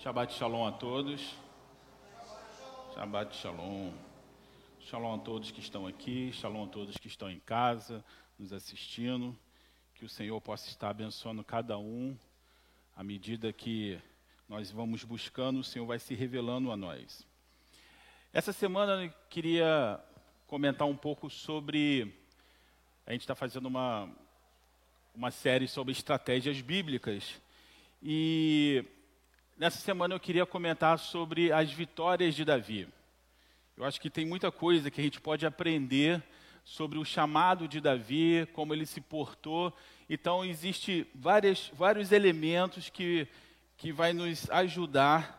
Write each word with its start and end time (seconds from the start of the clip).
Shabbat 0.00 0.32
Shalom 0.32 0.64
a 0.64 0.70
todos. 0.70 1.34
Shabbat 2.94 3.34
Shalom. 3.34 3.90
Shalom 4.80 5.16
a 5.16 5.18
todos 5.18 5.50
que 5.50 5.58
estão 5.58 5.88
aqui, 5.88 6.30
Shalom 6.34 6.66
a 6.66 6.68
todos 6.68 6.96
que 6.96 7.08
estão 7.08 7.28
em 7.28 7.40
casa, 7.40 8.04
nos 8.38 8.52
assistindo. 8.52 9.36
Que 9.96 10.04
o 10.04 10.08
Senhor 10.08 10.40
possa 10.40 10.68
estar 10.68 10.90
abençoando 10.90 11.42
cada 11.42 11.76
um 11.78 12.16
à 12.96 13.02
medida 13.02 13.52
que 13.52 13.98
nós 14.48 14.70
vamos 14.70 15.02
buscando, 15.02 15.58
o 15.58 15.64
Senhor 15.64 15.84
vai 15.84 15.98
se 15.98 16.14
revelando 16.14 16.70
a 16.70 16.76
nós. 16.76 17.26
Essa 18.32 18.52
semana 18.52 19.04
eu 19.04 19.12
queria 19.28 19.98
comentar 20.46 20.86
um 20.86 20.96
pouco 20.96 21.28
sobre. 21.28 22.14
A 23.04 23.10
gente 23.10 23.22
está 23.22 23.34
fazendo 23.34 23.66
uma, 23.66 24.08
uma 25.12 25.32
série 25.32 25.66
sobre 25.66 25.90
estratégias 25.90 26.60
bíblicas. 26.60 27.42
E 28.00 28.84
nessa 29.58 29.78
semana 29.78 30.14
eu 30.14 30.20
queria 30.20 30.46
comentar 30.46 30.98
sobre 30.98 31.52
as 31.52 31.72
vitórias 31.72 32.34
de 32.34 32.44
Davi. 32.44 32.88
Eu 33.76 33.84
acho 33.84 34.00
que 34.00 34.08
tem 34.08 34.24
muita 34.24 34.52
coisa 34.52 34.90
que 34.90 35.00
a 35.00 35.04
gente 35.04 35.20
pode 35.20 35.44
aprender 35.44 36.22
sobre 36.64 36.98
o 36.98 37.04
chamado 37.04 37.66
de 37.66 37.80
Davi, 37.80 38.46
como 38.52 38.72
ele 38.72 38.86
se 38.86 39.00
portou. 39.00 39.76
Então, 40.08 40.44
existe 40.44 41.06
vários 41.14 42.12
elementos 42.12 42.88
que, 42.88 43.26
que 43.76 43.90
vai 43.90 44.12
nos 44.12 44.48
ajudar 44.50 45.34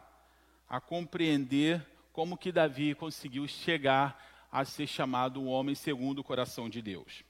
a 0.68 0.82
compreender 0.82 1.86
como 2.12 2.38
que 2.38 2.52
Davi 2.52 2.94
conseguiu 2.96 3.48
chegar 3.48 4.48
a 4.52 4.66
ser 4.66 4.88
chamado 4.88 5.42
um 5.42 5.48
homem 5.48 5.76
segundo 5.76 6.20
o 6.20 6.24
coração 6.24 6.70
de 6.70 6.82
Deus. 6.82 7.24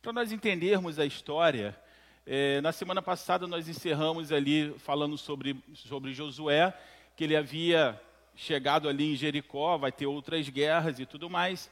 Para 0.00 0.12
nós 0.12 0.32
entendermos 0.32 0.98
a 0.98 1.06
história, 1.06 1.78
é, 2.24 2.60
na 2.60 2.70
semana 2.70 3.02
passada 3.02 3.46
nós 3.46 3.68
encerramos 3.68 4.30
ali 4.30 4.72
falando 4.78 5.18
sobre, 5.18 5.56
sobre 5.74 6.12
Josué, 6.12 6.72
que 7.16 7.24
ele 7.24 7.36
havia 7.36 8.00
chegado 8.34 8.88
ali 8.88 9.12
em 9.12 9.16
Jericó, 9.16 9.76
vai 9.76 9.90
ter 9.90 10.06
outras 10.06 10.48
guerras 10.48 10.98
e 10.98 11.06
tudo 11.06 11.28
mais. 11.28 11.70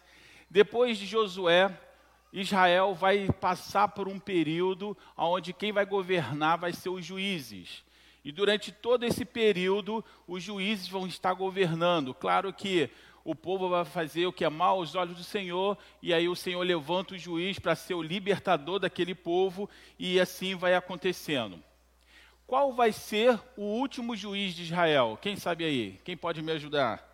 Depois 0.50 0.98
de 0.98 1.06
Josué, 1.06 1.70
Israel 2.32 2.94
vai 2.94 3.30
passar 3.40 3.88
por 3.88 4.08
um 4.08 4.18
período 4.18 4.96
onde 5.16 5.52
quem 5.52 5.72
vai 5.72 5.86
governar 5.86 6.58
vai 6.58 6.72
ser 6.72 6.88
os 6.88 7.04
juízes. 7.04 7.84
E 8.24 8.30
durante 8.30 8.70
todo 8.70 9.04
esse 9.04 9.24
período, 9.24 10.04
os 10.26 10.42
juízes 10.42 10.88
vão 10.88 11.06
estar 11.06 11.32
governando. 11.32 12.12
Claro 12.12 12.52
que 12.52 12.90
o 13.30 13.34
povo 13.34 13.68
vai 13.68 13.84
fazer 13.84 14.26
o 14.26 14.32
que 14.32 14.44
é 14.44 14.48
mal 14.48 14.78
aos 14.78 14.96
olhos 14.96 15.16
do 15.16 15.22
Senhor, 15.22 15.78
e 16.02 16.12
aí 16.12 16.28
o 16.28 16.34
Senhor 16.34 16.60
levanta 16.62 17.14
o 17.14 17.18
juiz 17.18 17.60
para 17.60 17.76
ser 17.76 17.94
o 17.94 18.02
libertador 18.02 18.80
daquele 18.80 19.14
povo, 19.14 19.70
e 19.96 20.18
assim 20.18 20.56
vai 20.56 20.74
acontecendo. 20.74 21.62
Qual 22.44 22.72
vai 22.72 22.90
ser 22.90 23.40
o 23.56 23.62
último 23.62 24.16
juiz 24.16 24.52
de 24.52 24.64
Israel? 24.64 25.16
Quem 25.22 25.36
sabe 25.36 25.64
aí? 25.64 26.00
Quem 26.02 26.16
pode 26.16 26.42
me 26.42 26.50
ajudar? 26.50 27.08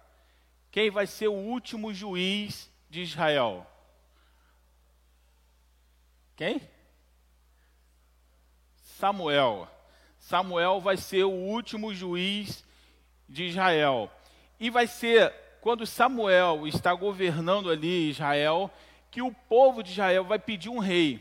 Quem 0.70 0.90
vai 0.90 1.06
ser 1.06 1.28
o 1.28 1.34
último 1.34 1.92
juiz 1.92 2.72
de 2.88 3.02
Israel? 3.02 3.66
Quem? 6.34 6.62
Samuel. 8.82 9.68
Samuel 10.18 10.80
vai 10.80 10.96
ser 10.96 11.24
o 11.24 11.30
último 11.30 11.92
juiz 11.92 12.64
de 13.28 13.44
Israel. 13.44 14.10
E 14.58 14.70
vai 14.70 14.86
ser 14.86 15.45
quando 15.66 15.84
Samuel 15.84 16.64
está 16.68 16.94
governando 16.94 17.68
ali 17.68 18.10
Israel, 18.10 18.70
que 19.10 19.20
o 19.20 19.32
povo 19.32 19.82
de 19.82 19.90
Israel 19.90 20.22
vai 20.22 20.38
pedir 20.38 20.68
um 20.68 20.78
rei. 20.78 21.20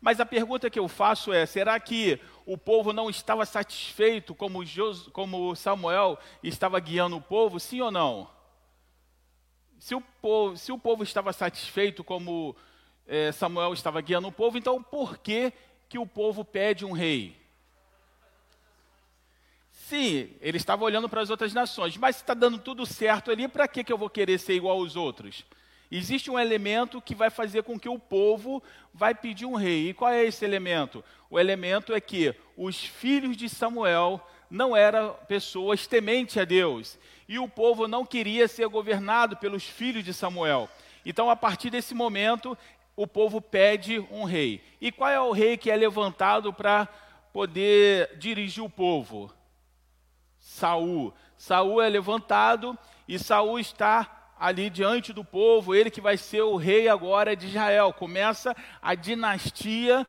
Mas 0.00 0.18
a 0.18 0.24
pergunta 0.24 0.70
que 0.70 0.78
eu 0.78 0.88
faço 0.88 1.30
é: 1.30 1.44
será 1.44 1.78
que 1.78 2.18
o 2.46 2.56
povo 2.56 2.90
não 2.94 3.10
estava 3.10 3.44
satisfeito 3.44 4.34
como, 4.34 4.64
Jos, 4.64 5.08
como 5.08 5.54
Samuel 5.54 6.18
estava 6.42 6.80
guiando 6.80 7.18
o 7.18 7.20
povo? 7.20 7.60
Sim 7.60 7.82
ou 7.82 7.90
não? 7.90 8.30
Se 9.78 9.94
o 9.94 10.00
povo, 10.00 10.56
se 10.56 10.72
o 10.72 10.78
povo 10.78 11.02
estava 11.02 11.30
satisfeito 11.34 12.02
como 12.02 12.56
é, 13.06 13.30
Samuel 13.30 13.74
estava 13.74 14.00
guiando 14.00 14.28
o 14.28 14.32
povo, 14.32 14.56
então 14.56 14.82
por 14.82 15.18
que, 15.18 15.52
que 15.86 15.98
o 15.98 16.06
povo 16.06 16.46
pede 16.46 16.86
um 16.86 16.92
rei? 16.92 17.36
Sim, 19.88 20.30
ele 20.40 20.56
estava 20.56 20.82
olhando 20.82 21.08
para 21.08 21.20
as 21.20 21.30
outras 21.30 21.54
nações, 21.54 21.96
mas 21.96 22.16
se 22.16 22.22
está 22.22 22.34
dando 22.34 22.58
tudo 22.58 22.84
certo 22.84 23.30
ali, 23.30 23.46
para 23.46 23.68
que, 23.68 23.84
que 23.84 23.92
eu 23.92 23.96
vou 23.96 24.10
querer 24.10 24.36
ser 24.36 24.54
igual 24.54 24.78
aos 24.78 24.96
outros? 24.96 25.44
Existe 25.88 26.28
um 26.28 26.36
elemento 26.36 27.00
que 27.00 27.14
vai 27.14 27.30
fazer 27.30 27.62
com 27.62 27.78
que 27.78 27.88
o 27.88 27.96
povo 27.96 28.60
vai 28.92 29.14
pedir 29.14 29.46
um 29.46 29.54
rei. 29.54 29.90
E 29.90 29.94
qual 29.94 30.10
é 30.10 30.24
esse 30.24 30.44
elemento? 30.44 31.04
O 31.30 31.38
elemento 31.38 31.94
é 31.94 32.00
que 32.00 32.34
os 32.56 32.84
filhos 32.84 33.36
de 33.36 33.48
Samuel 33.48 34.20
não 34.50 34.76
eram 34.76 35.14
pessoas 35.28 35.86
tementes 35.86 36.36
a 36.36 36.44
Deus. 36.44 36.98
E 37.28 37.38
o 37.38 37.48
povo 37.48 37.86
não 37.86 38.04
queria 38.04 38.48
ser 38.48 38.66
governado 38.66 39.36
pelos 39.36 39.62
filhos 39.62 40.02
de 40.02 40.12
Samuel. 40.12 40.68
Então, 41.04 41.30
a 41.30 41.36
partir 41.36 41.70
desse 41.70 41.94
momento, 41.94 42.58
o 42.96 43.06
povo 43.06 43.40
pede 43.40 44.00
um 44.10 44.24
rei. 44.24 44.60
E 44.80 44.90
qual 44.90 45.10
é 45.10 45.20
o 45.20 45.30
rei 45.30 45.56
que 45.56 45.70
é 45.70 45.76
levantado 45.76 46.52
para 46.52 46.88
poder 47.32 48.16
dirigir 48.18 48.64
o 48.64 48.68
povo? 48.68 49.35
Saul. 50.56 51.12
Saul 51.36 51.82
é 51.82 51.88
levantado 51.88 52.76
e 53.06 53.18
Saul 53.18 53.58
está 53.58 54.32
ali 54.38 54.70
diante 54.70 55.12
do 55.12 55.24
povo, 55.24 55.74
ele 55.74 55.90
que 55.90 56.00
vai 56.00 56.16
ser 56.16 56.42
o 56.42 56.56
rei 56.56 56.88
agora 56.88 57.36
de 57.36 57.46
Israel. 57.46 57.92
Começa 57.92 58.56
a 58.80 58.94
dinastia 58.94 60.06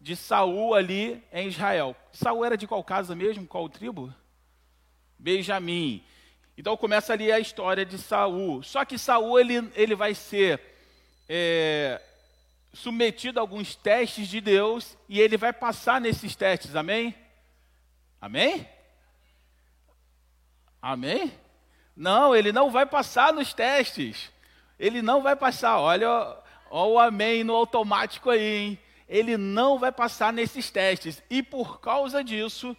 de 0.00 0.14
Saul 0.14 0.74
ali 0.74 1.22
em 1.32 1.48
Israel. 1.48 1.96
Saul 2.12 2.44
era 2.44 2.56
de 2.56 2.66
qual 2.66 2.84
casa 2.84 3.16
mesmo? 3.16 3.46
Qual 3.46 3.68
tribo? 3.68 4.14
Benjamim. 5.18 6.04
Então 6.56 6.76
começa 6.76 7.12
ali 7.12 7.32
a 7.32 7.40
história 7.40 7.84
de 7.84 7.98
Saul. 7.98 8.62
Só 8.62 8.84
que 8.84 8.96
Saul 8.96 9.40
ele, 9.40 9.70
ele 9.74 9.96
vai 9.96 10.14
ser 10.14 10.60
é, 11.28 12.00
submetido 12.72 13.40
a 13.40 13.42
alguns 13.42 13.74
testes 13.74 14.28
de 14.28 14.40
Deus 14.40 14.96
e 15.08 15.20
ele 15.20 15.36
vai 15.36 15.52
passar 15.52 16.00
nesses 16.00 16.36
testes. 16.36 16.76
Amém? 16.76 17.12
Amém? 18.20 18.73
Amém? 20.84 21.32
Não, 21.96 22.36
ele 22.36 22.52
não 22.52 22.70
vai 22.70 22.84
passar 22.84 23.32
nos 23.32 23.54
testes. 23.54 24.30
Ele 24.78 25.00
não 25.00 25.22
vai 25.22 25.34
passar. 25.34 25.80
Olha, 25.80 26.36
o 26.70 26.98
amém 26.98 27.42
no 27.42 27.54
automático 27.54 28.28
aí, 28.28 28.42
hein? 28.42 28.78
Ele 29.08 29.38
não 29.38 29.78
vai 29.78 29.90
passar 29.90 30.30
nesses 30.30 30.70
testes. 30.70 31.22
E 31.30 31.42
por 31.42 31.80
causa 31.80 32.22
disso, 32.22 32.76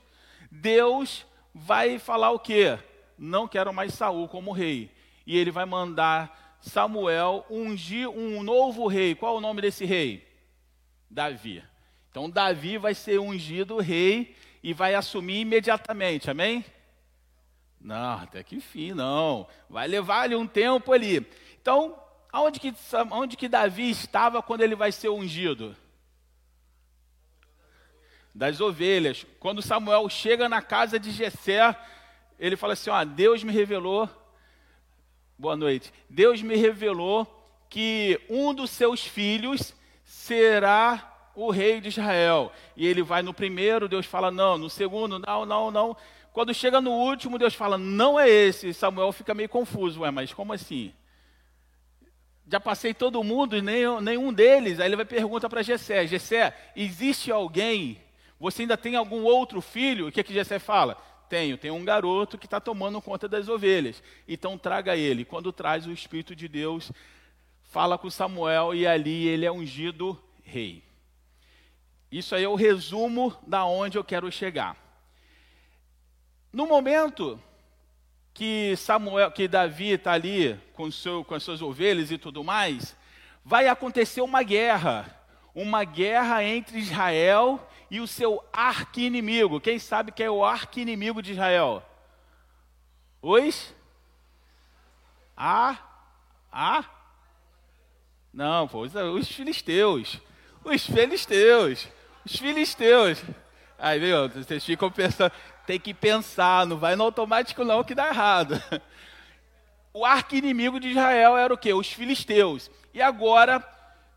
Deus 0.51 1.25
vai 1.51 1.97
falar 1.97 2.29
o 2.29 2.37
quê? 2.37 2.77
Não 3.17 3.47
quero 3.47 3.73
mais 3.73 3.95
Saul 3.95 4.27
como 4.27 4.51
rei. 4.51 4.91
E 5.25 5.35
ele 5.35 5.49
vai 5.49 5.65
mandar 5.65 6.59
Samuel 6.61 7.43
ungir 7.49 8.07
um 8.07 8.43
novo 8.43 8.85
rei. 8.85 9.15
Qual 9.15 9.33
é 9.33 9.37
o 9.39 9.41
nome 9.41 9.63
desse 9.63 9.83
rei? 9.83 10.31
Davi. 11.09 11.63
Então 12.11 12.29
Davi 12.29 12.77
vai 12.77 12.93
ser 12.93 13.19
ungido 13.19 13.79
rei 13.79 14.35
e 14.61 14.73
vai 14.73 14.93
assumir 14.93 15.39
imediatamente. 15.39 16.29
Amém? 16.29 16.63
Não, 17.85 18.13
até 18.13 18.41
que 18.41 18.59
fim, 18.59 18.93
não. 18.93 19.45
Vai 19.69 19.87
levar 19.87 20.21
ali 20.21 20.35
um 20.35 20.47
tempo 20.47 20.91
ali. 20.91 21.23
Então, 21.61 21.95
aonde 22.33 22.59
que, 22.59 22.73
aonde 23.11 23.37
que 23.37 23.47
Davi 23.47 23.91
estava 23.91 24.41
quando 24.41 24.61
ele 24.61 24.73
vai 24.73 24.91
ser 24.91 25.09
ungido? 25.09 25.77
Das 28.33 28.59
ovelhas. 28.59 29.23
Quando 29.39 29.61
Samuel 29.61 30.09
chega 30.09 30.49
na 30.49 30.63
casa 30.63 30.97
de 30.97 31.11
Jessé, 31.11 31.79
ele 32.39 32.55
fala 32.55 32.73
assim: 32.73 32.89
ó, 32.89 33.05
Deus 33.05 33.43
me 33.43 33.53
revelou. 33.53 34.09
Boa 35.37 35.55
noite. 35.55 35.93
Deus 36.09 36.41
me 36.41 36.55
revelou 36.55 37.27
que 37.69 38.19
um 38.27 38.51
dos 38.51 38.71
seus 38.71 39.05
filhos 39.05 39.75
será 40.03 41.29
o 41.35 41.51
rei 41.51 41.79
de 41.79 41.89
Israel. 41.89 42.51
E 42.75 42.87
ele 42.87 43.03
vai 43.03 43.21
no 43.21 43.31
primeiro, 43.31 43.87
Deus 43.87 44.07
fala 44.07 44.31
não, 44.31 44.57
no 44.57 44.71
segundo, 44.71 45.19
não, 45.19 45.45
não, 45.45 45.69
não. 45.69 45.95
Quando 46.35 46.53
chega 46.53 46.81
no 46.81 46.91
último, 46.91 47.39
Deus 47.39 47.55
fala, 47.55 47.77
não 47.77 48.19
é 48.19 48.29
esse. 48.29 48.73
Samuel 48.73 49.13
fica 49.13 49.33
meio 49.33 49.47
confuso, 49.47 50.01
ué, 50.01 50.11
mas 50.11 50.33
como 50.33 50.51
assim? 50.51 50.93
Já 52.45 52.59
passei 52.59 52.93
todo 52.93 53.23
mundo 53.23 53.55
e 53.55 53.61
nem, 53.61 53.85
nenhum 54.01 54.33
deles. 54.33 54.81
Aí 54.81 54.89
ele 54.89 54.97
vai 54.97 55.05
perguntar 55.05 55.47
para 55.47 55.63
Jessé, 55.63 56.05
Jessé, 56.05 56.53
existe 56.75 57.31
alguém? 57.31 58.01
Você 58.37 58.63
ainda 58.63 58.75
tem 58.75 58.97
algum 58.97 59.23
outro 59.23 59.61
filho? 59.61 60.09
O 60.09 60.11
que, 60.11 60.19
é 60.19 60.23
que 60.23 60.33
Jessé 60.33 60.59
fala? 60.59 60.97
Tenho, 61.29 61.57
tem 61.57 61.71
um 61.71 61.85
garoto 61.85 62.37
que 62.37 62.47
está 62.47 62.59
tomando 62.59 63.01
conta 63.01 63.29
das 63.29 63.47
ovelhas. 63.47 64.03
Então 64.27 64.57
traga 64.57 64.93
ele. 64.93 65.23
Quando 65.23 65.53
traz 65.53 65.87
o 65.87 65.91
Espírito 65.93 66.35
de 66.35 66.49
Deus, 66.49 66.91
fala 67.63 67.97
com 67.97 68.09
Samuel 68.09 68.75
e 68.75 68.85
ali 68.85 69.25
ele 69.25 69.45
é 69.45 69.51
ungido 69.53 70.21
rei. 70.43 70.83
Isso 72.11 72.35
aí 72.35 72.43
é 72.43 72.49
o 72.49 72.55
resumo 72.55 73.33
da 73.47 73.63
onde 73.63 73.97
eu 73.97 74.03
quero 74.03 74.29
chegar. 74.29 74.84
No 76.55 76.65
momento 76.65 77.37
que 78.33 78.77
Samuel, 78.77 79.29
que 79.29 79.45
Davi 79.45 79.91
está 79.91 80.13
ali 80.13 80.57
com, 80.71 80.89
seu, 80.89 81.21
com 81.21 81.35
as 81.35 81.43
suas 81.43 81.61
ovelhas 81.61 82.11
e 82.11 82.17
tudo 82.17 82.45
mais, 82.45 82.95
vai 83.43 83.67
acontecer 83.67 84.21
uma 84.21 84.41
guerra, 84.41 85.21
uma 85.53 85.83
guerra 85.83 86.45
entre 86.45 86.79
Israel 86.79 87.59
e 87.91 87.99
o 87.99 88.07
seu 88.07 88.41
arqui-inimigo. 88.53 89.59
Quem 89.59 89.77
sabe 89.77 90.13
que 90.13 90.23
é 90.23 90.31
o 90.31 90.45
arqui-inimigo 90.45 91.21
de 91.21 91.33
Israel? 91.33 91.83
Os? 93.21 93.75
A? 95.35 95.77
A? 96.49 96.85
Não, 98.33 98.65
pô, 98.65 98.83
os 98.83 99.27
filisteus. 99.27 100.21
Os 100.63 100.85
filisteus. 100.85 101.85
Os 102.25 102.37
filisteus. 102.37 103.21
Aí, 103.77 103.99
viu, 103.99 104.29
vocês 104.29 104.63
ficam 104.63 104.89
pensando, 104.89 105.31
tem 105.65 105.79
que 105.79 105.93
pensar, 105.93 106.65
não 106.65 106.77
vai 106.77 106.95
no 106.95 107.03
automático 107.03 107.63
não 107.63 107.83
que 107.83 107.95
dá 107.95 108.07
errado. 108.07 108.61
O 109.93 110.03
arqui-inimigo 110.03 110.77
de 110.77 110.89
Israel 110.89 111.37
era 111.37 111.53
o 111.53 111.57
quê? 111.57 111.73
Os 111.73 111.87
filisteus. 111.87 112.69
E 112.93 113.01
agora, 113.01 113.65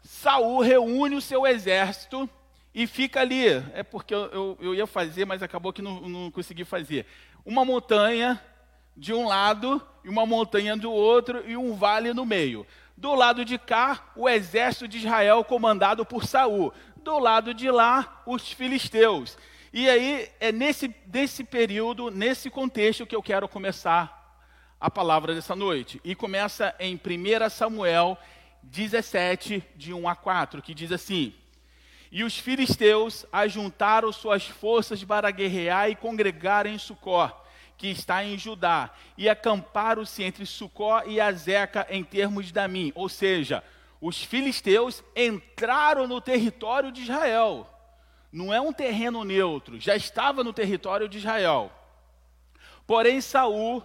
Saul 0.02 0.60
reúne 0.60 1.14
o 1.14 1.20
seu 1.20 1.46
exército 1.46 2.28
e 2.74 2.84
fica 2.84 3.20
ali. 3.20 3.46
É 3.72 3.84
porque 3.84 4.12
eu, 4.12 4.24
eu, 4.32 4.58
eu 4.60 4.74
ia 4.74 4.88
fazer, 4.88 5.24
mas 5.24 5.40
acabou 5.40 5.72
que 5.72 5.80
não, 5.80 6.00
não 6.00 6.30
consegui 6.32 6.64
fazer. 6.64 7.06
Uma 7.44 7.64
montanha 7.64 8.42
de 8.96 9.14
um 9.14 9.28
lado 9.28 9.80
e 10.04 10.08
uma 10.08 10.26
montanha 10.26 10.76
do 10.76 10.90
outro 10.90 11.48
e 11.48 11.56
um 11.56 11.74
vale 11.74 12.12
no 12.12 12.26
meio. 12.26 12.66
Do 12.96 13.14
lado 13.14 13.44
de 13.44 13.56
cá, 13.56 14.10
o 14.16 14.28
exército 14.28 14.88
de 14.88 14.98
Israel 14.98 15.44
comandado 15.44 16.04
por 16.04 16.24
Saul. 16.26 16.72
Do 17.08 17.18
lado 17.18 17.54
de 17.54 17.70
lá, 17.70 18.22
os 18.26 18.52
filisteus. 18.52 19.38
E 19.72 19.88
aí 19.88 20.30
é 20.38 20.52
nesse, 20.52 20.94
nesse 21.10 21.42
período, 21.42 22.10
nesse 22.10 22.50
contexto 22.50 23.06
que 23.06 23.16
eu 23.16 23.22
quero 23.22 23.48
começar 23.48 24.38
a 24.78 24.90
palavra 24.90 25.34
dessa 25.34 25.56
noite. 25.56 25.98
E 26.04 26.14
começa 26.14 26.74
em 26.78 26.96
1 26.96 27.48
Samuel 27.48 28.18
17, 28.62 29.64
de 29.74 29.94
1 29.94 30.06
a 30.06 30.14
4, 30.14 30.60
que 30.60 30.74
diz 30.74 30.92
assim: 30.92 31.32
E 32.12 32.22
os 32.22 32.36
filisteus 32.36 33.24
ajuntaram 33.32 34.12
suas 34.12 34.46
forças 34.46 35.02
para 35.02 35.30
guerrear 35.30 35.88
e 35.88 35.96
congregar 35.96 36.66
em 36.66 36.76
Sucó 36.76 37.42
que 37.78 37.86
está 37.86 38.24
em 38.24 38.36
Judá, 38.36 38.90
e 39.16 39.28
acamparam-se 39.28 40.24
entre 40.24 40.44
Sucó 40.44 41.04
e 41.06 41.20
Azeca 41.20 41.86
em 41.88 42.02
termos 42.02 42.46
de 42.46 42.52
Damim. 42.52 42.92
Ou 42.94 43.08
seja, 43.08 43.62
os 44.00 44.22
filisteus 44.22 45.02
entraram 45.14 46.06
no 46.06 46.20
território 46.20 46.92
de 46.92 47.02
Israel. 47.02 47.68
Não 48.32 48.52
é 48.52 48.60
um 48.60 48.72
terreno 48.72 49.24
neutro, 49.24 49.80
já 49.80 49.96
estava 49.96 50.44
no 50.44 50.52
território 50.52 51.08
de 51.08 51.18
Israel. 51.18 51.72
Porém, 52.86 53.20
Saul 53.20 53.82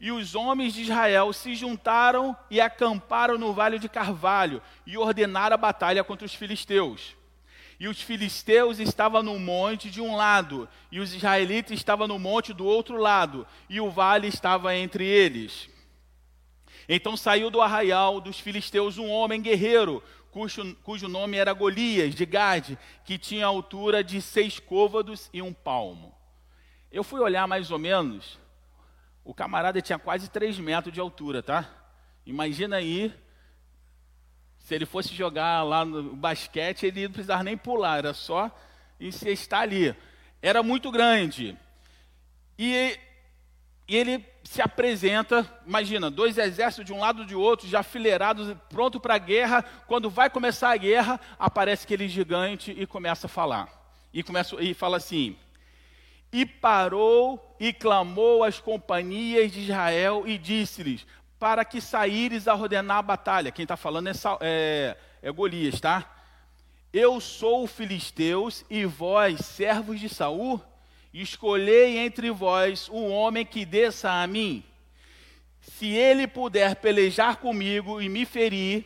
e 0.00 0.12
os 0.12 0.34
homens 0.34 0.74
de 0.74 0.82
Israel 0.82 1.32
se 1.32 1.54
juntaram 1.54 2.36
e 2.50 2.60
acamparam 2.60 3.36
no 3.36 3.52
vale 3.52 3.78
de 3.78 3.88
Carvalho 3.88 4.62
e 4.86 4.96
ordenaram 4.96 5.54
a 5.54 5.58
batalha 5.58 6.04
contra 6.04 6.24
os 6.24 6.34
filisteus. 6.34 7.16
E 7.80 7.88
os 7.88 8.00
filisteus 8.00 8.78
estavam 8.78 9.22
no 9.22 9.38
monte 9.38 9.88
de 9.88 10.00
um 10.00 10.16
lado, 10.16 10.68
e 10.90 10.98
os 10.98 11.14
israelitas 11.14 11.72
estavam 11.72 12.08
no 12.08 12.18
monte 12.18 12.52
do 12.52 12.64
outro 12.64 12.96
lado, 12.96 13.46
e 13.68 13.80
o 13.80 13.88
vale 13.88 14.26
estava 14.26 14.74
entre 14.74 15.04
eles. 15.04 15.68
Então 16.88 17.16
saiu 17.16 17.50
do 17.50 17.60
arraial 17.60 18.20
dos 18.20 18.40
filisteus 18.40 18.96
um 18.96 19.10
homem 19.10 19.42
guerreiro, 19.42 20.02
cujo, 20.30 20.74
cujo 20.76 21.08
nome 21.08 21.36
era 21.36 21.52
Golias, 21.52 22.14
de 22.14 22.24
Gade, 22.24 22.78
que 23.04 23.18
tinha 23.18 23.44
altura 23.44 24.02
de 24.02 24.22
seis 24.22 24.58
côvados 24.58 25.28
e 25.32 25.42
um 25.42 25.52
palmo. 25.52 26.14
Eu 26.90 27.04
fui 27.04 27.20
olhar 27.20 27.46
mais 27.46 27.70
ou 27.70 27.78
menos, 27.78 28.38
o 29.22 29.34
camarada 29.34 29.82
tinha 29.82 29.98
quase 29.98 30.30
três 30.30 30.58
metros 30.58 30.94
de 30.94 31.00
altura, 31.00 31.42
tá? 31.42 31.68
Imagina 32.24 32.76
aí 32.76 33.12
se 34.68 34.74
ele 34.74 34.84
fosse 34.84 35.14
jogar 35.14 35.62
lá 35.62 35.82
no 35.82 36.14
basquete, 36.14 36.84
ele 36.84 37.04
não 37.04 37.12
precisava 37.12 37.42
nem 37.42 37.56
pular, 37.56 37.98
era 37.98 38.12
só 38.12 38.54
encestar 39.00 39.62
ali. 39.62 39.96
Era 40.42 40.62
muito 40.62 40.90
grande. 40.90 41.56
E, 42.58 42.98
e 43.88 43.96
ele 43.96 44.24
se 44.44 44.60
apresenta, 44.60 45.50
imagina, 45.66 46.10
dois 46.10 46.36
exércitos 46.36 46.84
de 46.84 46.92
um 46.92 47.00
lado 47.00 47.22
e 47.22 47.26
de 47.26 47.34
outro, 47.34 47.66
já 47.66 47.82
fileirados, 47.82 48.54
pronto 48.68 49.00
para 49.00 49.14
a 49.14 49.18
guerra. 49.18 49.64
Quando 49.86 50.10
vai 50.10 50.28
começar 50.28 50.70
a 50.70 50.76
guerra, 50.76 51.18
aparece 51.38 51.84
aquele 51.84 52.06
gigante 52.06 52.70
e 52.70 52.86
começa 52.86 53.26
a 53.26 53.30
falar. 53.30 53.68
E, 54.12 54.22
começa, 54.22 54.62
e 54.62 54.74
fala 54.74 54.98
assim: 54.98 55.36
E 56.30 56.44
parou 56.44 57.56
e 57.58 57.72
clamou 57.72 58.44
às 58.44 58.60
companhias 58.60 59.50
de 59.50 59.60
Israel 59.60 60.24
e 60.26 60.36
disse-lhes: 60.36 61.06
para 61.38 61.64
que 61.64 61.80
saíres 61.80 62.48
a 62.48 62.54
ordenar 62.54 62.98
a 62.98 63.02
batalha. 63.02 63.52
Quem 63.52 63.62
está 63.62 63.76
falando 63.76 64.08
é, 64.08 64.12
é, 64.40 64.96
é 65.22 65.30
Golias, 65.30 65.80
tá? 65.80 66.14
Eu 66.92 67.20
sou 67.20 67.66
filisteus 67.66 68.64
e 68.68 68.84
vós, 68.84 69.40
servos 69.40 70.00
de 70.00 70.08
Saul, 70.08 70.60
escolhei 71.12 71.98
entre 71.98 72.30
vós 72.30 72.88
um 72.88 73.10
homem 73.10 73.44
que 73.44 73.64
desça 73.64 74.10
a 74.10 74.26
mim. 74.26 74.62
Se 75.60 75.86
ele 75.86 76.26
puder 76.26 76.76
pelejar 76.76 77.36
comigo 77.36 78.00
e 78.00 78.08
me 78.08 78.24
ferir, 78.24 78.84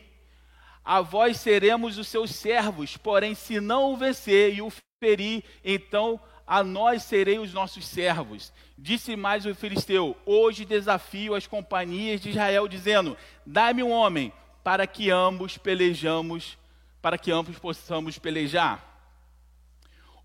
a 0.83 1.01
vós 1.01 1.37
seremos 1.37 1.97
os 1.97 2.07
seus 2.07 2.31
servos. 2.31 2.97
Porém, 2.97 3.35
se 3.35 3.59
não 3.59 3.93
o 3.93 3.97
vencer 3.97 4.53
e 4.55 4.61
o 4.61 4.71
ferir, 4.99 5.43
então 5.63 6.19
a 6.45 6.63
nós 6.63 7.03
serei 7.03 7.39
os 7.39 7.53
nossos 7.53 7.87
servos. 7.87 8.51
Disse 8.77 9.15
mais 9.15 9.45
o 9.45 9.55
filisteu: 9.55 10.15
Hoje 10.25 10.65
desafio 10.65 11.35
as 11.35 11.47
companhias 11.47 12.19
de 12.21 12.29
Israel, 12.31 12.67
dizendo: 12.67 13.17
Dá-me 13.45 13.81
um 13.81 13.91
homem, 13.91 14.33
para 14.63 14.85
que 14.85 15.09
ambos 15.09 15.57
pelejamos, 15.57 16.57
para 17.01 17.17
que 17.17 17.31
ambos 17.31 17.57
possamos 17.57 18.17
pelejar. 18.17 18.92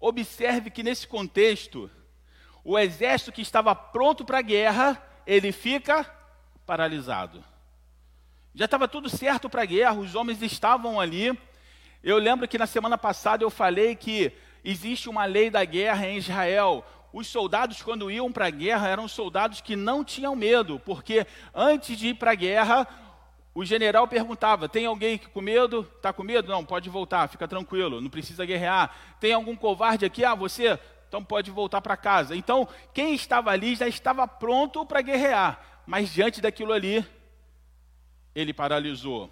Observe 0.00 0.70
que 0.70 0.82
nesse 0.82 1.06
contexto, 1.06 1.90
o 2.64 2.78
exército 2.78 3.32
que 3.32 3.42
estava 3.42 3.74
pronto 3.74 4.24
para 4.24 4.38
a 4.38 4.42
guerra, 4.42 5.02
ele 5.26 5.52
fica 5.52 6.04
paralisado. 6.64 7.44
Já 8.54 8.64
estava 8.64 8.86
tudo 8.88 9.08
certo 9.08 9.48
para 9.48 9.62
a 9.62 9.66
guerra, 9.66 9.94
os 9.94 10.14
homens 10.14 10.42
estavam 10.42 11.00
ali. 11.00 11.38
Eu 12.02 12.18
lembro 12.18 12.46
que 12.46 12.58
na 12.58 12.66
semana 12.66 12.96
passada 12.96 13.42
eu 13.42 13.50
falei 13.50 13.96
que 13.96 14.32
existe 14.64 15.08
uma 15.08 15.24
lei 15.24 15.50
da 15.50 15.64
guerra 15.64 16.06
em 16.06 16.18
Israel. 16.18 16.84
Os 17.12 17.26
soldados, 17.26 17.82
quando 17.82 18.10
iam 18.10 18.30
para 18.30 18.46
a 18.46 18.50
guerra, 18.50 18.88
eram 18.88 19.08
soldados 19.08 19.60
que 19.60 19.74
não 19.74 20.04
tinham 20.04 20.36
medo, 20.36 20.78
porque 20.84 21.26
antes 21.54 21.98
de 21.98 22.08
ir 22.08 22.14
para 22.14 22.32
a 22.32 22.34
guerra, 22.36 22.86
o 23.58 23.64
general 23.64 24.06
perguntava: 24.06 24.68
tem 24.68 24.86
alguém 24.86 25.18
com 25.18 25.40
medo? 25.40 25.80
Está 25.96 26.12
com 26.12 26.22
medo? 26.22 26.48
Não, 26.48 26.64
pode 26.64 26.88
voltar, 26.88 27.26
fica 27.26 27.48
tranquilo, 27.48 28.00
não 28.00 28.08
precisa 28.08 28.46
guerrear. 28.46 28.94
Tem 29.18 29.32
algum 29.32 29.56
covarde 29.56 30.04
aqui? 30.04 30.24
Ah, 30.24 30.32
você? 30.32 30.78
Então 31.08 31.24
pode 31.24 31.50
voltar 31.50 31.80
para 31.80 31.96
casa. 31.96 32.36
Então, 32.36 32.68
quem 32.94 33.16
estava 33.16 33.50
ali 33.50 33.74
já 33.74 33.88
estava 33.88 34.28
pronto 34.28 34.86
para 34.86 35.02
guerrear, 35.02 35.82
mas 35.84 36.12
diante 36.12 36.40
daquilo 36.40 36.72
ali, 36.72 37.04
ele 38.32 38.54
paralisou. 38.54 39.28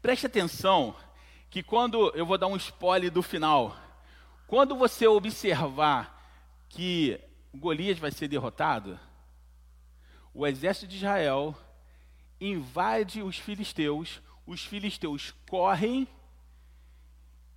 Preste 0.00 0.26
atenção 0.26 0.94
que 1.50 1.64
quando 1.64 2.12
eu 2.14 2.24
vou 2.24 2.38
dar 2.38 2.46
um 2.46 2.56
spoiler 2.56 3.10
do 3.10 3.24
final, 3.24 3.76
quando 4.46 4.76
você 4.76 5.04
observar 5.08 6.16
que 6.68 7.20
Golias 7.52 7.98
vai 7.98 8.12
ser 8.12 8.28
derrotado, 8.28 9.00
o 10.32 10.46
exército 10.46 10.86
de 10.86 10.98
Israel 10.98 11.56
invade 12.50 13.22
os 13.22 13.38
filisteus, 13.38 14.20
os 14.46 14.64
filisteus 14.64 15.34
correm 15.48 16.06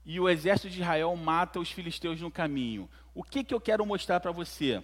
e 0.05 0.19
o 0.19 0.29
exército 0.29 0.69
de 0.69 0.79
Israel 0.81 1.13
mata 1.15 1.59
os 1.59 1.69
filisteus 1.69 2.21
no 2.21 2.31
caminho. 2.31 2.89
O 3.13 3.23
que, 3.23 3.43
que 3.43 3.53
eu 3.53 3.59
quero 3.59 3.85
mostrar 3.85 4.19
para 4.19 4.31
você? 4.31 4.81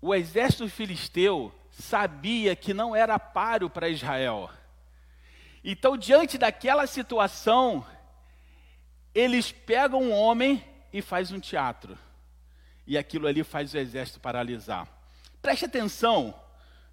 O 0.00 0.14
exército 0.14 0.68
filisteu 0.68 1.52
sabia 1.70 2.54
que 2.54 2.72
não 2.72 2.94
era 2.94 3.18
páreo 3.18 3.68
para 3.68 3.88
Israel. 3.88 4.50
Então, 5.64 5.96
diante 5.96 6.38
daquela 6.38 6.86
situação, 6.86 7.84
eles 9.14 9.50
pegam 9.50 10.02
um 10.02 10.12
homem 10.12 10.64
e 10.92 11.00
faz 11.00 11.32
um 11.32 11.40
teatro. 11.40 11.98
E 12.86 12.98
aquilo 12.98 13.26
ali 13.26 13.42
faz 13.42 13.72
o 13.74 13.78
exército 13.78 14.20
paralisar. 14.20 14.88
Preste 15.40 15.64
atenção, 15.64 16.34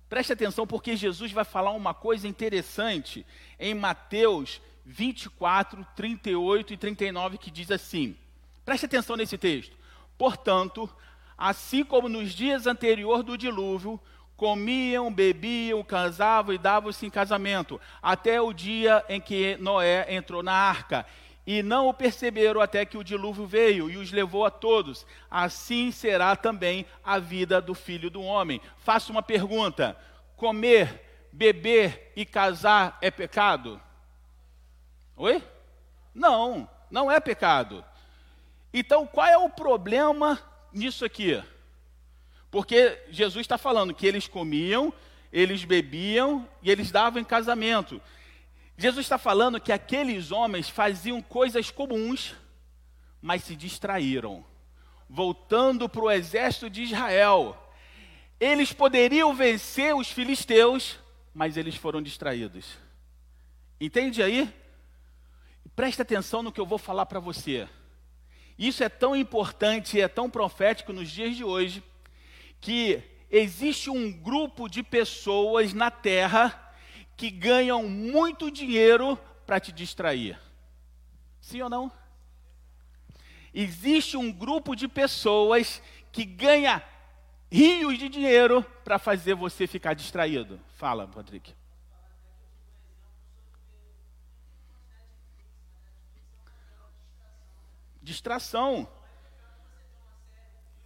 preste 0.10 0.34
atenção, 0.34 0.66
porque 0.66 0.96
Jesus 0.96 1.32
vai 1.32 1.46
falar 1.46 1.72
uma 1.72 1.94
coisa 1.94 2.28
interessante 2.28 3.26
em 3.60 3.76
Mateus 3.76 4.60
24, 4.86 5.86
38 5.96 6.74
e 6.74 6.78
39, 6.78 7.38
que 7.38 7.52
diz 7.52 7.70
assim: 7.70 8.18
preste 8.66 8.86
atenção 8.86 9.16
nesse 9.16 9.38
texto. 9.38 9.78
Portanto, 10.18 10.90
assim 11.38 11.84
como 11.84 12.10
nos 12.10 12.34
dias 12.34 12.66
anteriores 12.66 13.24
do 13.24 13.38
dilúvio, 13.38 14.00
comiam, 14.36 15.14
bebiam, 15.14 15.84
casavam 15.84 16.54
e 16.54 16.58
davam-se 16.58 17.06
em 17.06 17.10
casamento, 17.10 17.80
até 18.02 18.42
o 18.42 18.52
dia 18.52 19.04
em 19.08 19.22
que 19.22 19.58
Noé 19.58 20.14
entrou 20.14 20.42
na 20.42 20.54
arca 20.54 21.06
e 21.52 21.64
não 21.64 21.88
o 21.88 21.94
perceberam 21.96 22.62
até 22.62 22.86
que 22.86 22.96
o 22.96 23.04
dilúvio 23.04 23.44
veio 23.44 23.90
e 23.90 23.98
os 23.98 24.12
levou 24.12 24.46
a 24.46 24.52
todos. 24.52 25.04
Assim 25.32 25.92
será 25.92 26.36
também 26.36 26.86
a 27.04 27.18
vida 27.18 27.60
do 27.60 27.74
filho 27.74 28.08
do 28.12 28.22
homem. 28.22 28.62
Faço 28.78 29.12
uma 29.12 29.24
pergunta: 29.24 29.98
comer, 30.36 31.28
beber 31.34 32.14
e 32.16 32.24
casar 32.24 33.00
é 33.02 33.10
pecado? 33.10 33.82
Oi? 35.18 35.44
Não, 36.14 36.70
não 36.92 37.10
é 37.10 37.20
pecado. 37.20 37.84
Então 38.72 39.08
qual 39.08 39.26
é 39.26 39.38
o 39.40 39.50
problema 39.50 40.40
nisso 40.72 41.04
aqui? 41.04 41.44
Porque 42.52 43.06
Jesus 43.10 43.42
está 43.42 43.58
falando 43.58 43.92
que 43.92 44.06
eles 44.06 44.28
comiam, 44.28 44.94
eles 45.34 45.64
bebiam 45.64 46.48
e 46.62 46.70
eles 46.70 46.92
davam 46.92 47.20
em 47.20 47.26
casamento. 47.26 48.00
Jesus 48.82 49.08
está 49.08 49.18
falando 49.18 49.60
que 49.60 49.74
aqueles 49.74 50.32
homens 50.32 50.70
faziam 50.70 51.22
coisas 51.22 51.70
comuns, 51.70 52.34
mas 53.22 53.44
se 53.44 53.54
distraíram. 53.54 54.46
Voltando 55.10 55.90
para 55.90 56.02
o 56.02 56.10
exército 56.10 56.70
de 56.70 56.84
Israel, 56.84 57.62
eles 58.40 58.72
poderiam 58.72 59.36
vencer 59.36 59.94
os 59.94 60.10
filisteus, 60.10 60.98
mas 61.34 61.58
eles 61.58 61.76
foram 61.76 62.02
distraídos. 62.02 62.78
Entende 63.82 64.24
aí? 64.24 64.50
Presta 65.76 66.04
atenção 66.04 66.42
no 66.42 66.52
que 66.52 66.62
eu 66.62 66.66
vou 66.66 66.78
falar 66.78 67.06
para 67.06 67.20
você. 67.20 67.68
Isso 68.58 68.82
é 68.82 68.88
tão 68.88 69.14
importante 69.14 69.98
e 69.98 70.02
é 70.02 70.08
tão 70.08 70.30
profético 70.30 70.94
nos 70.94 71.12
dias 71.12 71.36
de 71.36 71.44
hoje, 71.44 71.84
que 72.62 73.04
existe 73.30 73.90
um 73.90 74.10
grupo 74.10 74.70
de 74.70 74.82
pessoas 74.84 75.74
na 75.74 75.92
terra 75.92 76.69
que 77.20 77.30
ganham 77.30 77.84
muito 77.84 78.50
dinheiro 78.50 79.18
para 79.46 79.60
te 79.60 79.74
distrair. 79.74 80.40
Sim 81.42 81.62
ou 81.62 81.70
não? 81.70 81.92
Existe 83.54 84.16
um 84.16 84.32
grupo 84.32 84.74
de 84.74 84.88
pessoas 84.88 85.82
que 86.14 86.24
ganha 86.24 86.82
rios 87.52 88.00
de 88.00 88.08
dinheiro 88.08 88.64
para 88.86 88.98
fazer 88.98 89.34
você 89.36 89.68
ficar 89.68 89.96
distraído. 89.96 90.62
Fala, 90.78 91.10
Patrick. 91.10 91.54
Distração. 98.02 98.88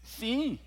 Sim. 0.01 0.59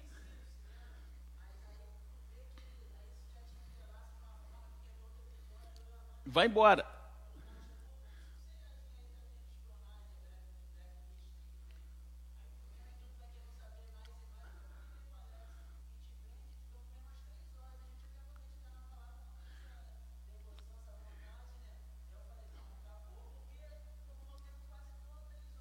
Vai 6.27 6.47
embora. 6.47 6.85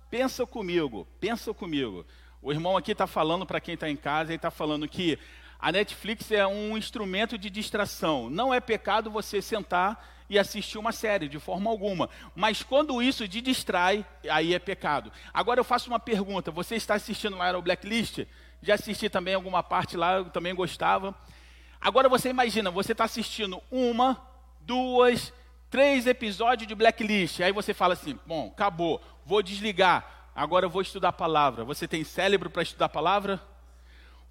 Pensa 0.10 0.48
comigo, 0.48 1.05
pensa 1.19 1.53
comigo. 1.53 2.05
O 2.41 2.51
irmão 2.51 2.77
aqui 2.77 2.93
está 2.93 3.05
falando 3.05 3.45
para 3.45 3.60
quem 3.60 3.74
está 3.74 3.89
em 3.89 3.98
casa, 3.98 4.31
ele 4.31 4.38
está 4.38 4.50
falando 4.50 4.88
que 4.88 5.19
a 5.60 5.72
Netflix 5.72 6.31
é 6.31 6.48
um 6.48 6.77
instrumento 6.77 7.38
de 7.38 7.50
distração. 7.50 8.29
Não 8.29 8.53
é 8.53 8.60
pecado 8.60 9.12
você 9.12 9.41
sentar 9.41 10.14
e 10.29 10.39
assistir 10.39 10.77
uma 10.77 10.91
série, 10.91 11.27
de 11.27 11.39
forma 11.39 11.70
alguma. 11.70 12.10
Mas 12.36 12.63
quando 12.63 13.01
isso 13.01 13.27
te 13.27 13.41
distrai, 13.41 14.05
aí 14.29 14.53
é 14.53 14.60
pecado. 14.60 15.12
Agora 15.34 15.60
eu 15.60 15.63
faço 15.63 15.89
uma 15.89 16.00
pergunta: 16.00 16.51
você 16.51 16.75
está 16.75 16.96
assistindo 16.96 17.38
lá 17.38 17.53
no 17.53 17.62
Blacklist? 17.62 18.25
Já 18.62 18.75
assisti 18.75 19.10
também 19.10 19.34
alguma 19.34 19.62
parte 19.62 19.96
lá, 19.96 20.13
eu 20.13 20.25
também 20.25 20.55
gostava. 20.55 21.13
Agora 21.79 22.10
você 22.10 22.29
imagina, 22.29 22.72
você 22.72 22.94
está 22.94 23.03
assistindo 23.03 23.62
uma, 23.70 24.20
duas, 24.62 25.32
três 25.70 26.08
episódios 26.08 26.67
de 26.67 26.74
Blacklist. 26.74 27.41
Aí 27.41 27.51
você 27.51 27.74
fala 27.74 27.94
assim: 27.94 28.20
bom, 28.25 28.48
acabou, 28.48 29.01
vou 29.25 29.44
desligar. 29.44 30.32
Agora 30.36 30.65
eu 30.65 30.70
vou 30.70 30.82
estudar 30.82 31.10
a 31.10 31.13
palavra. 31.13 31.63
Você 31.63 31.88
tem 31.88 32.03
cérebro 32.03 32.50
para 32.50 32.63
estudar 32.63 32.86
a 32.86 32.89
palavra? 32.89 33.41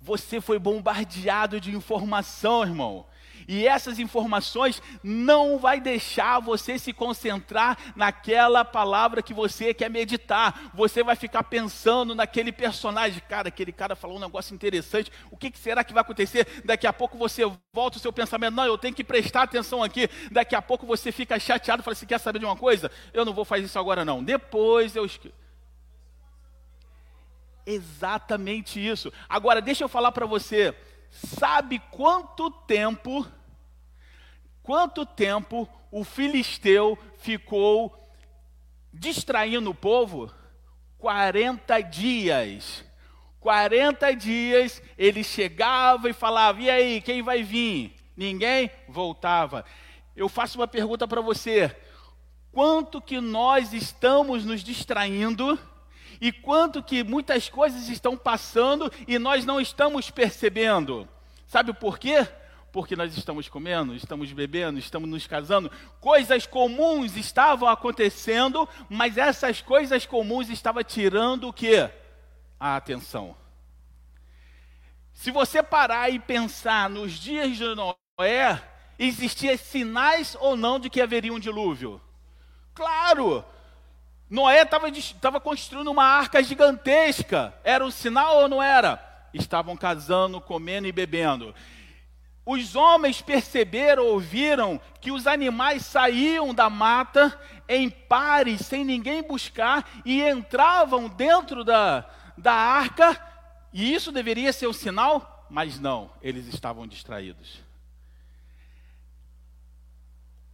Você 0.01 0.41
foi 0.41 0.59
bombardeado 0.59 1.59
de 1.59 1.75
informação, 1.75 2.63
irmão. 2.63 3.07
E 3.47 3.67
essas 3.67 3.99
informações 3.99 4.83
não 5.03 5.59
vai 5.59 5.81
deixar 5.81 6.41
você 6.41 6.79
se 6.79 6.93
concentrar 6.93 7.77
naquela 7.95 8.65
palavra 8.65 9.23
que 9.23 9.35
você 9.35 9.73
quer 9.73 9.91
meditar. 9.91 10.71
Você 10.75 11.03
vai 11.03 11.17
ficar 11.17 11.45
pensando 11.45 12.15
naquele 12.15 12.53
personagem. 12.53 13.23
Cara, 13.29 13.49
aquele 13.49 13.73
cara 13.73 13.97
falou 13.97 14.17
um 14.17 14.21
negócio 14.21 14.55
interessante. 14.55 15.11
O 15.31 15.37
que, 15.37 15.53
será 15.55 15.85
que 15.85 15.93
vai 15.93 16.03
acontecer? 16.03 16.63
Daqui 16.65 16.87
a 16.87 16.93
pouco 16.93 17.17
você 17.17 17.43
volta 17.73 17.99
o 17.99 18.01
seu 18.01 18.13
pensamento. 18.13 18.55
Não, 18.55 18.65
eu 18.65 18.79
tenho 18.79 18.95
que 18.95 19.05
prestar 19.05 19.43
atenção 19.43 19.83
aqui. 19.83 20.09
Daqui 20.31 20.55
a 20.55 20.63
pouco 20.63 20.87
você 20.87 21.13
fica 21.13 21.39
chateado 21.39 21.83
fala 21.83 21.93
assim: 21.93 22.07
quer 22.07 22.19
saber 22.19 22.39
de 22.39 22.45
uma 22.45 22.57
coisa? 22.57 22.91
Eu 23.13 23.25
não 23.25 23.33
vou 23.33 23.45
fazer 23.45 23.65
isso 23.65 23.79
agora, 23.79 24.05
não. 24.05 24.23
Depois 24.23 24.97
eu 24.97 25.09
Exatamente 27.67 28.85
isso. 28.85 29.13
Agora, 29.29 29.61
deixa 29.61 29.85
eu 29.85 29.89
falar 29.89 30.13
para 30.13 30.27
você. 30.27 30.75
Sabe 31.23 31.79
quanto 31.93 32.51
tempo, 32.51 33.25
quanto 34.63 35.07
tempo 35.07 35.69
o 35.91 36.03
filisteu 36.03 36.99
ficou 37.19 38.11
distraindo 38.93 39.71
o 39.71 39.75
povo? 39.75 40.33
40 40.99 41.81
dias. 41.83 42.85
40 43.39 44.17
dias 44.17 44.83
ele 44.99 45.23
chegava 45.23 46.11
e 46.11 46.13
falava: 46.13 46.61
E 46.61 46.69
aí, 46.69 47.01
quem 47.01 47.23
vai 47.23 47.45
vir? 47.45 47.95
Ninguém 48.17 48.71
voltava. 48.89 49.65
Eu 50.17 50.29
faço 50.29 50.59
uma 50.59 50.67
pergunta 50.67 51.07
para 51.07 51.21
você: 51.21 51.75
quanto 52.51 53.01
que 53.01 53.21
nós 53.21 53.73
estamos 53.73 54.45
nos 54.45 54.65
distraindo? 54.65 55.59
E 56.25 56.33
quanto 56.33 56.83
que 56.83 57.05
muitas 57.05 57.51
coisas 57.51 57.91
estão 57.91 58.17
passando 58.17 58.91
e 59.07 59.19
nós 59.19 59.45
não 59.45 59.61
estamos 59.61 60.11
percebendo. 60.11 61.07
Sabe 61.47 61.75
por 61.75 61.99
quê? 61.99 62.27
Porque 62.73 62.97
nós 62.97 63.15
estamos 63.15 63.47
comendo, 63.47 63.95
estamos 63.95 64.33
bebendo, 64.33 64.79
estamos 64.79 65.07
nos 65.07 65.27
casando. 65.27 65.71
Coisas 66.01 66.47
comuns 66.47 67.15
estavam 67.15 67.69
acontecendo, 67.69 68.67
mas 68.89 69.19
essas 69.19 69.61
coisas 69.61 70.07
comuns 70.07 70.49
estavam 70.49 70.83
tirando 70.83 71.49
o 71.49 71.53
quê? 71.53 71.91
A 72.59 72.77
atenção. 72.77 73.37
Se 75.13 75.31
você 75.31 75.63
parar 75.63 76.09
e 76.09 76.19
pensar 76.19 76.89
nos 76.89 77.13
dias 77.13 77.55
de 77.55 77.67
Noé, 77.75 78.63
existiam 78.99 79.59
sinais 79.59 80.35
ou 80.41 80.57
não 80.57 80.81
de 80.81 80.89
que 80.89 81.03
haveria 81.03 81.35
um 81.35 81.39
dilúvio? 81.39 82.01
Claro, 82.73 83.45
Noé 84.35 84.67
estava 84.91 85.41
construindo 85.41 85.93
uma 85.93 86.05
arca 86.05 86.43
gigantesca. 86.43 87.55
Era 87.63 87.85
um 87.85 87.91
sinal 87.91 88.43
ou 88.43 88.49
não 88.49 88.61
era? 88.61 89.01
Estavam 89.33 89.77
casando, 89.77 90.41
comendo 90.41 90.89
e 90.89 90.93
bebendo. 90.93 91.55
Os 92.45 92.75
homens 92.75 93.23
perceberam, 93.23 94.05
ouviram 94.05 94.81
que 95.01 95.13
os 95.13 95.29
animais 95.29 95.87
saíam 95.87 96.53
da 96.53 96.69
mata 96.69 97.41
em 97.69 97.89
pares, 97.89 98.63
sem 98.63 98.85
ninguém 98.85 99.23
buscar, 99.23 99.89
e 100.05 100.21
entravam 100.21 101.09
dentro 101.09 101.63
da, 101.63 102.05
da 102.37 102.53
arca, 102.53 103.19
e 103.73 103.95
isso 103.95 104.11
deveria 104.11 104.53
ser 104.53 104.67
um 104.67 104.73
sinal, 104.73 105.47
mas 105.49 105.79
não, 105.79 106.11
eles 106.21 106.47
estavam 106.49 106.89
distraídos. 106.89 107.63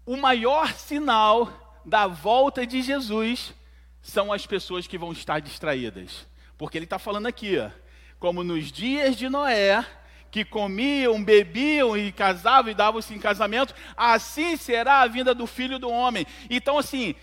O 0.04 0.18
maior 0.18 0.74
sinal 0.74 1.80
da 1.84 2.06
volta 2.06 2.66
de 2.66 2.82
Jesus 2.82 3.54
são 4.02 4.32
as 4.32 4.46
pessoas 4.46 4.86
que 4.86 4.98
vão 4.98 5.12
estar 5.12 5.40
distraídas. 5.40 6.26
Porque 6.56 6.78
ele 6.78 6.84
está 6.84 6.98
falando 6.98 7.26
aqui, 7.26 7.58
ó, 7.58 7.70
como 8.18 8.44
nos 8.44 8.70
dias 8.70 9.16
de 9.16 9.28
Noé, 9.28 9.84
que 10.30 10.44
comiam, 10.44 11.22
bebiam 11.22 11.96
e 11.96 12.12
casavam 12.12 12.70
e 12.70 12.74
davam-se 12.74 13.12
em 13.14 13.18
casamento, 13.18 13.74
assim 13.96 14.56
será 14.56 15.00
a 15.00 15.06
vinda 15.06 15.34
do 15.34 15.46
filho 15.46 15.78
do 15.78 15.90
homem. 15.90 16.26
Então, 16.48 16.78
assim, 16.78 17.14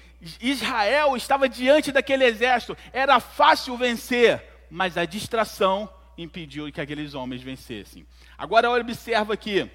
Israel 0.42 1.16
estava 1.16 1.48
diante 1.48 1.92
daquele 1.92 2.26
exército, 2.26 2.76
era 2.92 3.20
fácil 3.20 3.78
vencer, 3.78 4.44
mas 4.70 4.98
a 4.98 5.06
distração 5.06 5.90
impediu 6.18 6.72
que 6.72 6.82
aqueles 6.82 7.14
homens 7.14 7.42
vencessem. 7.42 8.06
Agora, 8.38 8.70
observa 8.70 9.34
aqui, 9.34 9.70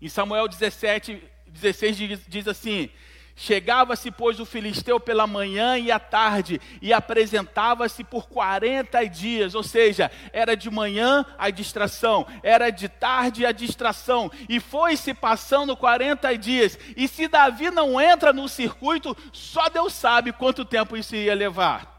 em 0.00 0.08
Samuel 0.08 0.48
17, 0.48 1.22
16 1.46 1.96
diz, 1.96 2.20
diz 2.26 2.48
assim: 2.48 2.88
Chegava-se, 3.36 4.12
pois, 4.12 4.38
o 4.38 4.46
filisteu 4.46 5.00
pela 5.00 5.26
manhã 5.26 5.76
e 5.76 5.90
à 5.90 5.98
tarde, 5.98 6.60
e 6.80 6.92
apresentava-se 6.92 8.04
por 8.04 8.28
40 8.28 9.08
dias, 9.08 9.56
ou 9.56 9.62
seja, 9.62 10.08
era 10.32 10.56
de 10.56 10.70
manhã 10.70 11.26
a 11.36 11.50
distração, 11.50 12.24
era 12.44 12.70
de 12.70 12.88
tarde 12.88 13.44
a 13.44 13.50
distração, 13.50 14.30
e 14.48 14.60
foi-se 14.60 15.12
passando 15.12 15.76
40 15.76 16.38
dias. 16.38 16.78
E 16.96 17.08
se 17.08 17.26
Davi 17.26 17.70
não 17.70 18.00
entra 18.00 18.32
no 18.32 18.48
circuito, 18.48 19.16
só 19.32 19.68
Deus 19.68 19.92
sabe 19.92 20.32
quanto 20.32 20.64
tempo 20.64 20.96
isso 20.96 21.16
ia 21.16 21.34
levar. 21.34 21.92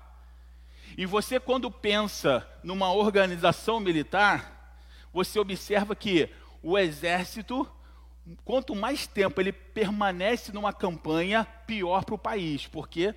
E 0.98 1.06
você, 1.06 1.38
quando 1.38 1.70
pensa 1.70 2.48
numa 2.64 2.94
organização 2.94 3.82
militar, 3.82 4.80
você 5.12 5.38
observa 5.38 5.94
que 5.94 6.30
o 6.64 6.78
exército 6.78 7.70
quanto 8.44 8.76
mais 8.76 9.06
tempo 9.06 9.40
ele 9.40 9.52
permanece 9.52 10.52
numa 10.52 10.74
campanha, 10.74 11.46
pior 11.68 12.04
para 12.04 12.16
o 12.16 12.20
país, 12.20 12.66
porque 12.68 13.14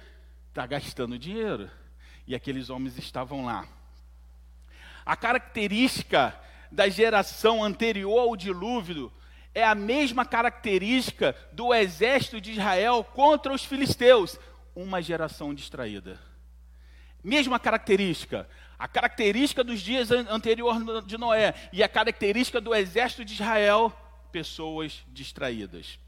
está 0.49 0.67
gastando 0.67 1.19
dinheiro. 1.19 1.71
E 2.27 2.35
aqueles 2.35 2.69
homens 2.69 2.99
estavam 2.99 3.45
lá. 3.45 3.67
A 5.05 5.17
característica 5.17 6.39
da 6.71 6.89
geração 6.89 7.65
anterior 7.65 8.21
ao 8.21 8.37
dilúvio 8.37 9.11
é 9.55 9.65
a 9.65 9.75
mesma 9.75 10.25
característica 10.25 11.35
do 11.53 11.73
exército 11.75 12.41
de 12.41 12.53
Israel 12.53 13.03
contra 13.03 13.53
os 13.53 13.65
filisteus, 13.65 14.39
uma 14.75 15.01
geração 15.01 15.55
distraída. 15.55 16.21
Mesma 17.25 17.59
característica. 17.59 18.49
A 18.79 18.87
característica 18.87 19.65
dos 19.65 19.81
dias 19.81 20.11
anteriores 20.11 20.83
de 21.07 21.19
Noé 21.19 21.55
e 21.73 21.83
a 21.83 21.89
característica 21.89 22.61
do 22.61 22.75
exército 22.75 23.25
de 23.25 23.33
Israel, 23.33 23.93
pessoas 24.39 25.05
distraídas. 25.09 25.99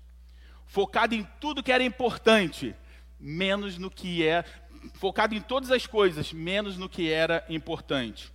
Focado 0.64 1.16
em 1.16 1.24
tudo 1.40 1.62
que 1.62 1.72
era 1.72 1.82
importante, 1.82 2.76
menos 3.18 3.76
no 3.76 3.90
que 3.90 4.24
é, 4.24 4.44
focado 4.94 5.34
em 5.34 5.40
todas 5.40 5.72
as 5.72 5.84
coisas, 5.84 6.32
menos 6.32 6.76
no 6.76 6.88
que 6.88 7.10
era 7.10 7.44
importante. 7.48 8.32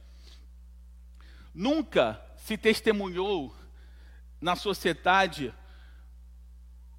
Nunca 1.54 2.22
se 2.36 2.58
testemunhou 2.58 3.56
na 4.42 4.56
sociedade 4.58 5.54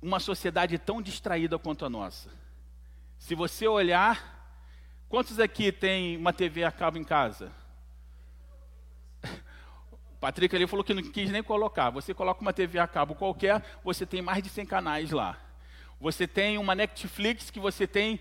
uma 0.00 0.18
sociedade 0.18 0.78
tão 0.78 1.02
distraída 1.02 1.58
quanto 1.58 1.84
a 1.84 1.90
nossa. 1.90 2.30
Se 3.18 3.34
você 3.34 3.66
olhar 3.66 4.36
Quantos 5.08 5.38
aqui 5.38 5.70
tem 5.70 6.16
uma 6.16 6.32
TV 6.32 6.64
a 6.64 6.72
cabo 6.72 6.98
em 6.98 7.04
casa? 7.04 7.52
Patrick 10.20 10.54
ali 10.54 10.66
falou 10.66 10.84
que 10.84 10.94
não 10.94 11.02
quis 11.02 11.30
nem 11.30 11.42
colocar. 11.42 11.90
Você 11.90 12.14
coloca 12.14 12.40
uma 12.40 12.52
TV 12.52 12.78
a 12.78 12.86
cabo 12.86 13.14
qualquer, 13.14 13.62
você 13.84 14.06
tem 14.06 14.22
mais 14.22 14.42
de 14.42 14.48
100 14.48 14.66
canais 14.66 15.10
lá. 15.10 15.38
Você 16.00 16.26
tem 16.26 16.58
uma 16.58 16.74
Netflix 16.74 17.50
que 17.50 17.60
você 17.60 17.86
tem. 17.86 18.20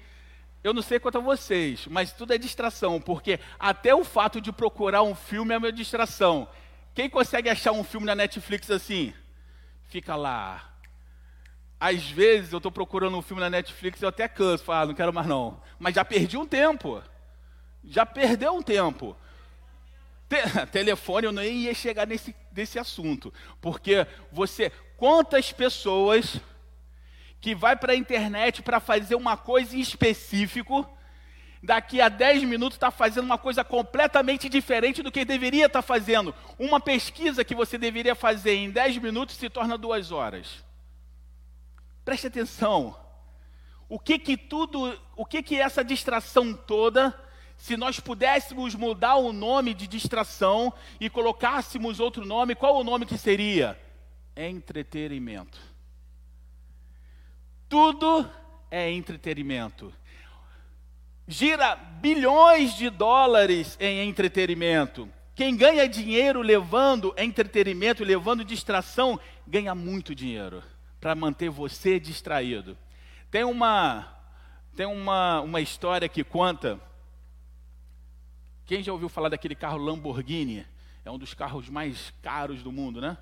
Eu 0.64 0.74
não 0.74 0.82
sei 0.82 1.00
quanto 1.00 1.18
a 1.18 1.22
vocês, 1.22 1.88
mas 1.88 2.12
tudo 2.12 2.34
é 2.34 2.38
distração, 2.38 3.00
porque 3.00 3.40
até 3.60 3.94
o 3.94 4.04
fato 4.04 4.42
de 4.42 4.52
procurar 4.52 5.04
um 5.04 5.14
filme 5.14 5.54
é 5.54 5.58
uma 5.58 5.72
distração. 5.72 6.48
Quem 6.94 7.10
consegue 7.10 7.50
achar 7.50 7.72
um 7.72 7.84
filme 7.84 8.06
na 8.06 8.16
Netflix 8.16 8.72
assim? 8.72 9.14
Fica 9.90 10.16
lá, 10.16 10.76
às 11.80 12.10
vezes 12.10 12.52
eu 12.52 12.58
estou 12.58 12.72
procurando 12.72 13.18
um 13.18 13.22
filme 13.22 13.42
na 13.42 13.50
Netflix 13.50 14.02
e 14.02 14.06
eu 14.06 14.10
até 14.10 14.28
canso, 14.28 14.64
falo, 14.64 14.80
ah, 14.80 14.86
não 14.88 14.94
quero 14.94 15.14
mais 15.14 15.28
não. 15.28 15.62
Mas 15.78 15.96
já 15.96 16.06
perdi 16.06 16.38
um 16.38 16.46
tempo. 16.46 17.02
Já 17.84 18.06
perdeu 18.06 18.56
um 18.56 18.62
tempo. 18.62 19.16
Te 20.28 20.66
telefone 20.72 21.28
eu 21.28 21.32
nem 21.32 21.58
ia 21.64 21.74
chegar 21.74 22.08
nesse, 22.08 22.36
nesse 22.52 22.80
assunto. 22.80 23.34
Porque 23.62 24.06
você, 24.32 24.72
quantas 24.98 25.52
pessoas 25.52 26.40
que 27.40 27.54
vai 27.54 27.76
para 27.76 27.94
a 27.94 27.96
internet 27.96 28.64
para 28.64 28.80
fazer 28.80 29.16
uma 29.16 29.38
coisa 29.38 29.76
em 29.76 29.80
específico, 29.80 30.90
daqui 31.62 32.02
a 32.02 32.10
10 32.10 32.44
minutos 32.44 32.76
está 32.76 32.90
fazendo 32.92 33.26
uma 33.26 33.38
coisa 33.38 33.64
completamente 33.64 34.48
diferente 34.50 35.04
do 35.04 35.12
que 35.12 35.26
deveria 35.26 35.68
estar 35.68 35.82
tá 35.82 35.88
fazendo. 35.88 36.34
Uma 36.58 36.80
pesquisa 36.80 37.44
que 37.44 37.56
você 37.56 37.78
deveria 37.78 38.16
fazer 38.16 38.56
em 38.56 38.72
10 38.72 38.98
minutos 38.98 39.36
se 39.36 39.50
torna 39.50 39.78
duas 39.78 40.12
horas. 40.12 40.64
Preste 42.04 42.28
atenção. 42.28 42.96
O 43.88 44.00
que 44.00 44.18
que 44.18 44.38
tudo, 44.38 45.00
o 45.16 45.26
que 45.26 45.44
que 45.44 45.60
essa 45.60 45.84
distração 45.84 46.54
toda, 46.54 47.14
se 47.58 47.78
nós 47.78 48.00
pudéssemos 48.00 48.76
mudar 48.76 49.16
o 49.16 49.32
nome 49.32 49.74
de 49.74 49.88
distração 49.88 50.74
e 51.00 51.10
colocássemos 51.10 52.00
outro 52.00 52.26
nome, 52.26 52.56
qual 52.56 52.76
o 52.76 52.84
nome 52.84 53.06
que 53.06 53.18
seria? 53.18 53.80
Entretenimento. 54.36 55.60
Tudo 57.68 58.30
é 58.70 58.92
entretenimento. 58.92 59.94
Gira 61.28 61.76
bilhões 61.76 62.76
de 62.76 62.90
dólares 62.90 63.78
em 63.80 64.08
entretenimento. 64.08 65.10
Quem 65.34 65.56
ganha 65.56 65.90
dinheiro 65.90 66.42
levando 66.42 67.14
entretenimento, 67.18 68.04
levando 68.04 68.46
distração, 68.46 69.20
ganha 69.48 69.74
muito 69.74 70.14
dinheiro 70.14 70.64
para 71.02 71.16
manter 71.16 71.50
você 71.50 72.00
distraído. 72.00 72.78
Tem 73.32 73.44
uma 73.44 74.12
tem 74.76 74.86
uma, 74.86 75.42
uma 75.42 75.62
história 75.62 76.10
que 76.10 76.24
conta. 76.24 76.80
Quem 78.66 78.82
já 78.82 78.92
ouviu 78.92 79.10
falar 79.10 79.30
daquele 79.30 79.56
carro 79.56 79.78
Lamborghini? 79.78 80.66
É 81.04 81.12
um 81.12 81.18
dos 81.18 81.34
carros 81.34 81.70
mais 81.70 82.12
caros 82.22 82.64
do 82.64 82.72
mundo, 82.72 83.00
né? 83.00 83.18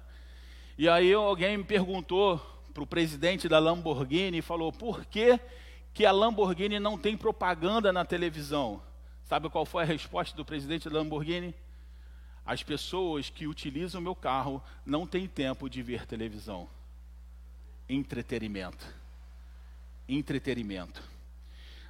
E 0.78 0.88
aí 0.88 1.14
alguém 1.14 1.58
me 1.58 1.64
perguntou 1.64 2.38
para 2.74 2.84
o 2.84 2.88
presidente 2.88 3.48
da 3.50 3.60
Lamborghini 3.60 4.38
e 4.38 4.42
falou: 4.42 4.72
por 4.72 5.06
que, 5.06 5.40
que 5.94 6.06
a 6.06 6.12
Lamborghini 6.12 6.80
não 6.80 6.98
tem 6.98 7.18
propaganda 7.18 7.92
na 7.92 8.06
televisão? 8.06 8.82
Sabe 9.26 9.50
qual 9.50 9.66
foi 9.66 9.84
a 9.84 9.86
resposta 9.86 10.36
do 10.36 10.46
presidente 10.46 10.90
da 10.90 10.98
Lamborghini? 10.98 11.54
As 12.46 12.64
pessoas 12.64 13.30
que 13.30 13.48
utilizam 13.48 14.02
meu 14.02 14.16
carro 14.16 14.62
não 14.86 15.06
têm 15.06 15.28
tempo 15.28 15.70
de 15.70 15.82
ver 15.82 16.06
televisão 16.06 16.68
entretenimento. 17.88 18.86
Entretenimento. 20.08 21.02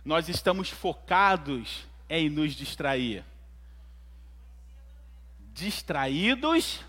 Nós 0.04 0.30
estamos 0.30 0.70
focados 0.70 1.86
em 2.10 2.30
nos 2.30 2.54
distrair. 2.54 3.24
Distraídos, 5.54 6.84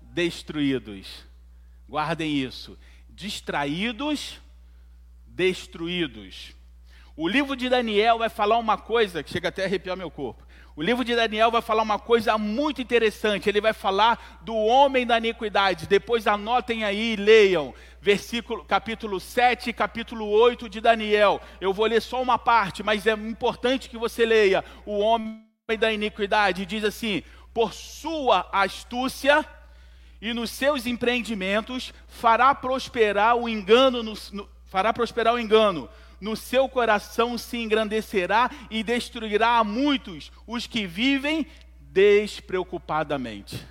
destruídos. 0.00 1.06
Guardem 1.86 2.34
isso. 2.34 2.78
Distraídos, 3.10 4.40
destruídos. 5.26 6.54
O 7.14 7.28
livro 7.28 7.54
de 7.54 7.68
Daniel 7.68 8.18
vai 8.18 8.30
falar 8.30 8.56
uma 8.56 8.78
coisa 8.78 9.22
que 9.22 9.30
chega 9.30 9.50
até 9.50 9.64
a 9.64 9.66
arrepiar 9.66 9.98
meu 9.98 10.10
corpo. 10.10 10.42
O 10.74 10.82
livro 10.82 11.04
de 11.04 11.14
Daniel 11.14 11.50
vai 11.50 11.60
falar 11.60 11.82
uma 11.82 11.98
coisa 11.98 12.38
muito 12.38 12.80
interessante. 12.80 13.50
Ele 13.50 13.60
vai 13.60 13.74
falar 13.74 14.40
do 14.40 14.56
homem 14.56 15.06
da 15.06 15.18
iniquidade. 15.18 15.86
Depois 15.86 16.26
anotem 16.26 16.84
aí 16.84 17.12
e 17.12 17.16
leiam. 17.16 17.74
Versículo, 18.00 18.64
capítulo 18.64 19.20
7 19.20 19.68
e 19.68 19.72
capítulo 19.74 20.26
8 20.26 20.70
de 20.70 20.80
Daniel. 20.80 21.38
Eu 21.60 21.74
vou 21.74 21.84
ler 21.84 22.00
só 22.00 22.22
uma 22.22 22.38
parte, 22.38 22.82
mas 22.82 23.06
é 23.06 23.12
importante 23.12 23.90
que 23.90 23.98
você 23.98 24.24
leia. 24.24 24.64
O 24.86 25.00
homem 25.00 25.50
da 25.78 25.92
iniquidade 25.92 26.64
diz 26.64 26.82
assim: 26.82 27.22
por 27.52 27.72
sua 27.72 28.48
astúcia 28.52 29.44
e 30.20 30.32
nos 30.32 30.50
seus 30.50 30.86
empreendimentos 30.86 31.92
fará 32.06 32.54
prosperar 32.54 33.36
o 33.36 33.48
engano, 33.48 34.02
no, 34.02 34.14
no, 34.32 34.48
fará 34.66 34.92
prosperar 34.92 35.34
o 35.34 35.38
engano 35.38 35.88
no 36.20 36.36
seu 36.36 36.68
coração 36.68 37.38
se 37.38 37.56
engrandecerá 37.56 38.50
e 38.70 38.82
destruirá 38.82 39.58
a 39.58 39.64
muitos 39.64 40.30
os 40.46 40.66
que 40.66 40.86
vivem 40.86 41.46
despreocupadamente. 41.80 43.66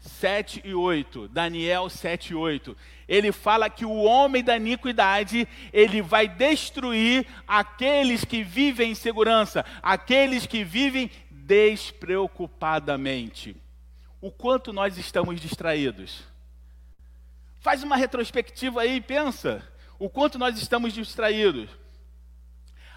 7 0.00 0.62
e 0.64 0.72
8, 0.72 1.28
Daniel 1.28 1.90
7 1.90 2.32
e 2.32 2.34
8. 2.34 2.76
Ele 3.06 3.30
fala 3.30 3.68
que 3.68 3.84
o 3.84 4.02
homem 4.02 4.42
da 4.42 4.56
iniquidade, 4.56 5.46
ele 5.72 6.00
vai 6.00 6.26
destruir 6.26 7.26
aqueles 7.46 8.24
que 8.24 8.42
vivem 8.42 8.92
em 8.92 8.94
segurança, 8.94 9.64
aqueles 9.82 10.46
que 10.46 10.64
vivem 10.64 11.10
despreocupadamente. 11.48 13.56
O 14.20 14.30
quanto 14.30 14.70
nós 14.70 14.98
estamos 14.98 15.40
distraídos. 15.40 16.24
Faz 17.58 17.82
uma 17.82 17.96
retrospectiva 17.96 18.82
aí 18.82 18.96
e 18.96 19.00
pensa 19.00 19.66
o 19.98 20.10
quanto 20.10 20.38
nós 20.38 20.58
estamos 20.58 20.92
distraídos. 20.92 21.70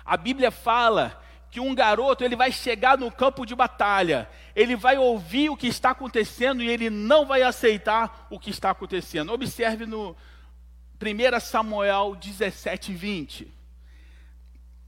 A 0.03 0.17
Bíblia 0.17 0.51
fala 0.51 1.17
que 1.49 1.61
um 1.61 1.73
garoto 1.73 2.25
ele 2.25 2.35
vai 2.35 2.51
chegar 2.51 2.97
no 2.97 3.09
campo 3.11 3.45
de 3.45 3.55
batalha, 3.55 4.29
ele 4.55 4.75
vai 4.75 4.97
ouvir 4.97 5.49
o 5.49 5.55
que 5.55 5.67
está 5.67 5.91
acontecendo 5.91 6.61
e 6.61 6.69
ele 6.69 6.89
não 6.89 7.25
vai 7.25 7.43
aceitar 7.43 8.27
o 8.29 8.37
que 8.39 8.49
está 8.49 8.71
acontecendo. 8.71 9.31
Observe 9.31 9.85
no 9.85 10.13
1 11.01 11.39
Samuel 11.39 12.15
17, 12.15 12.93
20. 12.93 13.60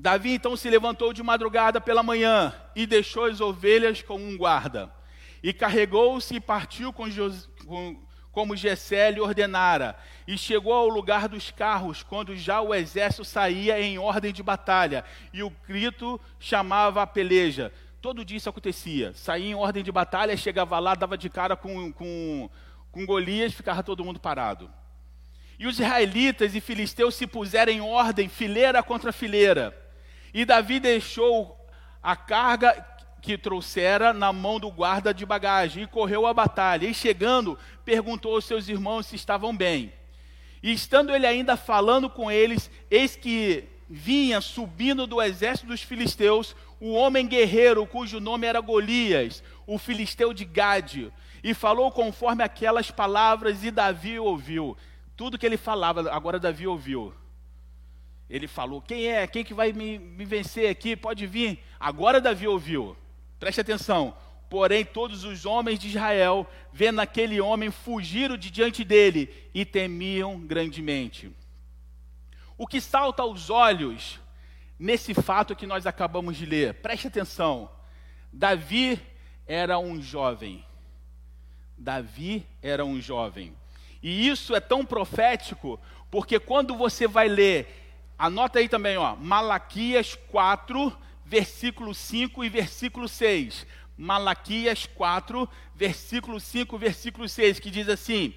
Davi 0.04 0.34
então 0.34 0.58
se 0.58 0.70
levantou 0.70 1.14
de 1.14 1.24
madrugada 1.24 1.80
pela 1.80 2.04
manhã 2.04 2.54
e 2.76 2.86
deixou 2.86 3.24
as 3.24 3.40
ovelhas 3.40 4.02
com 4.02 4.18
um 4.18 4.36
guarda. 4.36 4.94
E 5.42 5.54
carregou-se 5.54 6.36
e 6.36 6.42
partiu 6.42 6.92
com, 6.92 7.10
Jos, 7.10 7.50
com 7.66 7.96
como 8.30 8.54
Gessé 8.54 9.12
lhe 9.12 9.22
ordenara, 9.22 9.96
e 10.28 10.38
chegou 10.38 10.74
ao 10.74 10.90
lugar 10.90 11.30
dos 11.30 11.52
carros, 11.52 12.04
quando 12.04 12.36
já 12.36 12.60
o 12.60 12.76
exército 12.76 13.24
saía 13.24 13.80
em 13.80 13.98
ordem 13.98 14.34
de 14.34 14.44
batalha, 14.44 15.06
e 15.32 15.42
o 15.42 15.50
grito 15.66 16.20
chamava 16.38 17.02
a 17.02 17.08
peleja. 17.08 17.72
Todo 18.02 18.26
dia 18.26 18.36
isso 18.36 18.50
acontecia. 18.50 19.14
Saía 19.14 19.52
em 19.52 19.56
ordem 19.56 19.86
de 19.86 19.92
batalha, 19.92 20.36
chegava 20.36 20.80
lá, 20.80 20.96
dava 20.96 21.18
de 21.18 21.30
cara 21.30 21.56
com, 21.56 21.94
com, 21.94 22.50
com 22.92 23.06
Golias, 23.06 23.54
ficava 23.54 23.82
todo 23.82 24.04
mundo 24.04 24.20
parado. 24.20 24.70
E 25.58 25.66
os 25.66 25.80
israelitas 25.80 26.56
e 26.56 26.60
filisteus 26.60 27.16
se 27.16 27.26
puseram 27.26 27.72
em 27.72 27.80
ordem, 27.80 28.28
fileira 28.28 28.84
contra 28.84 29.14
fileira. 29.14 29.82
E 30.34 30.46
Davi 30.46 30.80
deixou 30.80 31.58
a 32.02 32.16
carga 32.16 32.86
que 33.22 33.38
trouxera 33.38 34.12
na 34.12 34.34
mão 34.34 34.60
do 34.60 34.70
guarda 34.70 35.14
de 35.14 35.26
bagagem 35.26 35.84
e 35.84 35.88
correu 35.88 36.28
à 36.28 36.34
batalha. 36.34 36.88
E 36.88 36.94
chegando, 36.94 37.58
perguntou 37.86 38.36
aos 38.36 38.46
seus 38.46 38.68
irmãos 38.68 39.06
se 39.06 39.16
estavam 39.16 39.56
bem. 39.56 39.94
E 40.62 40.72
estando 40.74 41.14
ele 41.14 41.26
ainda 41.26 41.56
falando 41.56 42.10
com 42.10 42.32
eles, 42.32 42.70
eis 42.90 43.16
que 43.16 43.66
vinha 43.90 44.42
subindo 44.42 45.06
do 45.06 45.22
exército 45.22 45.68
dos 45.68 45.82
filisteus 45.82 46.56
o 46.84 46.92
homem 46.92 47.26
guerreiro 47.26 47.86
cujo 47.86 48.20
nome 48.20 48.46
era 48.46 48.60
Golias, 48.60 49.42
o 49.66 49.78
filisteu 49.78 50.34
de 50.34 50.44
Gade, 50.44 51.14
e 51.42 51.54
falou 51.54 51.90
conforme 51.90 52.44
aquelas 52.44 52.92
palavras, 52.92 53.64
e 53.64 53.72
Davi 53.72 54.20
ouviu. 54.20 54.76
Tudo 55.16 55.38
que 55.38 55.46
ele 55.46 55.56
falava, 55.56 56.12
agora 56.12 56.38
Davi 56.38 56.68
ouviu. 56.68 57.14
Ele 58.34 58.48
falou: 58.48 58.82
Quem 58.82 59.06
é? 59.06 59.28
Quem 59.28 59.44
que 59.44 59.54
vai 59.54 59.72
me, 59.72 60.00
me 60.00 60.26
vencer 60.26 60.68
aqui? 60.68 60.96
Pode 60.96 61.28
vir. 61.28 61.64
Agora 61.80 62.20
Davi 62.20 62.48
ouviu. 62.48 62.98
Preste 63.40 63.62
atenção. 63.62 64.18
Porém, 64.50 64.84
todos 64.84 65.24
os 65.24 65.46
homens 65.46 65.78
de 65.78 65.90
Israel, 65.90 66.50
vendo 66.72 67.00
aquele 67.00 67.40
homem, 67.40 67.70
fugiram 67.70 68.36
de 68.36 68.50
diante 68.50 68.84
dele 68.84 69.30
e 69.54 69.64
temiam 69.64 70.40
grandemente. 70.40 71.32
O 72.58 72.66
que 72.66 72.82
salta 72.82 73.22
aos 73.22 73.52
olhos 73.52 74.20
nesse 74.80 75.14
fato 75.14 75.56
que 75.56 75.68
nós 75.68 75.86
acabamos 75.86 76.36
de 76.36 76.48
ler, 76.48 76.74
preste 76.74 77.06
atenção. 77.06 77.70
Davi 78.32 79.00
era 79.46 79.78
um 79.78 80.02
jovem. 80.02 80.66
Davi 81.78 82.44
era 82.64 82.84
um 82.84 83.00
jovem. 83.00 83.56
E 84.02 84.28
isso 84.28 84.56
é 84.56 84.60
tão 84.60 84.84
profético, 84.84 85.80
porque 86.10 86.40
quando 86.40 86.76
você 86.76 87.08
vai 87.08 87.28
ler 87.28 87.83
Anota 88.18 88.60
aí 88.60 88.70
também, 88.70 88.98
ó, 88.98 89.16
Malaquias 89.16 90.16
4, 90.30 90.96
versículo 91.26 91.94
5 91.94 92.44
e 92.44 92.50
versículo 92.50 93.08
6. 93.08 93.66
Malaquias 93.98 94.86
4, 94.86 95.50
versículo 95.76 96.40
5, 96.40 96.78
versículo 96.78 97.28
6, 97.28 97.60
que 97.60 97.72
diz 97.72 97.90
assim: 97.90 98.34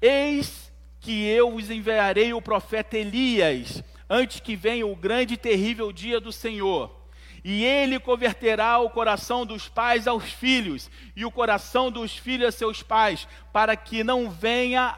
Eis 0.00 0.72
que 1.00 1.24
eu 1.26 1.52
vos 1.52 1.70
enviarei 1.70 2.32
o 2.32 2.42
profeta 2.42 2.96
Elias, 2.96 3.82
antes 4.08 4.40
que 4.40 4.54
venha 4.54 4.86
o 4.86 4.94
grande 4.94 5.34
e 5.34 5.38
terrível 5.38 5.92
dia 5.92 6.20
do 6.20 6.32
Senhor. 6.32 7.00
E 7.44 7.64
ele 7.64 7.98
converterá 7.98 8.78
o 8.78 8.90
coração 8.90 9.44
dos 9.44 9.68
pais 9.68 10.06
aos 10.06 10.24
filhos, 10.24 10.90
e 11.16 11.24
o 11.24 11.30
coração 11.30 11.90
dos 11.90 12.16
filhos 12.16 12.48
a 12.48 12.52
seus 12.52 12.82
pais, 12.82 13.26
para 13.52 13.76
que 13.76 14.04
não 14.04 14.30
venha, 14.30 14.96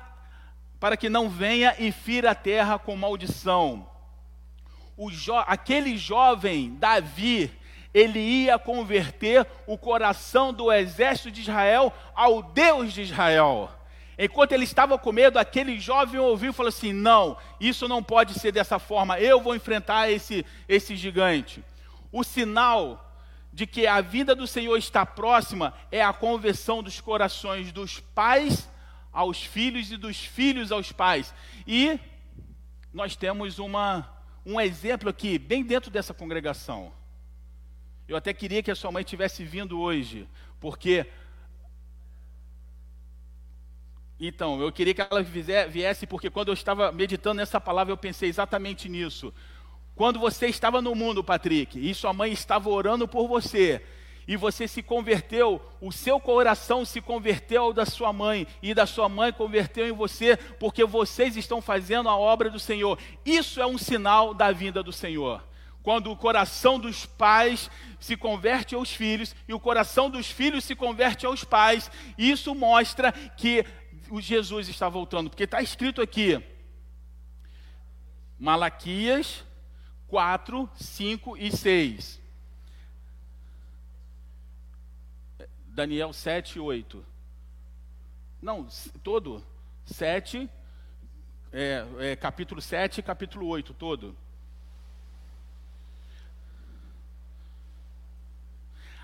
para 0.78 0.96
que 0.96 1.08
não 1.08 1.30
venha 1.30 1.74
e 1.78 1.90
fira 1.90 2.32
a 2.32 2.34
terra 2.34 2.78
com 2.78 2.94
maldição 2.96 3.93
jo 5.11 5.35
aquele 5.35 5.96
jovem 5.96 6.74
Davi, 6.74 7.50
ele 7.92 8.18
ia 8.18 8.59
converter 8.59 9.46
o 9.66 9.78
coração 9.78 10.52
do 10.52 10.72
exército 10.72 11.30
de 11.30 11.42
Israel 11.42 11.92
ao 12.14 12.42
Deus 12.42 12.92
de 12.92 13.02
Israel. 13.02 13.70
Enquanto 14.18 14.52
ele 14.52 14.64
estava 14.64 14.96
com 14.96 15.12
medo, 15.12 15.38
aquele 15.38 15.78
jovem 15.78 16.20
ouviu 16.20 16.50
e 16.50 16.54
falou 16.54 16.68
assim: 16.68 16.92
Não, 16.92 17.37
isso 17.61 17.88
não 17.88 18.02
pode 18.02 18.35
ser 18.35 18.52
dessa 18.52 18.78
forma, 18.78 19.18
eu 19.18 19.40
vou 19.40 19.54
enfrentar 19.54 20.11
esse, 20.11 20.44
esse 20.68 20.96
gigante. 20.96 21.64
O 22.12 22.22
sinal 22.22 23.00
de 23.52 23.66
que 23.66 23.87
a 23.87 24.00
vida 24.00 24.35
do 24.35 24.46
Senhor 24.46 24.76
está 24.76 25.07
próxima 25.07 25.72
é 25.90 26.02
a 26.02 26.12
conversão 26.12 26.83
dos 26.83 27.00
corações 27.00 27.72
dos 27.72 28.00
pais 28.00 28.68
aos 29.12 29.42
filhos 29.42 29.92
e 29.92 29.96
dos 29.96 30.18
filhos 30.18 30.72
aos 30.72 30.90
pais. 30.90 31.33
E 31.66 31.98
nós 32.92 33.14
temos 33.14 33.59
uma 33.61 34.13
um 34.44 34.61
exemplo 34.61 35.09
aqui, 35.09 35.38
bem 35.38 35.62
dentro 35.62 35.90
dessa 35.90 36.12
congregação. 36.12 36.92
Eu 38.07 38.16
até 38.16 38.35
queria 38.35 38.62
que 38.62 38.70
a 38.70 38.74
sua 38.74 38.92
mãe 38.92 39.02
tivesse 39.02 39.44
vindo 39.44 39.80
hoje, 39.80 40.28
porque. 40.61 41.07
Então, 44.20 44.61
eu 44.61 44.70
queria 44.70 44.94
que 44.94 45.00
ela 45.00 45.22
viesse, 45.22 46.07
porque 46.07 46.30
quando 46.30 46.48
eu 46.48 46.54
estava 46.54 46.92
meditando 46.92 47.37
nessa 47.37 47.61
palavra, 47.61 47.92
eu 47.92 47.96
pensei 47.96 48.28
exatamente 48.28 48.88
nisso. 48.88 49.33
Quando 49.94 50.18
você 50.18 50.46
estava 50.46 50.83
no 50.83 50.94
mundo, 50.94 51.24
Patrick, 51.24 51.78
e 51.78 51.94
sua 51.94 52.12
mãe 52.12 52.33
estava 52.33 52.68
orando 52.68 53.09
por 53.09 53.26
você, 53.26 53.85
e 54.26 54.37
você 54.37 54.66
se 54.66 54.82
converteu, 54.82 55.60
o 55.80 55.92
seu 55.92 56.18
coração 56.18 56.84
se 56.84 57.00
converteu 57.00 57.62
ao 57.62 57.72
da 57.72 57.84
sua 57.84 58.12
mãe, 58.12 58.46
e 58.62 58.74
da 58.74 58.87
sua 58.87 59.08
mãe 59.08 59.32
converteu 59.32 59.87
em 59.87 59.92
você, 59.92 60.37
porque 60.37 60.84
vocês 60.84 61.37
estão 61.37 61.60
fazendo 61.60 62.08
a 62.08 62.16
obra 62.16 62.50
do 62.50 62.58
Senhor. 62.58 62.98
Isso 63.24 63.60
é 63.60 63.66
um 63.66 63.78
sinal 63.78 64.32
da 64.34 64.50
vinda 64.52 64.82
do 64.82 64.92
Senhor. 64.92 65.42
Quando 65.82 66.10
o 66.10 66.16
coração 66.16 66.78
dos 66.78 67.04
pais 67.04 67.70
se 68.00 68.16
converte 68.16 68.74
aos 68.74 68.90
filhos 68.90 69.37
e 69.46 69.52
o 69.52 69.60
coração 69.60 70.08
dos 70.08 70.30
filhos 70.30 70.64
se 70.64 70.74
converte 70.74 71.26
aos 71.26 71.44
pais, 71.44 71.90
isso 72.16 72.54
mostra 72.54 73.12
que 73.12 73.64
o 74.10 74.20
Jesus 74.20 74.68
está 74.68 74.88
voltando, 74.88 75.28
porque 75.28 75.44
está 75.44 75.60
escrito 75.60 76.00
aqui, 76.00 76.42
Malaquias 78.38 79.44
4, 80.08 80.70
5 80.74 81.37
e 81.37 81.50
6. 81.54 82.23
Daniel 85.74 86.12
7, 86.12 86.60
8. 86.60 87.04
Não, 88.40 88.68
todo. 89.02 89.44
7, 89.84 90.48
é, 91.52 91.84
é, 91.98 92.16
capítulo 92.16 92.60
7 92.60 92.98
e 92.98 93.02
capítulo 93.02 93.48
8, 93.48 93.74
todo. 93.74 94.16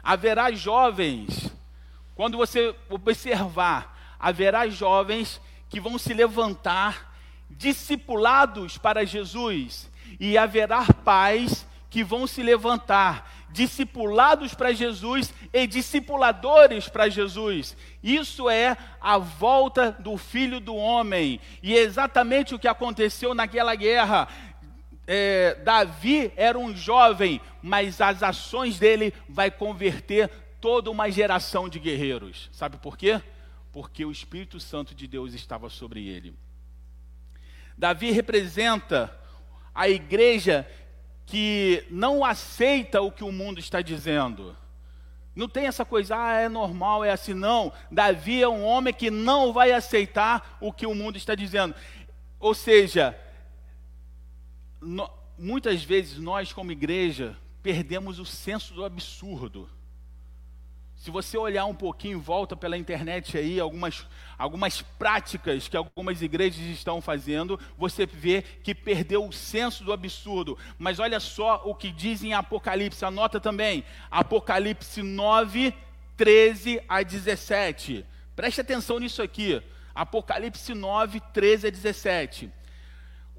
Haverá 0.00 0.52
jovens, 0.52 1.52
quando 2.14 2.38
você 2.38 2.74
observar, 2.88 4.16
haverá 4.18 4.68
jovens 4.68 5.40
que 5.68 5.80
vão 5.80 5.98
se 5.98 6.14
levantar 6.14 7.12
discipulados 7.50 8.78
para 8.78 9.04
Jesus, 9.04 9.90
e 10.20 10.38
haverá 10.38 10.86
pais 10.86 11.66
que 11.90 12.04
vão 12.04 12.28
se 12.28 12.44
levantar 12.44 13.28
discipulados 13.52 14.54
para 14.54 14.72
Jesus 14.72 15.32
e 15.52 15.66
discipuladores 15.66 16.88
para 16.88 17.08
Jesus. 17.08 17.76
Isso 18.02 18.48
é 18.48 18.76
a 19.00 19.18
volta 19.18 19.92
do 19.92 20.16
Filho 20.16 20.60
do 20.60 20.74
Homem. 20.74 21.40
E 21.62 21.76
é 21.76 21.80
exatamente 21.80 22.54
o 22.54 22.58
que 22.58 22.68
aconteceu 22.68 23.34
naquela 23.34 23.74
guerra. 23.74 24.28
É, 25.06 25.56
Davi 25.64 26.32
era 26.36 26.58
um 26.58 26.74
jovem, 26.74 27.40
mas 27.62 28.00
as 28.00 28.22
ações 28.22 28.78
dele 28.78 29.12
vai 29.28 29.50
converter 29.50 30.30
toda 30.60 30.90
uma 30.90 31.10
geração 31.10 31.68
de 31.68 31.78
guerreiros. 31.78 32.48
Sabe 32.52 32.76
por 32.76 32.96
quê? 32.96 33.20
Porque 33.72 34.04
o 34.04 34.12
Espírito 34.12 34.60
Santo 34.60 34.94
de 34.94 35.06
Deus 35.06 35.34
estava 35.34 35.68
sobre 35.68 36.06
ele. 36.06 36.34
Davi 37.76 38.10
representa 38.10 39.18
a 39.74 39.88
igreja 39.88 40.68
que 41.30 41.86
não 41.88 42.24
aceita 42.24 43.00
o 43.00 43.12
que 43.12 43.22
o 43.22 43.30
mundo 43.30 43.60
está 43.60 43.80
dizendo. 43.80 44.56
Não 45.34 45.48
tem 45.48 45.66
essa 45.66 45.84
coisa, 45.84 46.16
ah, 46.16 46.40
é 46.40 46.48
normal, 46.48 47.04
é 47.04 47.12
assim. 47.12 47.34
Não. 47.34 47.72
Davi 47.88 48.42
é 48.42 48.48
um 48.48 48.64
homem 48.64 48.92
que 48.92 49.12
não 49.12 49.52
vai 49.52 49.70
aceitar 49.70 50.58
o 50.60 50.72
que 50.72 50.84
o 50.84 50.94
mundo 50.94 51.16
está 51.16 51.36
dizendo. 51.36 51.72
Ou 52.40 52.52
seja, 52.52 53.16
no, 54.80 55.08
muitas 55.38 55.84
vezes 55.84 56.18
nós, 56.18 56.52
como 56.52 56.72
igreja, 56.72 57.36
perdemos 57.62 58.18
o 58.18 58.26
senso 58.26 58.74
do 58.74 58.84
absurdo. 58.84 59.68
Se 61.00 61.10
você 61.10 61.38
olhar 61.38 61.64
um 61.64 61.74
pouquinho, 61.74 62.20
volta 62.20 62.54
pela 62.54 62.76
internet 62.76 63.38
aí, 63.38 63.58
algumas, 63.58 64.06
algumas 64.36 64.82
práticas 64.82 65.66
que 65.66 65.74
algumas 65.74 66.20
igrejas 66.20 66.60
estão 66.66 67.00
fazendo, 67.00 67.58
você 67.78 68.04
vê 68.04 68.42
que 68.42 68.74
perdeu 68.74 69.26
o 69.26 69.32
senso 69.32 69.82
do 69.82 69.94
absurdo. 69.94 70.58
Mas 70.78 70.98
olha 70.98 71.18
só 71.18 71.62
o 71.64 71.74
que 71.74 71.90
diz 71.90 72.22
em 72.22 72.34
Apocalipse, 72.34 73.02
anota 73.02 73.40
também, 73.40 73.82
Apocalipse 74.10 75.02
9, 75.02 75.72
13 76.18 76.82
a 76.86 77.02
17. 77.02 78.04
Preste 78.36 78.60
atenção 78.60 78.98
nisso 78.98 79.22
aqui. 79.22 79.62
Apocalipse 79.94 80.74
9, 80.74 81.18
13 81.32 81.68
a 81.68 81.70
17 81.70 82.59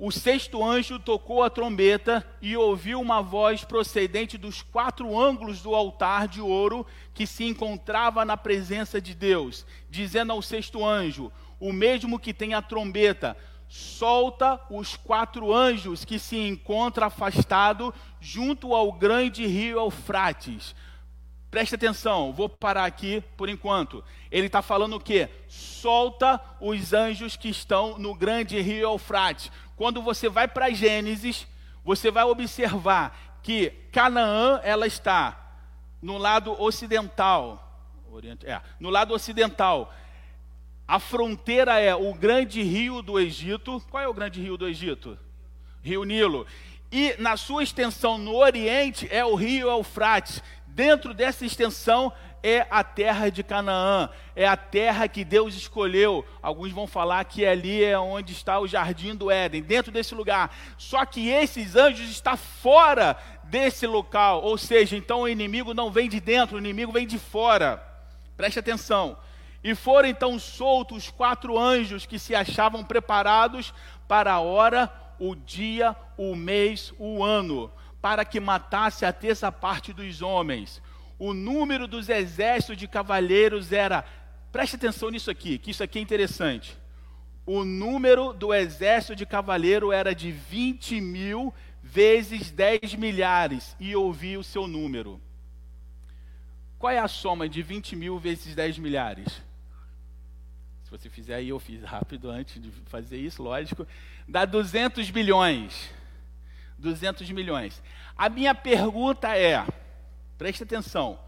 o 0.04 0.12
sexto 0.12 0.66
anjo 0.66 0.98
tocou 0.98 1.44
a 1.44 1.50
trombeta 1.52 2.26
e 2.42 2.58
ouviu 2.58 3.00
uma 3.00 3.22
voz 3.22 3.64
procedente 3.64 4.36
dos 4.36 4.64
quatro 4.64 5.16
ângulos 5.16 5.62
do 5.62 5.76
altar 5.76 6.28
de 6.28 6.42
ouro 6.42 6.88
que 7.14 7.28
se 7.28 7.44
encontrava 7.44 8.26
na 8.26 8.36
presença 8.36 9.00
de 9.00 9.14
Deus, 9.14 9.64
dizendo 9.92 10.32
ao 10.32 10.42
sexto 10.42 10.84
anjo, 10.84 11.32
o 11.60 11.72
mesmo 11.72 12.18
que 12.18 12.34
tem 12.34 12.56
a 12.56 12.64
trombeta, 12.64 13.38
solta 13.70 14.60
os 14.72 14.96
quatro 14.96 15.54
anjos 15.54 16.04
que 16.04 16.18
se 16.18 16.36
encontram 16.36 17.06
afastados 17.06 17.94
junto 18.20 18.74
ao 18.74 18.92
grande 18.92 19.46
rio 19.46 19.78
Eufrates. 19.78 20.74
Preste 21.52 21.76
atenção, 21.76 22.32
vou 22.32 22.48
parar 22.48 22.86
aqui 22.86 23.22
por 23.36 23.50
enquanto. 23.50 24.02
Ele 24.32 24.48
está 24.48 24.62
falando 24.62 24.96
o 24.96 25.00
quê? 25.02 25.30
Solta 25.50 26.40
os 26.62 26.94
anjos 26.94 27.36
que 27.36 27.50
estão 27.50 28.00
no 28.00 28.16
grande 28.16 28.60
rio 28.62 28.90
Eufrates 28.94 29.52
quando 29.82 30.00
você 30.00 30.30
vai 30.30 30.48
para 30.48 30.70
Gênesis, 30.70 31.48
você 31.84 32.12
vai 32.12 32.24
observar 32.24 33.40
que 33.42 33.72
Canaã 33.92 34.62
ela 34.64 34.86
está 34.86 35.58
no 36.00 36.20
lado 36.20 36.52
ocidental, 36.62 37.82
é, 38.44 38.62
no 38.80 38.92
lado 38.92 39.12
ocidental. 39.12 39.92
A 40.88 41.00
fronteira 41.00 41.80
é 41.80 41.96
o 41.96 42.14
grande 42.14 42.62
rio 42.62 43.02
do 43.02 43.20
Egito. 43.20 43.84
Qual 43.90 44.04
é 44.04 44.08
o 44.08 44.14
grande 44.14 44.40
rio 44.40 44.56
do 44.56 44.68
Egito? 44.68 45.18
Rio 45.82 46.04
Nilo. 46.04 46.46
e 46.92 47.16
na 47.18 47.36
sua 47.36 47.64
extensão 47.64 48.20
no 48.20 48.36
oriente 48.36 49.08
é 49.10 49.26
o 49.26 49.34
rio 49.34 49.68
Eufrates. 49.68 50.44
Dentro 50.74 51.14
dessa 51.14 51.46
extensão 51.46 52.14
é 52.42 52.66
a 52.72 52.82
terra 52.82 53.30
de 53.30 53.44
Canaã, 53.44 54.10
é 54.34 54.48
a 54.48 54.56
terra 54.56 55.08
que 55.08 55.26
Deus 55.26 55.54
escolheu. 55.54 56.26
Alguns 56.42 56.72
vão 56.72 56.88
falar 56.88 57.26
que 57.26 57.46
ali 57.46 57.84
é 57.84 58.00
onde 58.00 58.32
está 58.32 58.58
o 58.58 58.68
jardim 58.68 59.14
do 59.14 59.30
Éden, 59.30 59.62
dentro 59.62 59.92
desse 59.92 60.16
lugar. 60.16 60.56
Só 60.78 61.06
que 61.06 61.28
esses 61.28 61.76
anjos 61.76 62.10
estão 62.10 62.38
fora 62.38 63.18
desse 63.44 63.86
local, 63.86 64.42
ou 64.44 64.58
seja, 64.58 64.96
então 64.96 65.22
o 65.22 65.28
inimigo 65.28 65.74
não 65.74 65.92
vem 65.92 66.08
de 66.08 66.22
dentro, 66.22 66.56
o 66.56 66.60
inimigo 66.60 66.94
vem 66.94 67.06
de 67.06 67.20
fora. 67.20 67.86
Preste 68.38 68.60
atenção. 68.60 69.18
E 69.62 69.76
foram 69.76 70.08
então 70.08 70.40
soltos 70.40 71.12
quatro 71.12 71.60
anjos 71.60 72.06
que 72.06 72.18
se 72.18 72.34
achavam 72.34 72.82
preparados 72.84 73.74
para 74.08 74.32
a 74.34 74.40
hora, 74.40 74.92
o 75.20 75.36
dia, 75.36 75.96
o 76.18 76.34
mês, 76.34 76.94
o 76.98 77.24
ano, 77.24 77.70
para 78.02 78.26
que 78.26 78.40
matasse 78.40 79.06
a 79.06 79.14
terça 79.14 79.52
parte 79.52 79.94
dos 79.94 80.22
homens 80.22 80.82
o 81.22 81.36
número 81.36 81.88
dos 81.88 82.10
exércitos 82.10 82.76
de 82.76 82.88
cavaleiros 82.88 83.72
era. 83.72 84.04
Preste 84.52 84.76
atenção 84.76 85.12
nisso 85.12 85.30
aqui, 85.30 85.60
que 85.60 85.70
isso 85.70 85.84
aqui 85.84 86.00
é 86.00 86.02
interessante. 86.02 86.76
O 87.46 87.64
número 87.64 88.34
do 88.34 88.52
exército 88.52 89.16
de 89.16 89.24
cavaleiro 89.24 89.92
era 89.92 90.16
de 90.16 90.32
20 90.32 91.00
mil 91.00 91.54
vezes 91.84 92.50
10 92.50 92.96
milhares, 92.96 93.76
e 93.80 93.96
ouvi 93.96 94.36
o 94.36 94.44
seu 94.44 94.68
número. 94.68 95.22
Qual 96.80 96.92
é 96.92 96.98
a 96.98 97.08
soma 97.08 97.48
de 97.48 97.62
20 97.62 97.96
mil 97.96 98.18
vezes 98.18 98.56
10 98.56 98.80
milhares? 98.80 99.44
Se 100.84 100.90
você 100.90 101.08
fizer 101.08 101.36
aí, 101.36 101.50
eu 101.50 101.60
fiz 101.60 101.84
rápido 101.84 102.32
antes 102.32 102.60
de 102.60 102.72
fazer 102.88 103.18
isso, 103.18 103.44
lógico. 103.44 103.86
Dá 104.28 104.44
200 104.44 105.08
bilhões. 105.12 105.92
200 106.82 107.30
milhões. 107.32 107.82
A 108.18 108.28
minha 108.28 108.54
pergunta 108.54 109.38
é 109.38 109.66
Preste 110.42 110.64
atenção. 110.64 111.20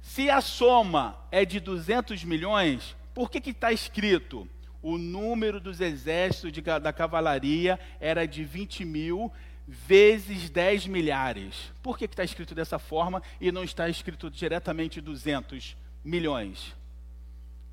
Se 0.00 0.30
a 0.30 0.40
soma 0.40 1.18
é 1.30 1.44
de 1.44 1.60
200 1.60 2.24
milhões, 2.24 2.96
por 3.12 3.30
que 3.30 3.50
está 3.50 3.70
escrito 3.72 4.48
o 4.80 4.96
número 4.96 5.60
dos 5.60 5.82
exércitos 5.82 6.50
de, 6.50 6.62
da 6.62 6.94
cavalaria 6.94 7.78
era 8.00 8.26
de 8.26 8.42
20 8.42 8.86
mil 8.86 9.30
vezes 9.68 10.48
10 10.48 10.86
milhares? 10.86 11.74
Por 11.82 11.98
que 11.98 12.06
está 12.06 12.24
escrito 12.24 12.54
dessa 12.54 12.78
forma 12.78 13.22
e 13.38 13.52
não 13.52 13.62
está 13.62 13.86
escrito 13.86 14.30
diretamente 14.30 14.98
200 14.98 15.76
milhões? 16.02 16.74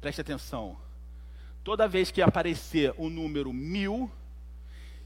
Preste 0.01 0.19
atenção. 0.19 0.77
Toda 1.63 1.88
vez 1.88 2.12
que 2.12 2.21
aparecer 2.21 2.93
o 2.97 3.10
número 3.10 3.53
mil, 3.53 4.12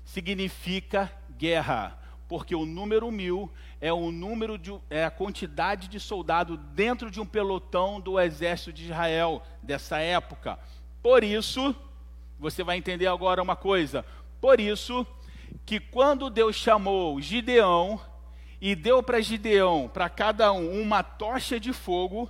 significa 0.03 1.11
guerra 1.41 1.97
porque 2.27 2.55
o 2.55 2.65
número 2.65 3.11
mil 3.11 3.51
é 3.81 3.91
o 3.91 4.11
número 4.11 4.57
de, 4.57 4.73
é 4.91 5.03
a 5.03 5.11
quantidade 5.11 5.87
de 5.87 5.99
soldado 5.99 6.55
dentro 6.55 7.09
de 7.09 7.19
um 7.19 7.25
pelotão 7.25 7.99
do 7.99 8.17
exército 8.19 8.71
de 8.71 8.85
Israel 8.85 9.43
dessa 9.61 9.97
época. 9.97 10.57
Por 11.01 11.23
isso, 11.23 11.75
você 12.39 12.63
vai 12.63 12.77
entender 12.77 13.07
agora 13.07 13.41
uma 13.41 13.55
coisa. 13.55 14.05
Por 14.39 14.61
isso 14.61 15.05
que 15.65 15.77
quando 15.79 16.29
Deus 16.29 16.55
chamou 16.55 17.19
Gideão 17.19 17.99
e 18.61 18.75
deu 18.75 19.01
para 19.01 19.19
Gideão, 19.19 19.89
para 19.91 20.07
cada 20.07 20.53
um, 20.53 20.81
uma 20.81 21.03
tocha 21.03 21.59
de 21.59 21.73
fogo, 21.73 22.29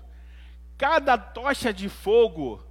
cada 0.78 1.16
tocha 1.18 1.72
de 1.72 1.90
fogo 1.90 2.64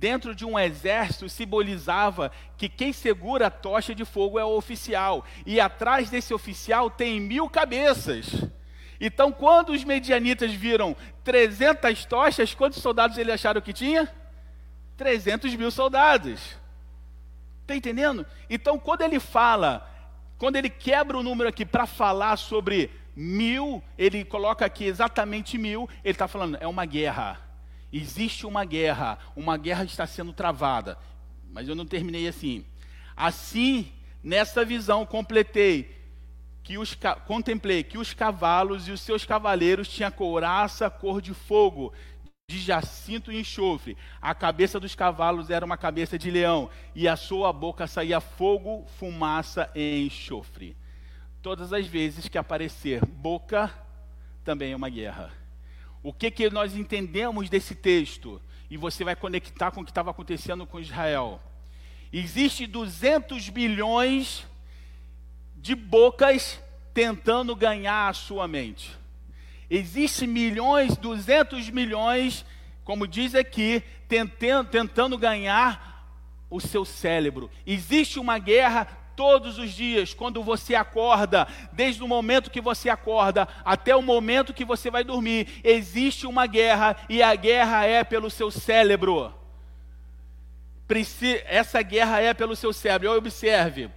dentro 0.00 0.34
de 0.34 0.46
um 0.46 0.58
exército 0.58 1.28
simbolizava 1.28 2.32
que 2.56 2.70
quem 2.70 2.90
segura 2.90 3.48
a 3.48 3.50
tocha 3.50 3.94
de 3.94 4.06
fogo 4.06 4.38
é 4.38 4.44
o 4.44 4.56
oficial, 4.56 5.26
e 5.44 5.60
atrás 5.60 6.08
desse 6.08 6.32
oficial 6.32 6.88
tem 6.90 7.20
mil 7.20 7.50
cabeças. 7.50 8.46
Então, 8.98 9.30
quando 9.30 9.72
os 9.72 9.84
medianitas 9.84 10.52
viram 10.52 10.96
300 11.22 12.06
tochas, 12.06 12.54
quantos 12.54 12.80
soldados 12.80 13.18
eles 13.18 13.34
acharam 13.34 13.60
que 13.60 13.74
tinha? 13.74 14.10
300 14.96 15.54
mil 15.54 15.70
soldados. 15.70 16.56
Está 17.60 17.76
entendendo? 17.76 18.26
Então, 18.48 18.78
quando 18.78 19.02
ele 19.02 19.20
fala, 19.20 19.86
quando 20.38 20.56
ele 20.56 20.70
quebra 20.70 21.18
o 21.18 21.22
número 21.22 21.48
aqui 21.48 21.66
para 21.66 21.86
falar 21.86 22.38
sobre 22.38 22.90
mil, 23.14 23.82
ele 23.98 24.24
coloca 24.24 24.64
aqui 24.64 24.84
exatamente 24.84 25.58
mil, 25.58 25.88
ele 26.02 26.12
está 26.12 26.26
falando, 26.26 26.56
é 26.58 26.66
uma 26.66 26.86
guerra. 26.86 27.49
Existe 27.92 28.46
uma 28.46 28.64
guerra, 28.64 29.18
uma 29.34 29.56
guerra 29.56 29.84
está 29.84 30.06
sendo 30.06 30.32
travada. 30.32 30.98
Mas 31.50 31.68
eu 31.68 31.74
não 31.74 31.86
terminei 31.86 32.28
assim. 32.28 32.64
Assim, 33.16 33.92
nessa 34.22 34.64
visão, 34.64 35.04
completei 35.04 35.98
que 36.62 36.78
os 36.78 36.96
contemplei 37.26 37.82
que 37.82 37.98
os 37.98 38.14
cavalos 38.14 38.86
e 38.86 38.92
os 38.92 39.00
seus 39.00 39.24
cavaleiros 39.24 39.88
tinham 39.88 40.10
couraça 40.10 40.88
cor 40.88 41.20
de 41.20 41.34
fogo, 41.34 41.92
de 42.48 42.58
jacinto 42.58 43.32
e 43.32 43.40
enxofre. 43.40 43.96
A 44.20 44.34
cabeça 44.34 44.78
dos 44.78 44.94
cavalos 44.94 45.50
era 45.50 45.64
uma 45.64 45.76
cabeça 45.76 46.18
de 46.18 46.30
leão, 46.30 46.70
e 46.94 47.08
a 47.08 47.16
sua 47.16 47.52
boca 47.52 47.86
saía 47.86 48.20
fogo, 48.20 48.84
fumaça 48.98 49.70
e 49.74 50.06
enxofre. 50.06 50.76
Todas 51.42 51.72
as 51.72 51.86
vezes 51.86 52.28
que 52.28 52.38
aparecer 52.38 53.04
boca, 53.04 53.72
também 54.44 54.72
é 54.72 54.76
uma 54.76 54.88
guerra. 54.88 55.39
O 56.02 56.12
que, 56.12 56.30
que 56.30 56.48
nós 56.50 56.74
entendemos 56.74 57.50
desse 57.50 57.74
texto? 57.74 58.40
E 58.70 58.76
você 58.76 59.04
vai 59.04 59.16
conectar 59.16 59.70
com 59.70 59.80
o 59.80 59.84
que 59.84 59.90
estava 59.90 60.10
acontecendo 60.10 60.66
com 60.66 60.80
Israel. 60.80 61.40
Existe 62.12 62.66
200 62.66 63.48
bilhões 63.48 64.46
de 65.56 65.74
bocas 65.74 66.60
tentando 66.94 67.54
ganhar 67.54 68.08
a 68.08 68.12
sua 68.12 68.48
mente. 68.48 68.98
Existe 69.68 70.26
milhões, 70.26 70.96
200 70.96 71.70
milhões, 71.70 72.44
como 72.84 73.06
diz 73.06 73.34
aqui, 73.34 73.82
tentando, 74.08 74.68
tentando 74.68 75.18
ganhar 75.18 75.90
o 76.48 76.60
seu 76.60 76.84
cérebro. 76.84 77.48
Existe 77.64 78.18
uma 78.18 78.38
guerra 78.38 78.88
todos 79.16 79.58
os 79.58 79.72
dias, 79.72 80.14
quando 80.14 80.42
você 80.42 80.74
acorda, 80.74 81.46
desde 81.72 82.02
o 82.02 82.08
momento 82.08 82.50
que 82.50 82.60
você 82.60 82.88
acorda 82.88 83.46
até 83.64 83.94
o 83.94 84.02
momento 84.02 84.54
que 84.54 84.64
você 84.64 84.90
vai 84.90 85.04
dormir, 85.04 85.60
existe 85.62 86.26
uma 86.26 86.46
guerra 86.46 86.96
e 87.08 87.22
a 87.22 87.34
guerra 87.34 87.84
é 87.84 88.02
pelo 88.04 88.30
seu 88.30 88.50
cérebro. 88.50 89.34
Essa 91.44 91.82
guerra 91.82 92.20
é 92.20 92.34
pelo 92.34 92.56
seu 92.56 92.72
cérebro. 92.72 93.16
Observe. 93.16 93.90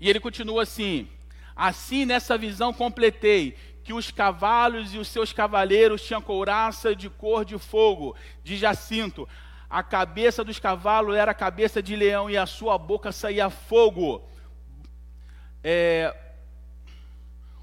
E 0.00 0.08
ele 0.08 0.18
continua 0.18 0.62
assim: 0.62 1.08
Assim 1.54 2.06
nessa 2.06 2.38
visão 2.38 2.72
completei 2.72 3.56
que 3.84 3.92
os 3.92 4.10
cavalos 4.10 4.94
e 4.94 4.98
os 4.98 5.08
seus 5.08 5.32
cavaleiros 5.32 6.02
tinham 6.02 6.22
couraça 6.22 6.94
de 6.94 7.10
cor 7.10 7.44
de 7.44 7.58
fogo, 7.58 8.16
de 8.42 8.56
jacinto 8.56 9.28
a 9.72 9.82
cabeça 9.82 10.44
dos 10.44 10.58
cavalos 10.58 11.16
era 11.16 11.30
a 11.30 11.34
cabeça 11.34 11.82
de 11.82 11.96
leão 11.96 12.28
e 12.28 12.36
a 12.36 12.44
sua 12.44 12.76
boca 12.76 13.10
saía 13.10 13.48
fogo. 13.48 14.22
É, 15.64 16.14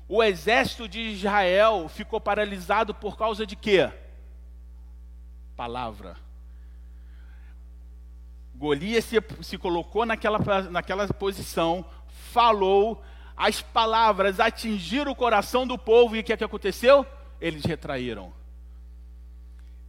o 0.07 0.23
exército 0.23 0.89
de 0.89 0.99
Israel 1.01 1.87
ficou 1.87 2.19
paralisado 2.19 2.95
por 2.95 3.15
causa 3.15 3.45
de 3.45 3.55
quê? 3.55 3.91
Palavra. 5.55 6.17
Golias 8.55 9.05
se, 9.05 9.17
se 9.43 9.55
colocou 9.59 10.03
naquela, 10.03 10.39
naquela 10.63 11.07
posição, 11.09 11.85
falou, 12.07 13.03
as 13.37 13.61
palavras 13.61 14.39
atingiram 14.39 15.11
o 15.11 15.15
coração 15.15 15.67
do 15.67 15.77
povo 15.77 16.15
e 16.15 16.21
o 16.21 16.23
que, 16.23 16.33
é 16.33 16.37
que 16.37 16.43
aconteceu? 16.43 17.05
Eles 17.39 17.63
retraíram. 17.63 18.33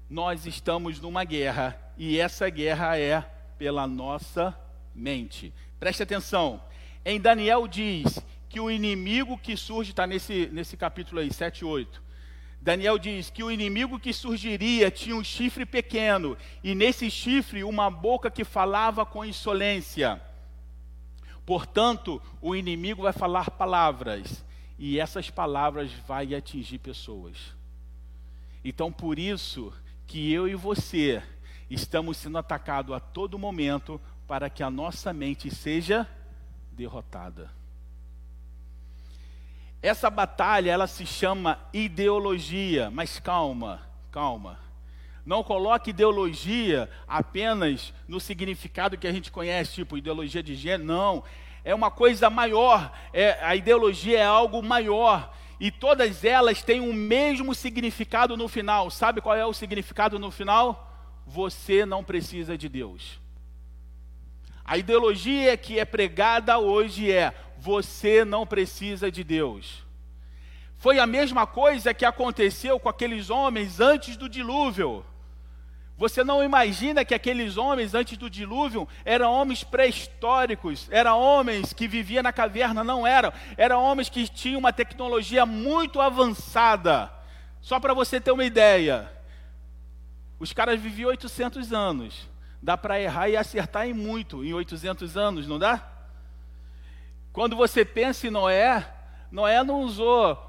Nós 0.07 0.45
estamos 0.45 1.01
numa 1.01 1.25
guerra 1.25 1.90
e 2.03 2.19
essa 2.19 2.49
guerra 2.49 2.99
é 2.99 3.21
pela 3.59 3.87
nossa 3.87 4.59
mente. 4.95 5.53
Preste 5.79 6.03
atenção. 6.03 6.59
Em 7.05 7.21
Daniel 7.21 7.69
diz 7.69 8.19
que 8.49 8.59
o 8.59 8.71
inimigo 8.71 9.37
que 9.37 9.55
surge, 9.55 9.91
está 9.91 10.07
nesse, 10.07 10.49
nesse 10.51 10.79
capítulo 10.79 11.21
aí, 11.21 11.31
7 11.31 11.59
e 11.59 11.65
8. 11.67 12.03
Daniel 12.59 12.99
diz 12.99 13.29
que 13.29 13.45
o 13.45 13.51
inimigo 13.51 14.01
que 14.01 14.15
surgiria 14.15 14.91
tinha 14.91 15.15
um 15.15 15.23
chifre 15.23 15.67
pequeno, 15.67 16.39
e 16.65 16.75
nesse 16.75 17.11
chifre 17.11 17.63
uma 17.63 17.91
boca 17.91 18.31
que 18.31 18.45
falava 18.45 19.05
com 19.05 19.23
insolência. 19.23 20.19
Portanto, 21.45 22.19
o 22.41 22.57
inimigo 22.57 23.03
vai 23.03 23.13
falar 23.13 23.51
palavras, 23.51 24.43
e 24.79 24.99
essas 24.99 25.29
palavras 25.29 25.93
vai 26.09 26.35
atingir 26.35 26.79
pessoas. 26.79 27.37
Então, 28.65 28.91
por 28.91 29.19
isso 29.19 29.71
que 30.07 30.33
eu 30.33 30.49
e 30.49 30.55
você 30.55 31.23
estamos 31.71 32.17
sendo 32.17 32.39
atacados 32.39 32.95
a 32.95 33.01
todo 33.01 33.39
momento 33.39 34.01
para 34.27 34.51
que 34.51 34.63
a 34.63 34.71
nossa 34.71 35.13
mente 35.13 35.55
seja 35.55 36.07
derrotada. 36.73 37.51
Essa 39.83 40.11
batalha, 40.11 40.71
ela 40.71 40.87
se 40.87 41.07
chama 41.07 41.59
ideologia, 41.73 42.91
mas 42.91 43.19
calma, 43.19 43.81
calma. 44.11 44.59
Não 45.25 45.43
coloque 45.43 45.91
ideologia 45.91 46.91
apenas 47.07 47.93
no 48.07 48.21
significado 48.21 48.99
que 48.99 49.07
a 49.07 49.13
gente 49.13 49.31
conhece, 49.31 49.75
tipo 49.75 49.97
ideologia 49.97 50.43
de 50.43 50.55
gênero. 50.55 50.85
Não. 50.85 51.25
É 51.65 51.75
uma 51.75 51.91
coisa 51.91 52.29
maior. 52.29 52.93
É, 53.13 53.39
a 53.45 53.55
ideologia 53.55 54.19
é 54.19 54.25
algo 54.25 54.63
maior. 54.63 55.33
E 55.59 55.71
todas 55.71 56.25
elas 56.25 56.63
têm 56.63 56.81
o 56.81 56.93
mesmo 56.93 57.55
significado 57.55 58.37
no 58.37 58.49
final. 58.49 58.91
Sabe 58.91 59.21
qual 59.21 59.37
é 59.37 59.45
o 59.45 59.53
significado 59.53 60.19
no 60.19 60.31
final? 60.31 60.90
Você 61.31 61.87
não 61.87 62.03
precisa 62.03 62.59
de 62.59 62.69
Deus. 62.69 63.21
A 64.65 64.77
ideologia 64.77 65.57
que 65.57 65.79
é 65.79 65.85
pregada 65.85 66.59
hoje 66.59 67.13
é: 67.13 67.33
você 67.57 68.25
não 68.25 68.45
precisa 68.45 69.13
de 69.13 69.23
Deus. 69.23 69.85
Foi 70.77 70.99
a 70.99 71.07
mesma 71.07 71.47
coisa 71.47 71.95
que 71.95 72.05
aconteceu 72.05 72.81
com 72.81 72.89
aqueles 72.89 73.31
homens 73.31 73.79
antes 73.79 74.17
do 74.17 74.29
dilúvio. 74.29 75.07
Você 75.97 76.25
não 76.25 76.43
imagina 76.43 77.05
que 77.05 77.15
aqueles 77.15 77.57
homens 77.57 77.95
antes 77.95 78.19
do 78.19 78.29
dilúvio 78.29 78.89
eram 79.05 79.33
homens 79.33 79.63
pré-históricos, 79.63 80.89
eram 80.91 81.17
homens 81.21 81.73
que 81.73 81.87
viviam 81.87 82.25
na 82.25 82.33
caverna, 82.33 82.83
não 82.83 83.07
eram. 83.07 83.33
Eram 83.57 83.85
homens 83.85 84.09
que 84.09 84.27
tinham 84.27 84.59
uma 84.59 84.73
tecnologia 84.73 85.47
muito 85.47 86.01
avançada. 86.01 87.09
Só 87.61 87.79
para 87.79 87.95
você 87.95 88.21
ter 88.21 88.33
uma 88.33 88.45
ideia, 88.45 89.20
os 90.41 90.53
caras 90.55 90.81
viviam 90.81 91.11
800 91.11 91.73
anos. 91.73 92.29
Dá 92.63 92.77
para 92.77 93.01
errar 93.01 93.29
e 93.29 93.37
acertar 93.37 93.87
em 93.87 93.93
muito 93.93 94.45
em 94.45 94.53
800 94.53 95.17
anos, 95.17 95.47
não 95.47 95.59
dá? 95.59 95.87
Quando 97.33 97.55
você 97.55 97.85
pensa 97.85 98.27
em 98.27 98.31
Noé, 98.31 98.93
Noé 99.31 99.63
não 99.63 99.83
usou 99.83 100.49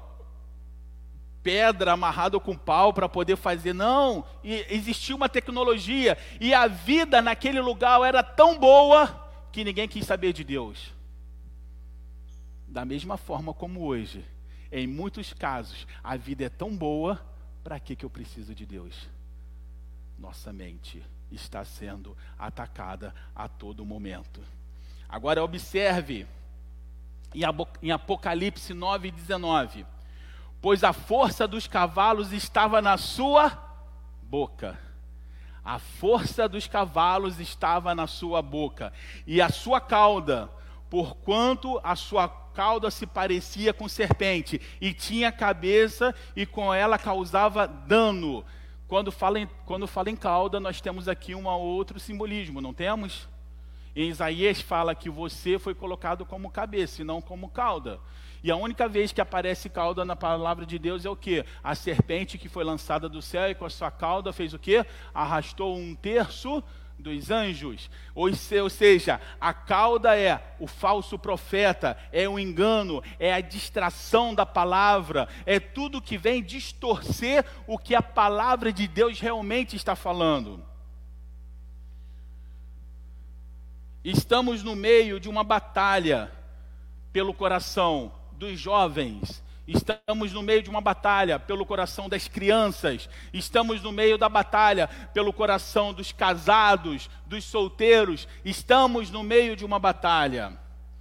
pedra 1.42 1.92
amarrada 1.92 2.38
com 2.38 2.56
pau 2.56 2.92
para 2.92 3.08
poder 3.08 3.36
fazer. 3.36 3.72
Não, 3.72 4.24
e 4.42 4.64
existia 4.70 5.14
uma 5.14 5.28
tecnologia 5.28 6.16
e 6.40 6.54
a 6.54 6.66
vida 6.66 7.20
naquele 7.20 7.60
lugar 7.60 8.00
era 8.02 8.22
tão 8.22 8.58
boa 8.58 9.30
que 9.50 9.64
ninguém 9.64 9.88
quis 9.88 10.06
saber 10.06 10.32
de 10.32 10.42
Deus. 10.42 10.92
Da 12.66 12.84
mesma 12.84 13.18
forma 13.18 13.52
como 13.52 13.84
hoje, 13.84 14.24
em 14.70 14.86
muitos 14.86 15.34
casos, 15.34 15.86
a 16.02 16.16
vida 16.16 16.44
é 16.44 16.48
tão 16.48 16.74
boa, 16.74 17.20
para 17.62 17.78
que 17.78 17.94
que 17.94 18.04
eu 18.04 18.10
preciso 18.10 18.54
de 18.54 18.64
Deus? 18.64 19.08
Nossa 20.22 20.52
mente 20.52 21.04
está 21.30 21.64
sendo 21.64 22.16
atacada 22.38 23.14
a 23.34 23.46
todo 23.48 23.84
momento. 23.84 24.40
Agora 25.06 25.44
observe 25.44 26.26
em 27.82 27.90
Apocalipse 27.90 28.72
9, 28.72 29.10
19 29.10 29.86
pois 30.62 30.84
a 30.84 30.92
força 30.92 31.48
dos 31.48 31.66
cavalos 31.66 32.32
estava 32.32 32.80
na 32.80 32.96
sua 32.96 33.52
boca. 34.22 34.78
A 35.64 35.80
força 35.80 36.48
dos 36.48 36.68
cavalos 36.68 37.40
estava 37.40 37.96
na 37.96 38.06
sua 38.06 38.40
boca, 38.40 38.92
e 39.26 39.40
a 39.40 39.48
sua 39.48 39.80
cauda, 39.80 40.48
porquanto 40.88 41.80
a 41.82 41.96
sua 41.96 42.28
cauda 42.28 42.92
se 42.92 43.06
parecia 43.06 43.72
com 43.74 43.88
serpente, 43.88 44.60
e 44.80 44.94
tinha 44.94 45.32
cabeça, 45.32 46.14
e 46.36 46.46
com 46.46 46.72
ela 46.72 46.96
causava 46.96 47.66
dano. 47.66 48.44
Quando 48.92 49.10
fala 49.10 49.40
em, 49.40 49.48
quando 49.64 49.86
fala 49.86 50.10
em 50.10 50.16
cauda, 50.16 50.60
nós 50.60 50.78
temos 50.78 51.08
aqui 51.08 51.34
um 51.34 51.46
outro 51.46 51.98
simbolismo, 51.98 52.60
não 52.60 52.74
temos? 52.74 53.26
Em 53.96 54.10
Isaías 54.10 54.60
fala 54.60 54.94
que 54.94 55.08
você 55.08 55.58
foi 55.58 55.74
colocado 55.74 56.26
como 56.26 56.50
cabeça 56.50 57.00
e 57.00 57.04
não 57.04 57.18
como 57.18 57.48
cauda. 57.48 57.98
E 58.44 58.50
a 58.50 58.56
única 58.56 58.86
vez 58.86 59.10
que 59.10 59.22
aparece 59.22 59.70
cauda 59.70 60.04
na 60.04 60.14
palavra 60.14 60.66
de 60.66 60.78
Deus 60.78 61.06
é 61.06 61.08
o 61.08 61.16
que? 61.16 61.42
A 61.64 61.74
serpente 61.74 62.36
que 62.36 62.50
foi 62.50 62.64
lançada 62.64 63.08
do 63.08 63.22
céu 63.22 63.48
e 63.48 63.54
com 63.54 63.64
a 63.64 63.70
sua 63.70 63.90
cauda 63.90 64.30
fez 64.30 64.52
o 64.52 64.58
que? 64.58 64.84
Arrastou 65.14 65.74
um 65.74 65.94
terço 65.94 66.62
dos 67.02 67.30
anjos. 67.30 67.90
Ou, 68.14 68.30
seja, 68.70 69.20
a 69.40 69.52
cauda 69.52 70.16
é 70.16 70.40
o 70.58 70.66
falso 70.66 71.18
profeta, 71.18 71.98
é 72.12 72.28
o 72.28 72.38
engano, 72.38 73.02
é 73.18 73.34
a 73.34 73.40
distração 73.40 74.34
da 74.34 74.46
palavra, 74.46 75.28
é 75.44 75.60
tudo 75.60 76.00
que 76.00 76.16
vem 76.16 76.42
distorcer 76.42 77.44
o 77.66 77.76
que 77.76 77.94
a 77.94 78.02
palavra 78.02 78.72
de 78.72 78.86
Deus 78.86 79.20
realmente 79.20 79.76
está 79.76 79.94
falando. 79.96 80.64
Estamos 84.04 84.62
no 84.62 84.74
meio 84.74 85.20
de 85.20 85.28
uma 85.28 85.44
batalha 85.44 86.32
pelo 87.12 87.34
coração 87.34 88.12
dos 88.32 88.58
jovens, 88.58 89.42
estamos 89.66 90.32
no 90.32 90.42
meio 90.42 90.62
de 90.62 90.70
uma 90.70 90.80
batalha 90.80 91.38
pelo 91.38 91.64
coração 91.64 92.08
das 92.08 92.26
crianças, 92.28 93.08
estamos 93.32 93.82
no 93.82 93.92
meio 93.92 94.18
da 94.18 94.28
batalha 94.28 94.88
pelo 95.12 95.32
coração 95.32 95.92
dos 95.92 96.12
casados, 96.12 97.08
dos 97.26 97.44
solteiros, 97.44 98.26
estamos 98.44 99.10
no 99.10 99.22
meio 99.22 99.54
de 99.54 99.64
uma 99.64 99.78
batalha. 99.78 100.58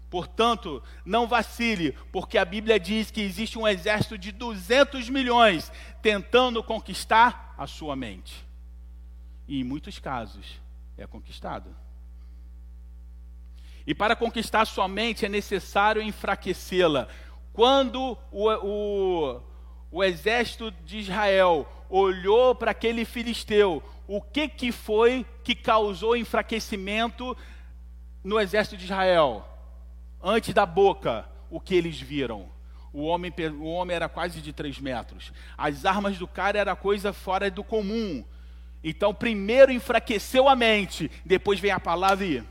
Portanto, 0.09 0.83
não 1.05 1.25
vacile, 1.25 1.93
porque 2.11 2.37
a 2.37 2.43
Bíblia 2.43 2.77
diz 2.77 3.09
que 3.09 3.21
existe 3.21 3.57
um 3.57 3.65
exército 3.65 4.17
de 4.17 4.33
200 4.33 5.09
milhões 5.09 5.71
tentando 6.01 6.61
conquistar 6.61 7.55
a 7.57 7.65
sua 7.65 7.95
mente. 7.95 8.45
E 9.47 9.61
em 9.61 9.63
muitos 9.63 9.99
casos 9.99 10.59
é 10.97 11.07
conquistado. 11.07 11.73
E 13.87 13.95
para 13.95 14.15
conquistar 14.15 14.61
a 14.61 14.65
sua 14.65 14.87
mente 14.87 15.25
é 15.25 15.29
necessário 15.29 16.01
enfraquecê-la. 16.01 17.07
Quando 17.53 18.17
o, 18.31 18.49
o, 18.49 19.41
o 19.91 20.03
exército 20.03 20.71
de 20.85 20.99
Israel 20.99 21.67
olhou 21.89 22.55
para 22.55 22.71
aquele 22.71 23.03
filisteu, 23.03 23.83
o 24.07 24.21
que, 24.21 24.47
que 24.47 24.71
foi 24.71 25.25
que 25.43 25.53
causou 25.53 26.15
enfraquecimento 26.15 27.35
no 28.23 28.39
exército 28.39 28.77
de 28.77 28.85
Israel? 28.85 29.45
Antes 30.21 30.53
da 30.53 30.65
boca, 30.65 31.27
o 31.49 31.59
que 31.59 31.75
eles 31.75 31.99
viram? 31.99 32.49
O 32.93 33.03
homem, 33.03 33.33
o 33.59 33.65
homem 33.65 33.95
era 33.95 34.09
quase 34.09 34.41
de 34.41 34.51
3 34.51 34.79
metros. 34.79 35.31
As 35.57 35.85
armas 35.85 36.17
do 36.17 36.27
cara 36.27 36.59
era 36.59 36.75
coisa 36.75 37.13
fora 37.13 37.49
do 37.49 37.63
comum. 37.63 38.23
Então, 38.83 39.13
primeiro 39.13 39.71
enfraqueceu 39.71 40.49
a 40.49 40.55
mente, 40.55 41.11
depois 41.25 41.59
vem 41.59 41.71
a 41.71 41.79
palavra 41.79 42.25
e 42.25 42.43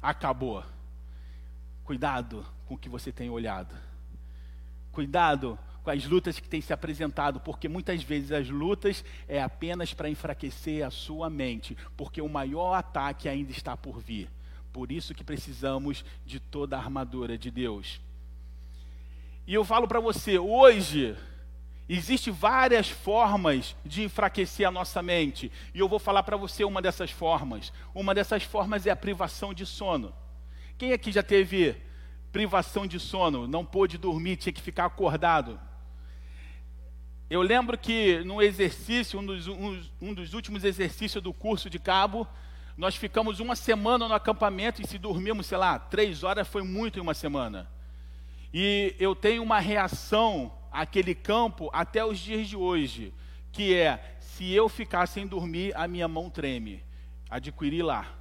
acabou. 0.00 0.62
Cuidado 1.84 2.46
com 2.66 2.74
o 2.74 2.78
que 2.78 2.88
você 2.88 3.10
tem 3.10 3.28
olhado. 3.30 3.87
Cuidado 4.98 5.56
com 5.84 5.90
as 5.90 6.04
lutas 6.04 6.40
que 6.40 6.48
têm 6.48 6.60
se 6.60 6.72
apresentado, 6.72 7.38
porque 7.38 7.68
muitas 7.68 8.02
vezes 8.02 8.32
as 8.32 8.50
lutas 8.50 9.04
é 9.28 9.40
apenas 9.40 9.94
para 9.94 10.10
enfraquecer 10.10 10.84
a 10.84 10.90
sua 10.90 11.30
mente, 11.30 11.76
porque 11.96 12.20
o 12.20 12.28
maior 12.28 12.74
ataque 12.74 13.28
ainda 13.28 13.52
está 13.52 13.76
por 13.76 14.00
vir. 14.00 14.28
Por 14.72 14.90
isso 14.90 15.14
que 15.14 15.22
precisamos 15.22 16.04
de 16.26 16.40
toda 16.40 16.76
a 16.76 16.80
armadura 16.80 17.38
de 17.38 17.48
Deus. 17.48 18.00
E 19.46 19.54
eu 19.54 19.64
falo 19.64 19.86
para 19.86 20.00
você, 20.00 20.36
hoje 20.36 21.16
Existem 21.88 22.32
várias 22.32 22.90
formas 22.90 23.76
de 23.84 24.02
enfraquecer 24.02 24.66
a 24.66 24.70
nossa 24.70 25.00
mente. 25.00 25.50
E 25.72 25.78
eu 25.78 25.88
vou 25.88 26.00
falar 26.00 26.24
para 26.24 26.36
você 26.36 26.64
uma 26.64 26.82
dessas 26.82 27.12
formas. 27.12 27.72
Uma 27.94 28.14
dessas 28.14 28.42
formas 28.42 28.84
é 28.84 28.90
a 28.90 28.96
privação 28.96 29.54
de 29.54 29.64
sono. 29.64 30.12
Quem 30.76 30.92
aqui 30.92 31.12
já 31.12 31.22
teve 31.22 31.87
privação 32.32 32.86
de 32.86 33.00
sono, 33.00 33.46
não 33.46 33.64
pôde 33.64 33.98
dormir, 33.98 34.36
tinha 34.36 34.52
que 34.52 34.62
ficar 34.62 34.84
acordado. 34.84 35.58
Eu 37.30 37.42
lembro 37.42 37.76
que 37.76 38.22
no 38.24 38.40
exercício, 38.40 39.18
um 39.18 39.26
dos, 39.26 39.46
um, 39.46 39.82
um 40.00 40.14
dos 40.14 40.34
últimos 40.34 40.64
exercícios 40.64 41.22
do 41.22 41.32
curso 41.32 41.68
de 41.68 41.78
cabo, 41.78 42.26
nós 42.76 42.96
ficamos 42.96 43.40
uma 43.40 43.56
semana 43.56 44.08
no 44.08 44.14
acampamento 44.14 44.80
e 44.80 44.86
se 44.86 44.98
dormimos, 44.98 45.46
sei 45.46 45.58
lá, 45.58 45.78
três 45.78 46.22
horas 46.22 46.48
foi 46.48 46.62
muito 46.62 46.98
em 46.98 47.02
uma 47.02 47.14
semana. 47.14 47.70
E 48.52 48.94
eu 48.98 49.14
tenho 49.14 49.42
uma 49.42 49.58
reação 49.58 50.52
àquele 50.70 51.14
campo 51.14 51.68
até 51.72 52.04
os 52.04 52.18
dias 52.18 52.48
de 52.48 52.56
hoje, 52.56 53.12
que 53.52 53.74
é, 53.74 54.16
se 54.20 54.52
eu 54.52 54.68
ficar 54.68 55.06
sem 55.06 55.26
dormir, 55.26 55.76
a 55.76 55.86
minha 55.86 56.08
mão 56.08 56.30
treme. 56.30 56.82
Adquiri 57.28 57.82
lá 57.82 58.17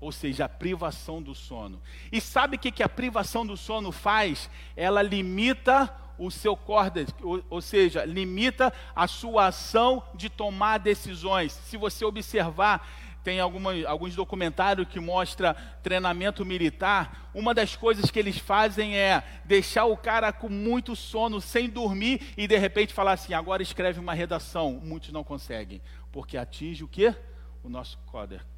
ou 0.00 0.12
seja, 0.12 0.44
a 0.44 0.48
privação 0.48 1.22
do 1.22 1.34
sono. 1.34 1.80
E 2.12 2.20
sabe 2.20 2.56
o 2.56 2.58
que, 2.58 2.70
que 2.70 2.82
a 2.82 2.88
privação 2.88 3.46
do 3.46 3.56
sono 3.56 3.90
faz? 3.90 4.50
Ela 4.76 5.02
limita 5.02 5.94
o 6.18 6.30
seu 6.30 6.56
córtex, 6.56 7.12
ou, 7.50 7.60
seja, 7.60 8.04
limita 8.04 8.72
a 8.94 9.06
sua 9.06 9.46
ação 9.46 10.02
de 10.14 10.30
tomar 10.30 10.78
decisões. 10.78 11.52
Se 11.52 11.76
você 11.76 12.04
observar, 12.04 12.88
tem 13.22 13.40
alguma, 13.40 13.72
alguns 13.86 14.14
documentários 14.14 14.88
que 14.88 15.00
mostra 15.00 15.54
treinamento 15.82 16.44
militar. 16.44 17.30
Uma 17.34 17.52
das 17.52 17.74
coisas 17.74 18.10
que 18.10 18.18
eles 18.18 18.38
fazem 18.38 18.96
é 18.96 19.22
deixar 19.44 19.84
o 19.84 19.96
cara 19.96 20.32
com 20.32 20.48
muito 20.48 20.94
sono, 20.94 21.40
sem 21.40 21.68
dormir, 21.68 22.32
e 22.36 22.46
de 22.46 22.56
repente 22.56 22.94
falar 22.94 23.12
assim: 23.12 23.34
agora 23.34 23.62
escreve 23.62 24.00
uma 24.00 24.14
redação. 24.14 24.80
Muitos 24.82 25.12
não 25.12 25.24
conseguem, 25.24 25.82
porque 26.12 26.36
atinge 26.36 26.84
o 26.84 26.88
que? 26.88 27.14
O 27.62 27.68
nosso 27.68 27.98
córtex 28.06 28.55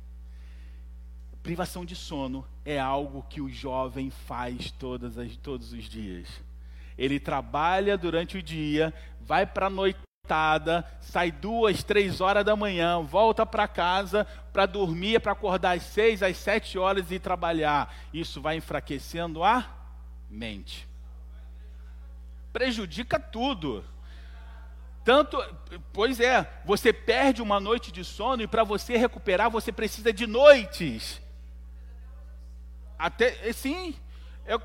privação 1.42 1.84
de 1.84 1.96
sono 1.96 2.46
é 2.64 2.78
algo 2.78 3.24
que 3.28 3.40
o 3.40 3.48
jovem 3.48 4.10
faz 4.10 4.70
todas 4.70 5.18
as, 5.18 5.36
todos 5.36 5.72
os 5.72 5.84
dias. 5.84 6.28
Ele 6.96 7.20
trabalha 7.20 7.96
durante 7.96 8.36
o 8.36 8.42
dia, 8.42 8.92
vai 9.20 9.46
para 9.46 9.66
a 9.66 9.70
noitada, 9.70 10.84
sai 11.00 11.30
duas, 11.30 11.82
três 11.82 12.20
horas 12.20 12.44
da 12.44 12.56
manhã, 12.56 13.00
volta 13.00 13.46
para 13.46 13.68
casa 13.68 14.26
para 14.52 14.66
dormir, 14.66 15.20
para 15.20 15.30
acordar 15.30 15.76
às 15.76 15.84
seis, 15.84 16.20
às 16.20 16.36
sete 16.36 16.76
horas 16.76 17.12
e 17.12 17.18
trabalhar. 17.20 17.94
Isso 18.12 18.40
vai 18.40 18.56
enfraquecendo 18.56 19.44
a 19.44 19.64
mente. 20.28 20.88
Prejudica 22.52 23.20
tudo. 23.20 23.84
Tanto, 25.04 25.38
pois 25.92 26.18
é, 26.18 26.44
você 26.64 26.92
perde 26.92 27.40
uma 27.40 27.60
noite 27.60 27.92
de 27.92 28.04
sono 28.04 28.42
e 28.42 28.48
para 28.48 28.64
você 28.64 28.96
recuperar 28.96 29.48
você 29.48 29.70
precisa 29.70 30.12
de 30.12 30.26
noites. 30.26 31.22
Até, 32.98 33.52
sim, 33.52 33.94
eu, 34.46 34.60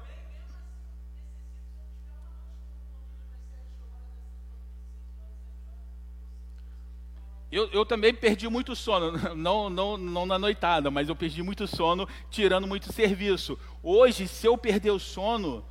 Eu, 7.53 7.69
eu, 7.71 7.85
também 7.85 8.11
perdi 8.15 8.49
muito 8.49 8.75
sono, 8.75 9.11
não, 9.37 9.69
não, 9.69 9.95
não 9.95 10.25
na 10.25 10.39
noitada, 10.39 10.89
mas 10.89 11.07
eu 11.07 11.15
perdi 11.15 11.43
muito 11.43 11.67
sono 11.67 12.09
tirando 12.31 12.65
muito 12.65 12.91
serviço. 12.91 13.59
Hoje, 13.83 14.27
se 14.27 14.47
eu 14.47 14.57
perder 14.57 14.89
o 14.89 14.97
sono, 14.97 15.63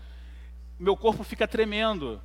meu 0.79 0.97
corpo 0.97 1.25
fica 1.25 1.49
tremendo. 1.49 2.23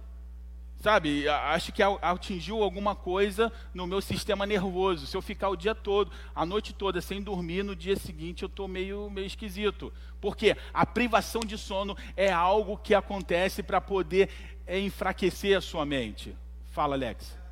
Sabe, 0.79 1.27
acho 1.27 1.71
que 1.71 1.81
atingiu 1.81 2.61
alguma 2.61 2.95
coisa 2.95 3.51
no 3.73 3.87
meu 3.87 3.99
sistema 3.99 4.45
nervoso. 4.45 5.07
Se 5.07 5.17
eu 5.17 5.21
ficar 5.23 5.49
o 5.49 5.55
dia 5.55 5.73
todo, 5.73 6.11
a 6.35 6.45
noite 6.45 6.71
toda 6.71 7.01
sem 7.01 7.21
dormir, 7.21 7.63
no 7.63 7.75
dia 7.75 7.95
seguinte 7.95 8.43
eu 8.43 8.47
estou 8.47 8.67
meio, 8.67 9.09
meio 9.09 9.25
esquisito. 9.25 9.91
Porque 10.21 10.55
a 10.71 10.85
privação 10.85 11.41
de 11.41 11.57
sono 11.57 11.97
é 12.15 12.31
algo 12.31 12.77
que 12.77 12.93
acontece 12.93 13.63
para 13.63 13.81
poder 13.81 14.29
enfraquecer 14.67 15.57
a 15.57 15.61
sua 15.61 15.83
mente. 15.83 16.35
Fala, 16.71 16.95
Alex. 16.95 17.46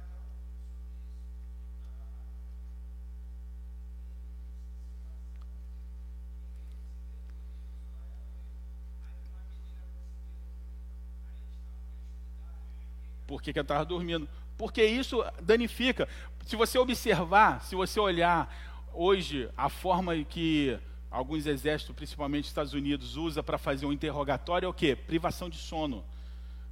Por 13.36 13.42
que, 13.42 13.52
que 13.52 13.60
eu 13.60 13.64
estava 13.64 13.84
dormindo? 13.84 14.30
Porque 14.58 14.82
isso 14.82 15.22
danifica. 15.42 16.08
Se 16.46 16.56
você 16.56 16.80
observar, 16.80 17.62
se 17.62 17.76
você 17.76 18.00
olhar 18.00 18.50
hoje 18.94 19.50
a 19.58 19.68
forma 19.68 20.16
que 20.24 20.80
alguns 21.12 21.46
exércitos, 21.46 21.94
principalmente 21.94 22.46
Estados 22.46 22.72
Unidos, 22.72 23.18
usa 23.18 23.44
para 23.44 23.58
fazer 23.58 23.86
um 23.86 23.92
interrogatório 23.92 24.68
é 24.68 24.70
o 24.70 24.74
quê? 24.74 24.96
Privação 24.96 25.50
de 25.50 25.58
sono. 25.58 26.02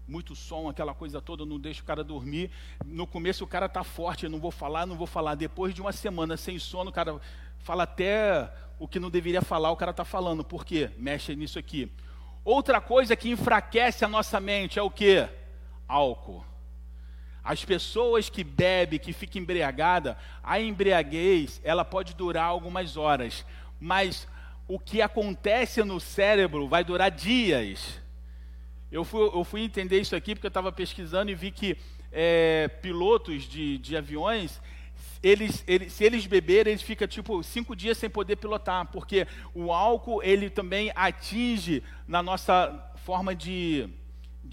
Muito 0.07 0.38
som, 0.38 0.70
aquela 0.70 0.93
coisa 0.93 1.22
toda, 1.22 1.45
não 1.45 1.59
deixa 1.59 1.82
o 1.82 1.86
cara 1.86 2.01
dormir. 2.01 2.49
No 2.86 3.05
começo 3.05 3.43
o 3.43 3.47
cara 3.47 3.68
tá 3.68 3.84
forte, 3.84 4.24
eu 4.24 4.30
não 4.30 4.39
vou 4.39 4.49
falar, 4.49 4.86
não 4.86 4.95
vou 4.95 5.05
falar. 5.05 5.36
Depois 5.36 5.76
de 5.76 5.82
uma 5.82 5.91
semana 5.91 6.38
sem 6.38 6.57
sono, 6.57 6.91
o 6.91 6.93
cara 6.93 7.20
fala 7.59 7.84
até 7.84 8.49
o 8.80 8.88
que 8.88 9.01
não 9.01 9.09
deveria 9.09 9.41
falar, 9.41 9.70
o 9.70 9.76
cara 9.76 9.91
tá 9.91 10.05
falando. 10.05 10.45
Por 10.45 10.64
quê? 10.64 10.91
Mexe 10.97 11.36
nisso 11.36 11.59
aqui. 11.59 11.91
Outra 12.45 12.80
coisa 12.80 13.18
que 13.18 13.30
enfraquece 13.30 14.05
a 14.05 14.07
nossa 14.07 14.39
mente 14.39 14.80
é 14.80 14.82
o 14.82 14.89
quê? 14.89 15.28
álcool. 15.93 16.53
As 17.44 17.64
pessoas 17.66 18.30
que 18.30 18.44
bebem, 18.44 19.00
que 19.00 19.12
ficam 19.12 19.41
embriagadas, 19.41 20.16
a 20.41 20.60
embriaguez, 20.60 21.60
ela 21.64 21.84
pode 21.84 22.14
durar 22.14 22.46
algumas 22.46 22.96
horas, 22.96 23.46
mas 23.80 24.28
o 24.68 24.80
que 24.80 25.02
acontece 25.02 25.84
no 25.84 26.00
cérebro 26.00 26.68
vai 26.68 26.84
durar 26.84 27.12
dias. 27.12 28.02
Eu 28.91 29.04
fui, 29.04 29.22
eu 29.22 29.44
fui 29.44 29.62
entender 29.62 30.00
isso 30.00 30.16
aqui 30.16 30.36
porque 30.36 30.48
eu 30.48 30.50
estava 30.50 30.72
pesquisando 30.72 31.32
e 31.32 31.36
vi 31.36 31.52
que 31.52 31.78
é, 32.12 32.68
pilotos 32.82 33.44
de, 33.44 33.78
de 33.78 33.98
aviões, 33.98 34.62
eles, 35.22 35.64
eles, 35.68 35.91
se 35.91 36.04
eles 36.04 36.26
beberem, 36.26 36.72
eles 36.72 36.84
ficam 36.84 37.08
tipo 37.08 37.44
cinco 37.44 37.76
dias 37.76 37.98
sem 37.98 38.10
poder 38.10 38.38
pilotar, 38.38 38.86
porque 38.88 39.28
o 39.54 39.74
álcool 39.74 40.22
ele 40.24 40.50
também 40.50 40.91
atinge 40.96 41.84
na 42.08 42.24
nossa 42.24 42.91
forma 42.96 43.36
de 43.36 43.89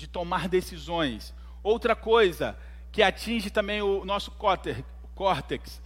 de 0.01 0.07
tomar 0.07 0.49
decisões. 0.49 1.35
Outra 1.63 1.95
coisa 1.95 2.57
que 2.93 3.03
atinge 3.03 3.51
também 3.51 3.83
o 3.83 4.05
nosso 4.05 4.31
córtex, 4.33 5.81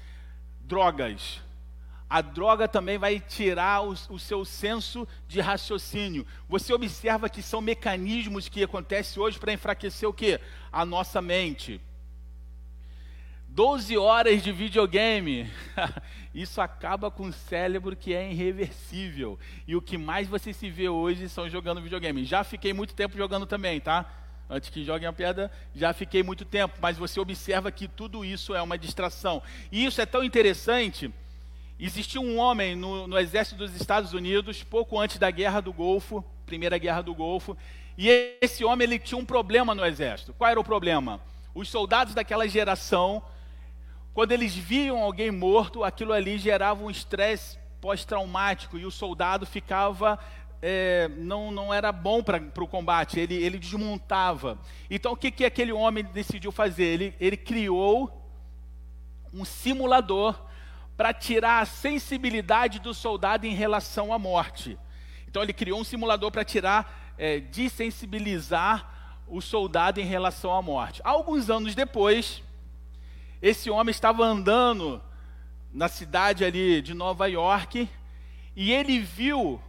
drogas. 0.60 1.42
A 2.08 2.20
droga 2.20 2.68
também 2.68 2.96
vai 2.96 3.18
tirar 3.18 3.82
o, 3.82 3.94
o, 4.10 4.18
seu 4.18 4.44
senso 4.44 5.08
de 5.26 5.40
raciocínio. 5.40 6.26
Você 6.48 6.72
observa 6.72 7.28
que 7.28 7.42
são 7.42 7.60
mecanismos 7.60 8.48
que 8.48 8.62
acontecem 8.62 9.22
hoje 9.22 9.38
para 9.38 9.52
enfraquecer 9.52 10.08
o 10.08 10.12
que? 10.12 10.38
A 10.70 10.84
nossa 10.84 11.20
mente. 11.20 11.80
12 13.48 13.96
horas 13.96 14.42
de 14.42 14.52
videogame. 14.52 15.50
Isso 16.34 16.60
acaba 16.60 17.10
com 17.10 17.28
o 17.28 17.32
cérebro 17.32 17.96
que 17.96 18.12
é 18.12 18.30
irreversível. 18.30 19.38
E 19.66 19.74
o 19.74 19.82
que 19.82 19.96
mais 19.96 20.28
você 20.28 20.52
se 20.52 20.68
vê 20.68 20.88
hoje 20.88 21.28
são 21.28 21.48
jogando 21.48 21.80
videogame. 21.80 22.24
Já 22.24 22.44
fiquei 22.44 22.72
muito 22.72 22.94
tempo 22.94 23.16
jogando 23.16 23.46
também, 23.46 23.80
tá? 23.80 24.23
Antes 24.48 24.70
que 24.70 24.84
joguem 24.84 25.08
a 25.08 25.12
pedra, 25.12 25.50
já 25.74 25.92
fiquei 25.92 26.22
muito 26.22 26.44
tempo. 26.44 26.74
Mas 26.80 26.96
você 26.96 27.18
observa 27.18 27.72
que 27.72 27.88
tudo 27.88 28.24
isso 28.24 28.54
é 28.54 28.62
uma 28.62 28.78
distração. 28.78 29.42
E 29.72 29.84
isso 29.84 30.00
é 30.00 30.06
tão 30.06 30.22
interessante. 30.22 31.12
Existiu 31.78 32.22
um 32.22 32.38
homem 32.38 32.76
no, 32.76 33.06
no 33.06 33.18
exército 33.18 33.56
dos 33.56 33.74
Estados 33.74 34.12
Unidos, 34.12 34.62
pouco 34.62 34.98
antes 34.98 35.18
da 35.18 35.30
Guerra 35.30 35.60
do 35.60 35.72
Golfo, 35.72 36.24
Primeira 36.46 36.78
Guerra 36.78 37.02
do 37.02 37.14
Golfo. 37.14 37.56
E 37.96 38.36
esse 38.40 38.64
homem 38.64 38.86
ele 38.86 38.98
tinha 38.98 39.18
um 39.18 39.24
problema 39.24 39.74
no 39.74 39.84
exército. 39.84 40.34
Qual 40.34 40.50
era 40.50 40.60
o 40.60 40.64
problema? 40.64 41.20
Os 41.54 41.68
soldados 41.68 42.14
daquela 42.14 42.46
geração 42.46 43.22
quando 44.14 44.30
eles 44.30 44.54
viam 44.54 45.02
alguém 45.02 45.32
morto, 45.32 45.82
aquilo 45.82 46.12
ali 46.12 46.38
gerava 46.38 46.84
um 46.84 46.88
estresse 46.88 47.58
pós-traumático 47.80 48.78
e 48.78 48.86
o 48.86 48.90
soldado 48.90 49.44
ficava 49.44 50.20
é, 50.66 51.10
não, 51.18 51.50
não 51.50 51.74
era 51.74 51.92
bom 51.92 52.22
para 52.22 52.40
o 52.56 52.66
combate, 52.66 53.20
ele, 53.20 53.34
ele 53.34 53.58
desmontava. 53.58 54.58
Então 54.88 55.12
o 55.12 55.16
que, 55.16 55.30
que 55.30 55.44
aquele 55.44 55.74
homem 55.74 56.02
decidiu 56.02 56.50
fazer? 56.50 56.84
Ele, 56.84 57.14
ele 57.20 57.36
criou 57.36 58.26
um 59.30 59.44
simulador 59.44 60.40
para 60.96 61.12
tirar 61.12 61.60
a 61.60 61.66
sensibilidade 61.66 62.78
do 62.78 62.94
soldado 62.94 63.44
em 63.44 63.52
relação 63.54 64.10
à 64.10 64.18
morte. 64.18 64.78
Então 65.28 65.42
ele 65.42 65.52
criou 65.52 65.78
um 65.78 65.84
simulador 65.84 66.30
para 66.30 66.46
tirar, 66.46 67.12
é, 67.18 67.40
desensibilizar 67.40 69.20
o 69.28 69.42
soldado 69.42 70.00
em 70.00 70.06
relação 70.06 70.54
à 70.54 70.62
morte. 70.62 71.02
Alguns 71.04 71.50
anos 71.50 71.74
depois, 71.74 72.42
esse 73.42 73.68
homem 73.68 73.90
estava 73.90 74.24
andando 74.24 75.02
na 75.70 75.88
cidade 75.88 76.42
ali 76.42 76.80
de 76.80 76.94
Nova 76.94 77.26
York 77.26 77.86
e 78.56 78.72
ele 78.72 78.98
viu 78.98 79.60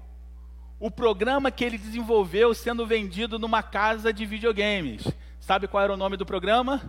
o 0.79 0.91
programa 0.91 1.51
que 1.51 1.63
ele 1.63 1.77
desenvolveu 1.77 2.53
sendo 2.53 2.85
vendido 2.85 3.39
numa 3.39 3.63
casa 3.63 4.11
de 4.11 4.25
videogames. 4.25 5.07
Sabe 5.39 5.67
qual 5.67 5.83
era 5.83 5.93
o 5.93 5.97
nome 5.97 6.17
do 6.17 6.25
programa? 6.25 6.81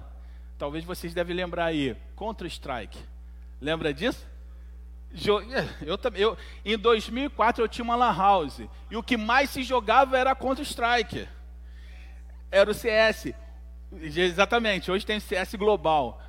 Talvez 0.59 0.85
vocês 0.85 1.15
devem 1.15 1.37
lembrar 1.37 1.67
aí. 1.67 1.97
Counter 2.17 2.47
Strike. 2.47 2.99
Lembra 3.61 3.93
disso? 3.93 4.27
Eu, 5.25 5.41
eu, 5.87 5.99
eu, 6.15 6.37
em 6.63 6.77
2004 6.77 7.65
eu 7.65 7.69
tinha 7.69 7.85
uma 7.85 7.97
lan 7.97 8.15
house 8.15 8.61
e 8.91 8.97
o 8.97 9.03
que 9.03 9.17
mais 9.17 9.49
se 9.49 9.63
jogava 9.63 10.19
era 10.19 10.35
Counter 10.35 10.65
Strike. 10.65 11.27
Era 12.51 12.71
o 12.71 12.75
CS. 12.75 13.33
Exatamente. 13.93 14.91
Hoje 14.91 15.07
tem 15.07 15.17
o 15.17 15.21
CS 15.21 15.55
global. 15.55 16.21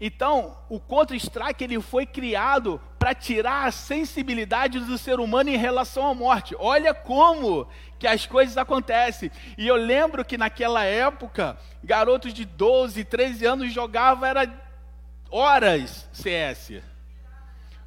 Então, 0.00 0.56
o 0.68 0.78
Counter-Strike 0.78 1.64
ele 1.64 1.80
foi 1.80 2.04
criado 2.04 2.80
para 3.06 3.14
tirar 3.14 3.68
a 3.68 3.70
sensibilidade 3.70 4.80
do 4.80 4.98
ser 4.98 5.20
humano 5.20 5.48
em 5.48 5.56
relação 5.56 6.08
à 6.08 6.12
morte. 6.12 6.56
Olha 6.58 6.92
como 6.92 7.68
que 8.00 8.06
as 8.08 8.26
coisas 8.26 8.56
acontecem. 8.56 9.30
E 9.56 9.64
eu 9.64 9.76
lembro 9.76 10.24
que 10.24 10.36
naquela 10.36 10.82
época, 10.82 11.56
garotos 11.84 12.34
de 12.34 12.44
12, 12.44 13.04
13 13.04 13.46
anos 13.46 13.72
jogavam 13.72 14.24
era 14.24 14.52
horas 15.30 16.08
CS 16.12 16.82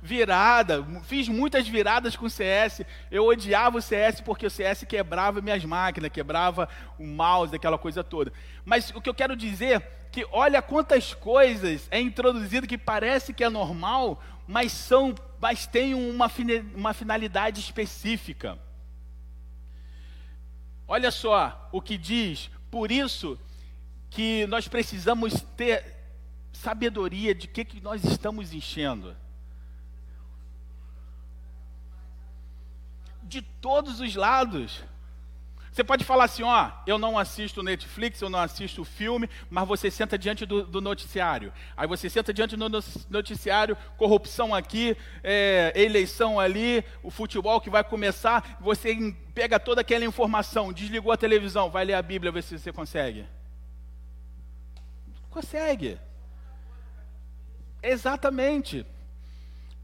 virada, 0.02 0.86
fiz 1.04 1.28
muitas 1.28 1.68
viradas 1.68 2.16
com 2.16 2.30
CS. 2.30 2.84
Eu 3.12 3.26
odiava 3.26 3.78
o 3.78 3.82
CS 3.82 4.22
porque 4.22 4.48
o 4.48 4.50
CS 4.50 4.86
quebrava 4.86 5.42
minhas 5.42 5.66
máquinas, 5.66 6.10
quebrava 6.14 6.70
o 6.98 7.06
mouse, 7.06 7.54
aquela 7.54 7.78
coisa 7.78 8.06
toda. 8.06 8.32
Mas 8.64 8.92
o 8.92 9.02
que 9.02 9.10
eu 9.10 9.14
quero 9.14 9.36
dizer 9.36 9.84
que 10.12 10.26
olha 10.32 10.62
quantas 10.62 11.14
coisas 11.14 11.88
é 11.92 12.00
introduzido 12.00 12.68
que 12.68 12.78
parece 12.78 13.34
que 13.34 13.44
é 13.44 13.50
normal, 13.50 14.22
mas 14.50 14.72
são, 14.72 15.14
mas 15.40 15.68
tem 15.68 15.94
uma, 15.94 16.30
uma 16.74 16.94
finalidade 16.94 17.60
específica. 17.60 18.58
Olha 20.88 21.12
só 21.12 21.70
o 21.72 21.80
que 21.80 21.98
diz, 21.98 22.50
por 22.72 22.92
isso 22.92 23.40
que 24.10 24.48
nós 24.48 24.68
precisamos 24.68 25.40
ter 25.56 25.96
sabedoria 26.52 27.36
de 27.36 27.48
que, 27.48 27.64
que 27.64 27.80
nós 27.80 28.04
estamos 28.04 28.52
enchendo. 28.52 29.16
de 33.30 33.44
todos 33.44 34.00
os 34.00 34.16
lados. 34.16 34.84
Você 35.80 35.84
pode 35.86 36.04
falar 36.04 36.26
assim, 36.26 36.44
ó, 36.44 36.72
eu 36.86 36.98
não 36.98 37.18
assisto 37.18 37.64
Netflix, 37.64 38.20
eu 38.20 38.30
não 38.30 38.40
assisto 38.40 38.84
filme, 38.84 39.30
mas 39.50 39.66
você 39.66 39.90
senta 39.90 40.18
diante 40.18 40.46
do, 40.46 40.66
do 40.66 40.82
noticiário. 40.82 41.54
Aí 41.78 41.88
você 41.88 42.10
senta 42.10 42.34
diante 42.34 42.58
do 42.58 42.70
noticiário, 43.10 43.78
corrupção 43.96 44.54
aqui, 44.54 44.98
é, 45.24 45.72
eleição 45.74 46.38
ali, 46.38 46.84
o 47.02 47.10
futebol 47.10 47.62
que 47.62 47.70
vai 47.70 47.82
começar, 47.82 48.58
você 48.60 49.16
pega 49.34 49.58
toda 49.58 49.80
aquela 49.80 50.04
informação, 50.04 50.74
desligou 50.74 51.14
a 51.14 51.18
televisão, 51.18 51.70
vai 51.70 51.86
ler 51.86 51.94
a 51.94 52.02
Bíblia, 52.02 52.30
ver 52.30 52.44
se 52.44 52.60
você 52.60 52.74
consegue. 52.74 53.26
Consegue. 55.30 55.98
Exatamente. 57.82 58.86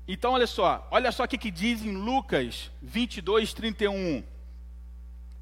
Então, 0.06 0.34
olha 0.34 0.46
só, 0.46 0.86
olha 0.92 1.10
só 1.14 1.24
o 1.24 1.28
que, 1.30 1.38
que 1.38 1.50
diz 1.50 1.86
em 1.86 1.94
Lucas 1.94 2.70
22, 2.82 3.54
31. 3.54 4.35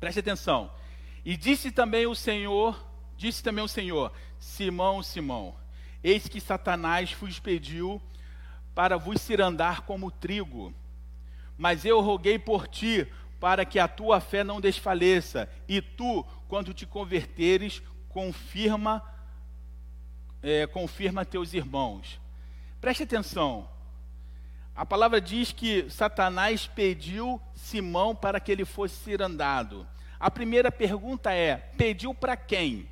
Preste 0.03 0.19
atenção. 0.19 0.69
E 1.23 1.37
disse 1.37 1.71
também 1.71 2.05
o 2.05 2.13
Senhor, 2.13 2.85
disse 3.15 3.41
também 3.41 3.63
o 3.63 3.69
Senhor, 3.69 4.11
Simão, 4.37 5.01
Simão, 5.01 5.55
eis 6.03 6.27
que 6.27 6.41
Satanás 6.41 7.13
vos 7.13 7.39
pediu 7.39 8.01
para 8.75 8.97
vos 8.97 9.21
cirandar 9.21 9.83
como 9.83 10.11
trigo. 10.11 10.73
Mas 11.57 11.85
eu 11.85 12.01
roguei 12.01 12.37
por 12.37 12.67
ti, 12.67 13.07
para 13.39 13.63
que 13.63 13.79
a 13.79 13.87
tua 13.87 14.19
fé 14.19 14.43
não 14.43 14.59
desfaleça, 14.59 15.49
e 15.69 15.81
tu, 15.81 16.25
quando 16.49 16.73
te 16.73 16.85
converteres, 16.85 17.81
confirma, 18.09 19.01
é, 20.41 20.67
confirma 20.67 21.23
teus 21.23 21.53
irmãos. 21.53 22.19
Preste 22.81 23.03
atenção. 23.03 23.69
A 24.75 24.85
palavra 24.85 25.21
diz 25.21 25.53
que 25.53 25.89
Satanás 25.89 26.67
pediu 26.67 27.39
Simão 27.55 28.13
para 28.13 28.37
que 28.41 28.51
ele 28.51 28.65
fosse 28.65 28.95
cirandado. 28.95 29.87
A 30.23 30.31
primeira 30.31 30.71
pergunta 30.71 31.33
é: 31.33 31.57
pediu 31.77 32.13
para 32.13 32.37
quem? 32.37 32.87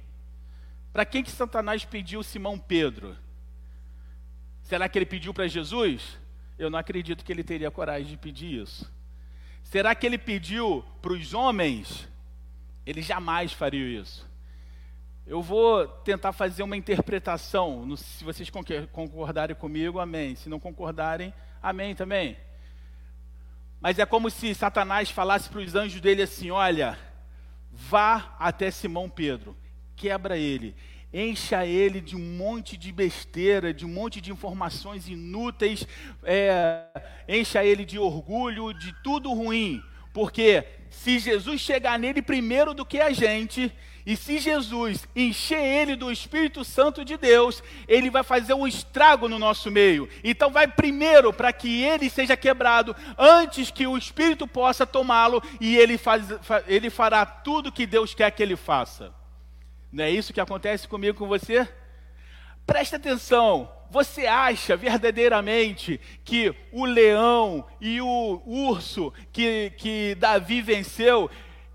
Para 0.92 1.06
quem 1.06 1.24
que 1.24 1.32
Satanás 1.32 1.86
pediu 1.86 2.22
Simão 2.22 2.60
Pedro? 2.60 3.18
Será 4.64 4.90
que 4.90 4.98
ele 4.98 5.06
pediu 5.06 5.34
para 5.34 5.48
Jesus? 5.48 6.20
Eu 6.60 6.70
não 6.70 6.78
acredito 6.78 7.24
que 7.24 7.32
ele 7.32 7.44
teria 7.44 7.72
coragem 7.72 8.08
de 8.12 8.18
pedir 8.18 8.62
isso. 8.62 8.92
Será 9.64 9.96
que 9.96 10.06
ele 10.06 10.18
pediu 10.18 10.84
para 11.02 11.14
os 11.14 11.34
homens? 11.34 12.06
Ele 12.86 13.02
jamais 13.02 13.54
faria 13.54 14.02
isso. 14.02 14.30
Eu 15.26 15.42
vou 15.42 15.88
tentar 15.88 16.34
fazer 16.34 16.64
uma 16.64 16.76
interpretação. 16.76 17.96
Se 17.96 18.26
vocês 18.26 18.52
concordarem 18.92 19.56
comigo, 19.56 20.00
amém. 20.00 20.36
Se 20.36 20.50
não 20.50 20.60
concordarem, 20.60 21.34
Amém 21.62 21.94
também? 21.94 22.38
Mas 23.80 24.00
é 24.00 24.06
como 24.06 24.32
se 24.32 24.56
Satanás 24.56 25.12
falasse 25.12 25.48
para 25.48 25.62
os 25.62 25.76
anjos 25.76 26.02
dele 26.02 26.24
assim: 26.24 26.50
olha, 26.50 26.98
vá 27.72 28.36
até 28.40 28.70
Simão 28.70 29.10
Pedro, 29.10 29.56
quebra 29.96 30.38
ele, 30.38 30.76
encha 31.14 31.66
ele 31.66 32.00
de 32.00 32.16
um 32.16 32.38
monte 32.38 32.78
de 32.78 32.92
besteira, 32.92 33.74
de 33.74 33.86
um 33.86 33.90
monte 33.90 34.22
de 34.22 34.32
informações 34.32 35.08
inúteis, 35.08 35.88
é, 36.24 36.86
encha 37.28 37.64
ele 37.64 37.86
de 37.86 38.00
orgulho, 38.00 38.74
de 38.74 38.94
tudo 39.04 39.34
ruim, 39.34 39.82
porque 40.14 40.64
se 40.90 41.20
Jesus 41.20 41.62
chegar 41.62 41.98
nele 41.98 42.22
primeiro 42.22 42.74
do 42.74 42.86
que 42.86 43.00
a 43.00 43.12
gente, 43.12 43.74
e 44.06 44.16
se 44.16 44.40
Jesus 44.40 45.08
encher 45.16 45.62
ele 45.62 45.96
do 45.96 46.12
Espírito 46.12 46.64
Santo 46.64 47.06
de 47.06 47.18
Deus, 47.18 47.64
ele 47.88 48.10
vai 48.10 48.24
fazer 48.24 48.54
um 48.54 48.68
estrago 48.68 49.28
no 49.28 49.38
nosso 49.38 49.70
meio. 49.70 50.10
Então, 50.24 50.50
vai 50.50 50.68
primeiro 50.68 51.32
para 51.32 51.54
que 51.54 51.84
ele 51.84 52.10
seja 52.10 52.36
quebrado, 52.36 52.96
antes 53.18 53.70
que 53.70 53.86
o 53.86 53.98
Espírito 53.98 54.48
possa 54.48 54.86
tomá-lo 54.86 55.42
e 55.60 55.78
ele, 55.78 55.98
faz, 55.98 56.26
ele 56.68 56.90
fará 56.90 57.26
tudo 57.26 57.72
que 57.72 57.86
Deus 57.86 58.14
quer 58.14 58.32
que 58.32 58.42
ele 58.42 58.56
faça. 58.56 59.14
Não 59.92 60.04
é 60.04 60.10
isso 60.10 60.34
que 60.34 60.42
acontece 60.42 60.88
comigo 60.88 61.18
com 61.18 61.28
você? 61.28 61.68
Preste 62.66 62.96
atenção. 62.96 63.70
Você 63.90 64.26
acha 64.26 64.78
verdadeiramente 64.78 66.00
que 66.24 66.56
o 66.72 66.86
leão 66.86 67.66
e 67.82 68.00
o 68.00 68.42
urso 68.46 69.14
que, 69.34 69.74
que 69.78 70.16
Davi 70.16 70.62
venceu 70.62 71.30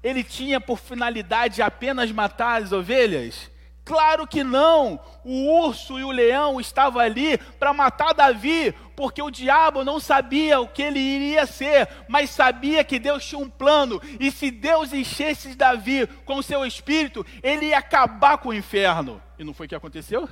ele 0.07 0.23
tinha 0.23 0.61
por 0.61 0.79
finalidade 0.79 1.61
apenas 1.61 2.13
matar 2.13 2.63
as 2.63 2.71
ovelhas? 2.71 3.51
Claro 3.85 4.25
que 4.25 4.45
não. 4.45 5.01
O 5.25 5.67
urso 5.67 5.99
e 5.99 6.05
o 6.05 6.13
leão 6.13 6.61
estavam 6.61 7.01
ali 7.01 7.37
para 7.59 7.73
matar 7.73 8.15
Davi, 8.15 8.73
porque 8.95 9.21
o 9.21 9.33
diabo 9.33 9.85
não 9.85 9.99
sabia 9.99 10.61
o 10.61 10.69
que 10.69 10.83
ele 10.83 11.01
iria 11.01 11.45
ser, 11.45 11.89
mas 12.07 12.31
sabia 12.31 12.85
que 12.85 13.01
Deus 13.01 13.25
tinha 13.27 13.41
um 13.41 13.51
plano, 13.51 14.01
e 14.21 14.31
se 14.31 14.51
Deus 14.51 14.93
enchesse 14.93 15.57
Davi 15.57 16.07
com 16.25 16.37
o 16.37 16.43
seu 16.43 16.65
espírito, 16.65 17.27
ele 17.43 17.67
ia 17.67 17.79
acabar 17.79 18.39
com 18.39 18.51
o 18.51 18.55
inferno. 18.55 19.21
E 19.37 19.43
não 19.43 19.53
foi 19.53 19.67
o 19.67 19.69
que 19.69 19.75
aconteceu? 19.75 20.29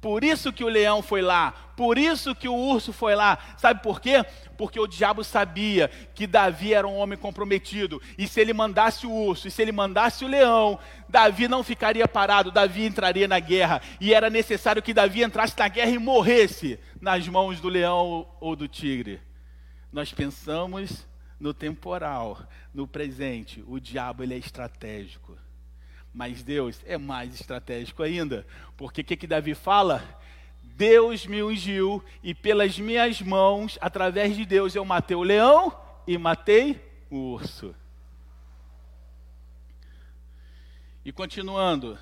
Por 0.00 0.22
isso 0.22 0.52
que 0.52 0.62
o 0.62 0.68
leão 0.68 1.02
foi 1.02 1.22
lá, 1.22 1.52
por 1.76 1.98
isso 1.98 2.34
que 2.34 2.48
o 2.48 2.54
urso 2.54 2.92
foi 2.92 3.14
lá. 3.14 3.38
Sabe 3.56 3.82
por 3.82 4.00
quê? 4.00 4.24
Porque 4.56 4.78
o 4.78 4.86
diabo 4.86 5.24
sabia 5.24 5.88
que 6.14 6.26
Davi 6.26 6.72
era 6.72 6.86
um 6.86 6.96
homem 6.96 7.18
comprometido. 7.18 8.00
E 8.16 8.28
se 8.28 8.40
ele 8.40 8.52
mandasse 8.52 9.06
o 9.06 9.12
urso, 9.12 9.48
e 9.48 9.50
se 9.50 9.60
ele 9.60 9.72
mandasse 9.72 10.24
o 10.24 10.28
leão, 10.28 10.78
Davi 11.08 11.48
não 11.48 11.62
ficaria 11.62 12.06
parado, 12.06 12.50
Davi 12.50 12.84
entraria 12.84 13.26
na 13.26 13.38
guerra. 13.38 13.80
E 14.00 14.14
era 14.14 14.30
necessário 14.30 14.82
que 14.82 14.94
Davi 14.94 15.22
entrasse 15.22 15.54
na 15.58 15.68
guerra 15.68 15.90
e 15.90 15.98
morresse 15.98 16.78
nas 17.00 17.26
mãos 17.26 17.60
do 17.60 17.68
leão 17.68 18.26
ou 18.40 18.54
do 18.54 18.68
tigre. 18.68 19.20
Nós 19.92 20.12
pensamos 20.12 21.06
no 21.38 21.52
temporal, 21.52 22.38
no 22.72 22.86
presente. 22.86 23.62
O 23.66 23.80
diabo 23.80 24.22
ele 24.22 24.34
é 24.34 24.38
estratégico. 24.38 25.36
Mas 26.16 26.42
Deus 26.42 26.82
é 26.86 26.96
mais 26.96 27.34
estratégico 27.34 28.02
ainda. 28.02 28.46
Porque 28.74 29.02
o 29.02 29.04
que, 29.04 29.18
que 29.18 29.26
Davi 29.26 29.54
fala? 29.54 30.02
Deus 30.62 31.26
me 31.26 31.42
ungiu 31.42 32.02
e 32.22 32.34
pelas 32.34 32.78
minhas 32.78 33.20
mãos, 33.20 33.76
através 33.82 34.34
de 34.34 34.46
Deus, 34.46 34.74
eu 34.74 34.82
matei 34.82 35.14
o 35.14 35.22
leão 35.22 35.78
e 36.06 36.16
matei 36.16 36.82
o 37.10 37.34
urso. 37.34 37.74
E 41.04 41.12
continuando. 41.12 41.98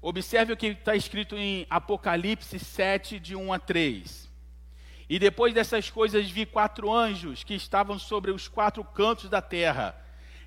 Observe 0.00 0.52
o 0.52 0.56
que 0.56 0.68
está 0.68 0.94
escrito 0.94 1.36
em 1.36 1.66
Apocalipse 1.68 2.60
7, 2.60 3.18
de 3.18 3.34
1 3.34 3.52
a 3.52 3.58
3. 3.58 4.23
E 5.14 5.18
depois 5.20 5.54
dessas 5.54 5.88
coisas 5.88 6.28
vi 6.28 6.44
quatro 6.44 6.92
anjos 6.92 7.44
que 7.44 7.54
estavam 7.54 8.00
sobre 8.00 8.32
os 8.32 8.48
quatro 8.48 8.82
cantos 8.82 9.30
da 9.30 9.40
terra, 9.40 9.94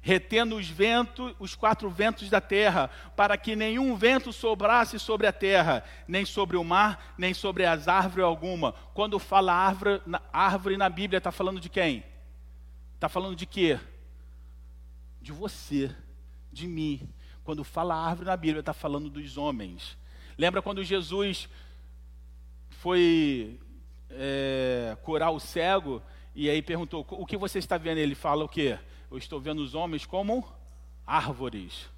retendo 0.01 0.57
os 0.57 0.67
ventos, 0.67 1.33
os 1.39 1.55
quatro 1.55 1.89
ventos 1.89 2.29
da 2.29 2.41
terra, 2.41 2.89
para 3.15 3.37
que 3.37 3.55
nenhum 3.55 3.95
vento 3.95 4.33
sobrasse 4.33 4.99
sobre 4.99 5.25
a 5.25 5.31
terra, 5.31 5.85
nem 6.05 6.25
sobre 6.25 6.57
o 6.57 6.65
mar, 6.65 7.15
nem 7.17 7.33
sobre 7.33 7.65
as 7.65 7.87
árvores 7.87 8.25
alguma. 8.25 8.73
Quando 8.93 9.17
fala 9.19 9.53
árvore, 9.53 10.01
árvore 10.33 10.75
na 10.75 10.89
Bíblia, 10.89 11.19
está 11.19 11.31
falando 11.31 11.61
de 11.61 11.69
quem? 11.69 12.03
Está 12.93 13.07
falando 13.07 13.37
de 13.37 13.45
quê? 13.45 13.79
De 15.21 15.31
você, 15.31 15.95
de 16.51 16.67
mim. 16.67 17.09
Quando 17.45 17.63
fala 17.63 17.95
árvore 17.95 18.27
na 18.27 18.35
Bíblia, 18.35 18.59
está 18.59 18.73
falando 18.73 19.09
dos 19.09 19.37
homens. 19.37 19.97
Lembra 20.37 20.61
quando 20.61 20.83
Jesus 20.83 21.47
foi 22.69 23.57
é, 24.09 24.97
curar 25.03 25.31
o 25.31 25.39
cego, 25.39 26.01
e 26.35 26.49
aí 26.49 26.61
perguntou: 26.61 27.05
O 27.09 27.25
que 27.25 27.37
você 27.37 27.59
está 27.59 27.77
vendo? 27.77 27.97
Ele 27.97 28.15
fala 28.15 28.43
o 28.45 28.49
quê? 28.49 28.77
Eu 29.09 29.17
estou 29.17 29.39
vendo 29.39 29.59
os 29.59 29.73
homens 29.73 30.05
como 30.05 30.47
árvores. 31.05 31.89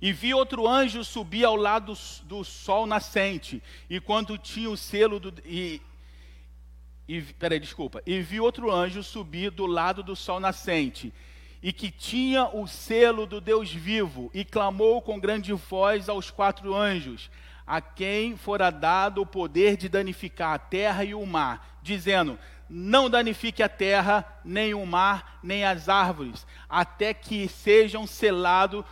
E 0.00 0.12
vi 0.12 0.34
outro 0.34 0.68
anjo 0.68 1.04
subir 1.04 1.44
ao 1.44 1.56
lado 1.56 1.94
do 2.24 2.44
sol 2.44 2.86
nascente, 2.86 3.62
e 3.88 4.00
quando 4.00 4.36
tinha 4.36 4.68
o 4.68 4.76
selo 4.76 5.20
do. 5.20 5.32
E, 5.44 5.80
e, 7.06 7.22
peraí, 7.22 7.60
desculpa. 7.60 8.02
E 8.04 8.20
vi 8.20 8.40
outro 8.40 8.70
anjo 8.70 9.02
subir 9.02 9.50
do 9.50 9.66
lado 9.66 10.02
do 10.02 10.16
sol 10.16 10.40
nascente, 10.40 11.12
e 11.62 11.72
que 11.72 11.90
tinha 11.90 12.48
o 12.48 12.66
selo 12.66 13.26
do 13.26 13.40
Deus 13.40 13.72
vivo, 13.72 14.30
e 14.34 14.44
clamou 14.44 15.00
com 15.00 15.18
grande 15.18 15.52
voz 15.52 16.08
aos 16.08 16.30
quatro 16.30 16.74
anjos: 16.74 17.30
a 17.66 17.80
quem 17.80 18.36
fora 18.36 18.70
dado 18.70 19.22
o 19.22 19.26
poder 19.26 19.76
de 19.76 19.88
danificar 19.88 20.54
a 20.54 20.58
terra 20.58 21.04
e 21.04 21.14
o 21.14 21.24
mar, 21.24 21.78
dizendo: 21.82 22.38
Não 22.68 23.08
danifique 23.08 23.62
a 23.62 23.68
terra, 23.68 24.24
nem 24.44 24.74
o 24.74 24.84
mar, 24.84 25.38
nem 25.42 25.64
as 25.64 25.88
árvores, 25.88 26.46
até 26.68 27.14
que 27.14 27.48
sejam 27.48 28.06
selados, 28.06 28.84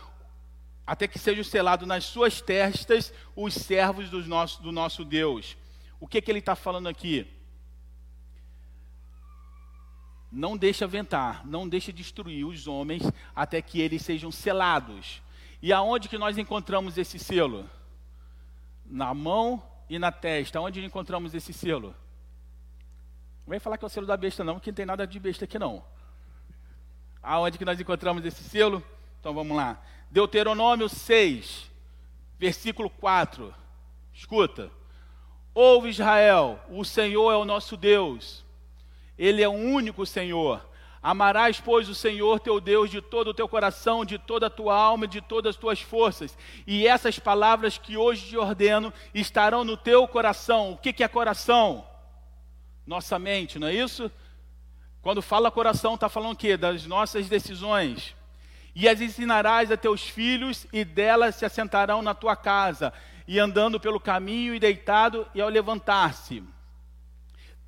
até 0.85 1.07
que 1.07 1.19
sejam 1.19 1.43
selados 1.43 1.87
nas 1.87 2.05
suas 2.05 2.41
testas 2.41 3.13
os 3.35 3.53
servos 3.53 4.09
do 4.09 4.23
nosso, 4.25 4.61
do 4.61 4.71
nosso 4.71 5.05
Deus. 5.05 5.55
O 5.99 6.07
que, 6.07 6.21
que 6.21 6.31
ele 6.31 6.39
está 6.39 6.55
falando 6.55 6.87
aqui? 6.87 7.27
Não 10.31 10.57
deixa 10.57 10.85
aventar, 10.85 11.45
não 11.45 11.69
deixa 11.69 11.93
destruir 11.93 12.43
os 12.43 12.67
homens 12.67 13.03
até 13.35 13.61
que 13.61 13.79
eles 13.79 14.01
sejam 14.01 14.31
selados. 14.31 15.21
E 15.61 15.71
aonde 15.71 16.09
que 16.09 16.17
nós 16.17 16.39
encontramos 16.39 16.97
esse 16.97 17.19
selo? 17.19 17.69
Na 18.93 19.11
mão 19.11 19.61
e 19.89 19.97
na 19.97 20.11
testa. 20.11 20.61
Onde 20.61 20.85
encontramos 20.85 21.33
esse 21.33 21.51
selo? 21.51 21.95
Não 23.39 23.49
vai 23.49 23.59
falar 23.59 23.77
que 23.77 23.83
é 23.83 23.87
o 23.87 23.89
selo 23.89 24.05
da 24.05 24.15
besta, 24.15 24.43
não, 24.43 24.53
porque 24.53 24.69
não 24.69 24.75
tem 24.75 24.85
nada 24.85 25.07
de 25.07 25.19
besta 25.19 25.45
aqui, 25.45 25.57
não. 25.57 25.83
Aonde 27.21 27.57
que 27.57 27.65
nós 27.65 27.79
encontramos 27.79 28.23
esse 28.23 28.43
selo? 28.43 28.83
Então 29.19 29.33
vamos 29.33 29.57
lá. 29.57 29.81
Deuteronômio 30.11 30.87
6, 30.87 31.71
versículo 32.37 32.87
4. 32.87 33.53
Escuta. 34.13 34.69
Ouve 35.55 35.89
Israel, 35.89 36.59
o 36.69 36.85
Senhor 36.85 37.31
é 37.31 37.35
o 37.35 37.45
nosso 37.45 37.75
Deus. 37.75 38.45
Ele 39.17 39.41
é 39.41 39.49
o 39.49 39.53
único 39.53 40.05
Senhor. 40.05 40.63
Amarás, 41.03 41.59
pois, 41.59 41.89
o 41.89 41.93
Senhor 41.93 42.39
teu 42.39 42.61
Deus 42.61 42.89
de 42.89 43.01
todo 43.01 43.31
o 43.31 43.33
teu 43.33 43.45
coração, 43.45 44.05
de 44.05 44.17
toda 44.17 44.47
a 44.47 44.49
tua 44.49 44.73
alma, 44.73 45.05
de 45.05 45.19
todas 45.19 45.53
as 45.53 45.59
tuas 45.59 45.81
forças. 45.81 46.37
E 46.65 46.87
essas 46.87 47.19
palavras 47.19 47.77
que 47.77 47.97
hoje 47.97 48.29
te 48.29 48.37
ordeno 48.37 48.93
estarão 49.13 49.65
no 49.65 49.75
teu 49.75 50.07
coração. 50.07 50.71
O 50.71 50.77
que, 50.77 50.93
que 50.93 51.03
é 51.03 51.07
coração? 51.09 51.85
Nossa 52.87 53.19
mente, 53.19 53.59
não 53.59 53.67
é 53.67 53.73
isso? 53.73 54.09
Quando 55.01 55.21
fala 55.21 55.51
coração, 55.51 55.95
está 55.95 56.07
falando 56.07 56.31
o 56.31 56.37
quê? 56.37 56.55
Das 56.55 56.85
nossas 56.85 57.27
decisões. 57.27 58.15
E 58.73 58.87
as 58.87 59.01
ensinarás 59.01 59.69
a 59.73 59.75
teus 59.75 60.03
filhos, 60.07 60.65
e 60.71 60.85
delas 60.85 61.35
se 61.35 61.43
assentarão 61.43 62.01
na 62.01 62.13
tua 62.13 62.37
casa, 62.37 62.93
e 63.27 63.37
andando 63.39 63.77
pelo 63.77 63.99
caminho, 63.99 64.55
e 64.55 64.59
deitado, 64.59 65.27
e 65.35 65.41
ao 65.41 65.49
levantar-se 65.49 66.41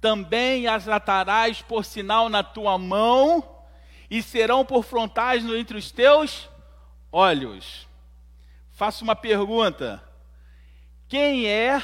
também 0.06 0.68
as 0.68 0.88
atarás 0.88 1.64
por 1.64 1.84
sinal 1.84 2.30
na 2.30 2.44
tua 2.44 2.78
mão 2.78 3.44
e 4.08 4.22
serão 4.22 4.64
por 4.64 4.84
frontais 4.84 5.44
entre 5.44 5.80
os 5.80 5.92
teus 5.92 6.48
olhos. 7.12 7.88
Faço 8.70 9.04
uma 9.04 9.16
pergunta: 9.16 10.08
quem 11.08 11.48
é 11.48 11.82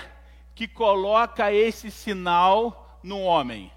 que 0.53 0.67
coloca 0.67 1.51
esse 1.51 1.89
sinal 1.89 2.99
no 3.01 3.19
homem? 3.21 3.71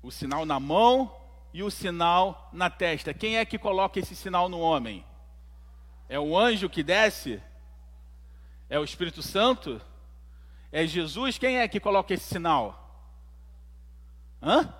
O 0.00 0.12
sinal 0.12 0.46
na 0.46 0.60
mão 0.60 1.12
e 1.52 1.64
o 1.64 1.72
sinal 1.72 2.48
na 2.52 2.70
testa. 2.70 3.12
Quem 3.12 3.38
é 3.38 3.44
que 3.44 3.58
coloca 3.58 3.98
esse 3.98 4.14
sinal 4.14 4.48
no 4.48 4.60
homem? 4.60 5.04
É 6.08 6.20
o 6.20 6.38
anjo 6.38 6.70
que 6.70 6.84
desce? 6.84 7.42
É 8.70 8.78
o 8.78 8.84
Espírito 8.84 9.22
Santo? 9.22 9.80
É 10.70 10.86
Jesus? 10.86 11.36
Quem 11.36 11.58
é 11.58 11.66
que 11.66 11.80
coloca 11.80 12.14
esse 12.14 12.26
sinal? 12.26 12.83
Hã? 14.44 14.72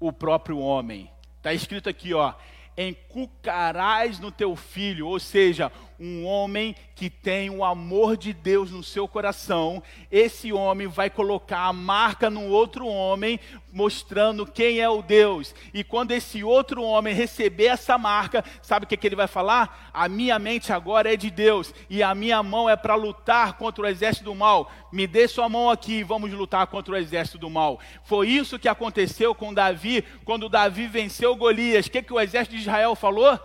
O 0.00 0.12
próprio 0.12 0.58
homem. 0.58 1.10
Está 1.36 1.52
escrito 1.52 1.88
aqui, 1.88 2.14
ó. 2.14 2.34
Encucarás 2.76 4.18
no 4.18 4.32
teu 4.32 4.56
filho, 4.56 5.06
ou 5.06 5.20
seja, 5.20 5.70
um 5.98 6.24
homem 6.24 6.74
que 6.94 7.10
tem 7.10 7.50
o 7.50 7.64
amor 7.64 8.16
de 8.16 8.32
Deus 8.32 8.70
no 8.70 8.82
seu 8.82 9.06
coração, 9.06 9.82
esse 10.10 10.52
homem 10.52 10.86
vai 10.86 11.10
colocar 11.10 11.66
a 11.66 11.72
marca 11.72 12.30
no 12.30 12.48
outro 12.48 12.86
homem, 12.86 13.38
mostrando 13.72 14.46
quem 14.46 14.80
é 14.80 14.88
o 14.88 15.02
Deus. 15.02 15.54
E 15.74 15.84
quando 15.84 16.12
esse 16.12 16.42
outro 16.42 16.82
homem 16.82 17.14
receber 17.14 17.66
essa 17.66 17.98
marca, 17.98 18.42
sabe 18.62 18.84
o 18.84 18.88
que, 18.88 18.96
que 18.96 19.06
ele 19.06 19.16
vai 19.16 19.26
falar? 19.26 19.90
A 19.92 20.08
minha 20.08 20.38
mente 20.38 20.72
agora 20.72 21.12
é 21.12 21.16
de 21.16 21.30
Deus, 21.30 21.74
e 21.90 22.02
a 22.02 22.14
minha 22.14 22.42
mão 22.42 22.68
é 22.68 22.76
para 22.76 22.94
lutar 22.94 23.54
contra 23.54 23.84
o 23.84 23.86
exército 23.86 24.24
do 24.24 24.34
mal. 24.34 24.70
Me 24.90 25.06
dê 25.06 25.28
sua 25.28 25.48
mão 25.48 25.68
aqui 25.68 25.98
e 25.98 26.04
vamos 26.04 26.32
lutar 26.32 26.66
contra 26.66 26.94
o 26.94 26.96
exército 26.96 27.38
do 27.38 27.50
mal. 27.50 27.78
Foi 28.04 28.28
isso 28.28 28.58
que 28.58 28.68
aconteceu 28.68 29.34
com 29.34 29.52
Davi, 29.52 30.02
quando 30.24 30.48
Davi 30.48 30.86
venceu 30.86 31.36
Golias. 31.36 31.86
O 31.86 31.90
que, 31.90 32.02
que 32.02 32.12
o 32.12 32.20
exército 32.20 32.56
de 32.56 32.62
Israel 32.62 32.94
falou? 32.94 33.38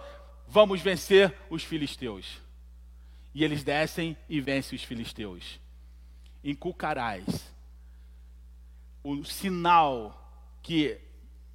Vamos 0.54 0.82
vencer 0.82 1.34
os 1.50 1.64
filisteus. 1.64 2.42
E 3.34 3.42
eles 3.42 3.64
descem 3.64 4.18
e 4.28 4.42
vencem 4.42 4.76
os 4.76 4.84
filisteus. 4.84 5.62
Inculcarás. 6.44 7.50
O 9.02 9.24
sinal 9.24 10.30
que 10.62 11.00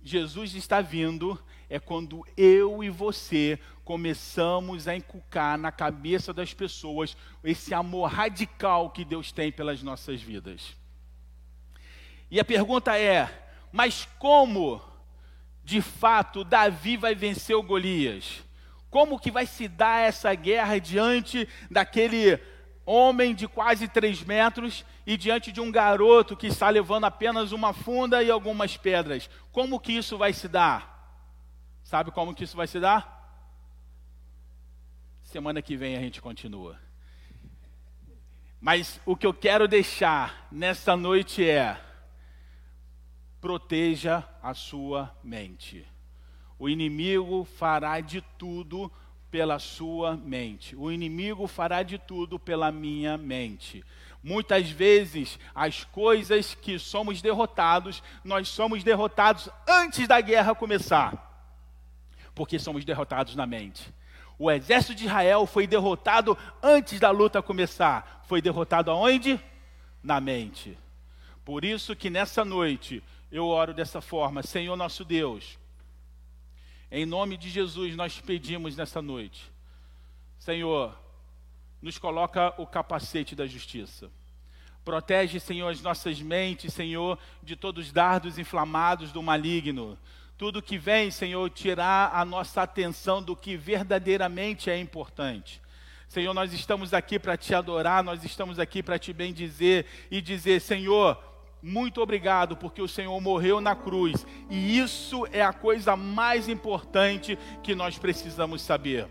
Jesus 0.02 0.54
está 0.54 0.80
vindo 0.80 1.38
é 1.68 1.78
quando 1.78 2.26
eu 2.38 2.82
e 2.82 2.88
você 2.88 3.58
começamos 3.84 4.88
a 4.88 4.96
inculcar 4.96 5.58
na 5.58 5.70
cabeça 5.70 6.32
das 6.32 6.54
pessoas 6.54 7.14
esse 7.44 7.74
amor 7.74 8.10
radical 8.10 8.88
que 8.88 9.04
Deus 9.04 9.30
tem 9.30 9.52
pelas 9.52 9.82
nossas 9.82 10.22
vidas. 10.22 10.74
E 12.30 12.40
a 12.40 12.44
pergunta 12.46 12.98
é: 12.98 13.50
mas 13.70 14.08
como 14.18 14.80
de 15.62 15.82
fato 15.82 16.42
Davi 16.42 16.96
vai 16.96 17.14
vencer 17.14 17.54
o 17.54 17.62
Golias? 17.62 18.45
Como 18.96 19.20
que 19.20 19.30
vai 19.30 19.44
se 19.44 19.68
dar 19.68 20.08
essa 20.08 20.34
guerra 20.34 20.78
diante 20.78 21.46
daquele 21.70 22.40
homem 22.86 23.34
de 23.34 23.46
quase 23.46 23.86
três 23.86 24.22
metros 24.22 24.86
e 25.06 25.18
diante 25.18 25.52
de 25.52 25.60
um 25.60 25.70
garoto 25.70 26.34
que 26.34 26.46
está 26.46 26.70
levando 26.70 27.04
apenas 27.04 27.52
uma 27.52 27.74
funda 27.74 28.22
e 28.22 28.30
algumas 28.30 28.74
pedras? 28.78 29.28
Como 29.52 29.78
que 29.78 29.92
isso 29.92 30.16
vai 30.16 30.32
se 30.32 30.48
dar? 30.48 31.14
Sabe 31.84 32.10
como 32.10 32.34
que 32.34 32.44
isso 32.44 32.56
vai 32.56 32.66
se 32.66 32.80
dar? 32.80 33.38
Semana 35.24 35.60
que 35.60 35.76
vem 35.76 35.94
a 35.94 36.00
gente 36.00 36.22
continua. 36.22 36.80
Mas 38.58 38.98
o 39.04 39.14
que 39.14 39.26
eu 39.26 39.34
quero 39.34 39.68
deixar 39.68 40.48
nessa 40.50 40.96
noite 40.96 41.46
é: 41.46 41.78
proteja 43.42 44.26
a 44.42 44.54
sua 44.54 45.14
mente. 45.22 45.86
O 46.58 46.68
inimigo 46.68 47.44
fará 47.44 48.00
de 48.00 48.20
tudo 48.38 48.90
pela 49.30 49.58
sua 49.58 50.16
mente. 50.16 50.74
O 50.76 50.90
inimigo 50.90 51.46
fará 51.46 51.82
de 51.82 51.98
tudo 51.98 52.38
pela 52.38 52.72
minha 52.72 53.18
mente. 53.18 53.84
Muitas 54.22 54.70
vezes, 54.70 55.38
as 55.54 55.84
coisas 55.84 56.54
que 56.54 56.78
somos 56.78 57.20
derrotados, 57.20 58.02
nós 58.24 58.48
somos 58.48 58.82
derrotados 58.82 59.48
antes 59.68 60.08
da 60.08 60.20
guerra 60.20 60.54
começar, 60.54 61.54
porque 62.34 62.58
somos 62.58 62.84
derrotados 62.84 63.36
na 63.36 63.46
mente. 63.46 63.94
O 64.38 64.50
exército 64.50 64.94
de 64.94 65.04
Israel 65.04 65.46
foi 65.46 65.66
derrotado 65.66 66.36
antes 66.62 66.98
da 66.98 67.10
luta 67.10 67.40
começar. 67.40 68.24
Foi 68.26 68.42
derrotado 68.42 68.90
aonde? 68.90 69.40
Na 70.02 70.20
mente. 70.20 70.76
Por 71.44 71.64
isso 71.64 71.94
que 71.94 72.10
nessa 72.10 72.44
noite 72.44 73.02
eu 73.30 73.46
oro 73.46 73.72
dessa 73.72 74.00
forma: 74.00 74.42
Senhor 74.42 74.76
nosso 74.76 75.04
Deus, 75.04 75.58
em 76.96 77.04
nome 77.04 77.36
de 77.36 77.50
Jesus, 77.50 77.94
nós 77.94 78.18
pedimos 78.20 78.74
nessa 78.74 79.02
noite, 79.02 79.52
Senhor, 80.38 80.98
nos 81.82 81.98
coloca 81.98 82.54
o 82.56 82.66
capacete 82.66 83.34
da 83.34 83.46
justiça. 83.46 84.10
Protege, 84.82 85.38
Senhor, 85.38 85.68
as 85.68 85.82
nossas 85.82 86.22
mentes, 86.22 86.72
Senhor, 86.72 87.18
de 87.42 87.54
todos 87.54 87.88
os 87.88 87.92
dardos 87.92 88.38
inflamados 88.38 89.12
do 89.12 89.22
maligno. 89.22 89.98
Tudo 90.38 90.62
que 90.62 90.78
vem, 90.78 91.10
Senhor, 91.10 91.50
tirar 91.50 92.14
a 92.14 92.24
nossa 92.24 92.62
atenção 92.62 93.22
do 93.22 93.36
que 93.36 93.58
verdadeiramente 93.58 94.70
é 94.70 94.78
importante. 94.78 95.60
Senhor, 96.08 96.32
nós 96.32 96.54
estamos 96.54 96.94
aqui 96.94 97.18
para 97.18 97.36
te 97.36 97.54
adorar, 97.54 98.02
nós 98.02 98.24
estamos 98.24 98.58
aqui 98.58 98.82
para 98.82 98.98
te 98.98 99.12
bendizer 99.12 99.84
e 100.10 100.22
dizer, 100.22 100.62
Senhor, 100.62 101.22
muito 101.66 102.00
obrigado, 102.00 102.56
porque 102.56 102.80
o 102.80 102.86
Senhor 102.86 103.20
morreu 103.20 103.60
na 103.60 103.74
cruz, 103.74 104.24
e 104.48 104.78
isso 104.78 105.26
é 105.32 105.42
a 105.42 105.52
coisa 105.52 105.96
mais 105.96 106.48
importante 106.48 107.36
que 107.60 107.74
nós 107.74 107.98
precisamos 107.98 108.62
saber. 108.62 109.08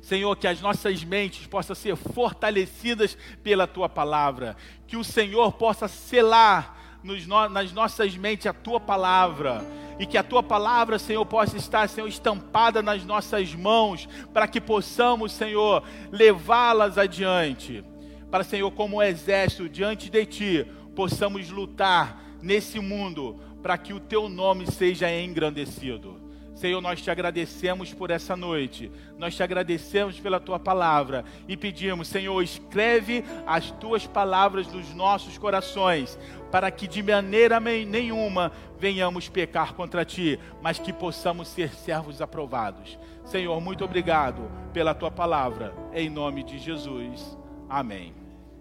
Senhor, 0.00 0.34
que 0.36 0.46
as 0.46 0.62
nossas 0.62 1.04
mentes 1.04 1.46
possam 1.46 1.76
ser 1.76 1.96
fortalecidas 1.96 3.18
pela 3.42 3.66
tua 3.66 3.90
palavra, 3.90 4.56
que 4.86 4.96
o 4.96 5.04
Senhor 5.04 5.52
possa 5.52 5.86
selar 5.86 6.98
nos, 7.02 7.26
nas 7.26 7.72
nossas 7.72 8.16
mentes 8.16 8.46
a 8.46 8.54
tua 8.54 8.80
palavra, 8.80 9.62
e 9.98 10.06
que 10.06 10.16
a 10.16 10.22
tua 10.22 10.42
palavra, 10.42 10.98
Senhor, 10.98 11.26
possa 11.26 11.58
estar, 11.58 11.86
Senhor, 11.90 12.08
estampada 12.08 12.80
nas 12.80 13.04
nossas 13.04 13.54
mãos, 13.54 14.08
para 14.32 14.48
que 14.48 14.62
possamos, 14.62 15.32
Senhor, 15.32 15.84
levá-las 16.10 16.96
adiante. 16.96 17.84
Para, 18.30 18.42
Senhor, 18.42 18.70
como 18.72 18.96
um 18.96 19.02
exército 19.02 19.68
diante 19.68 20.10
de 20.10 20.24
ti, 20.24 20.66
possamos 20.94 21.50
lutar 21.50 22.22
nesse 22.40 22.78
mundo 22.78 23.40
para 23.62 23.78
que 23.78 23.92
o 23.92 24.00
teu 24.00 24.28
nome 24.28 24.66
seja 24.70 25.10
engrandecido. 25.10 26.22
Senhor, 26.54 26.80
nós 26.80 27.02
te 27.02 27.10
agradecemos 27.10 27.92
por 27.92 28.10
essa 28.10 28.36
noite, 28.36 28.90
nós 29.18 29.34
te 29.34 29.42
agradecemos 29.42 30.20
pela 30.20 30.38
tua 30.38 30.58
palavra 30.58 31.24
e 31.48 31.56
pedimos, 31.56 32.06
Senhor, 32.06 32.40
escreve 32.42 33.24
as 33.44 33.72
tuas 33.72 34.06
palavras 34.06 34.72
nos 34.72 34.94
nossos 34.94 35.36
corações, 35.36 36.16
para 36.52 36.70
que 36.70 36.86
de 36.86 37.02
maneira 37.02 37.58
nenhuma 37.58 38.52
venhamos 38.78 39.28
pecar 39.28 39.74
contra 39.74 40.04
ti, 40.04 40.38
mas 40.62 40.78
que 40.78 40.92
possamos 40.92 41.48
ser 41.48 41.74
servos 41.74 42.22
aprovados. 42.22 42.96
Senhor, 43.24 43.60
muito 43.60 43.84
obrigado 43.84 44.48
pela 44.72 44.94
tua 44.94 45.10
palavra, 45.10 45.74
em 45.92 46.08
nome 46.08 46.44
de 46.44 46.58
Jesus. 46.58 47.36
Amém. 47.68 48.14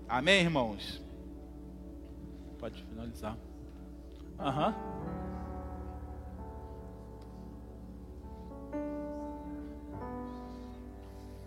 Amém, 0.10 0.42
irmãos? 0.42 1.03
senza. 3.14 3.38
Uh 4.40 4.52
huh. 4.52 4.74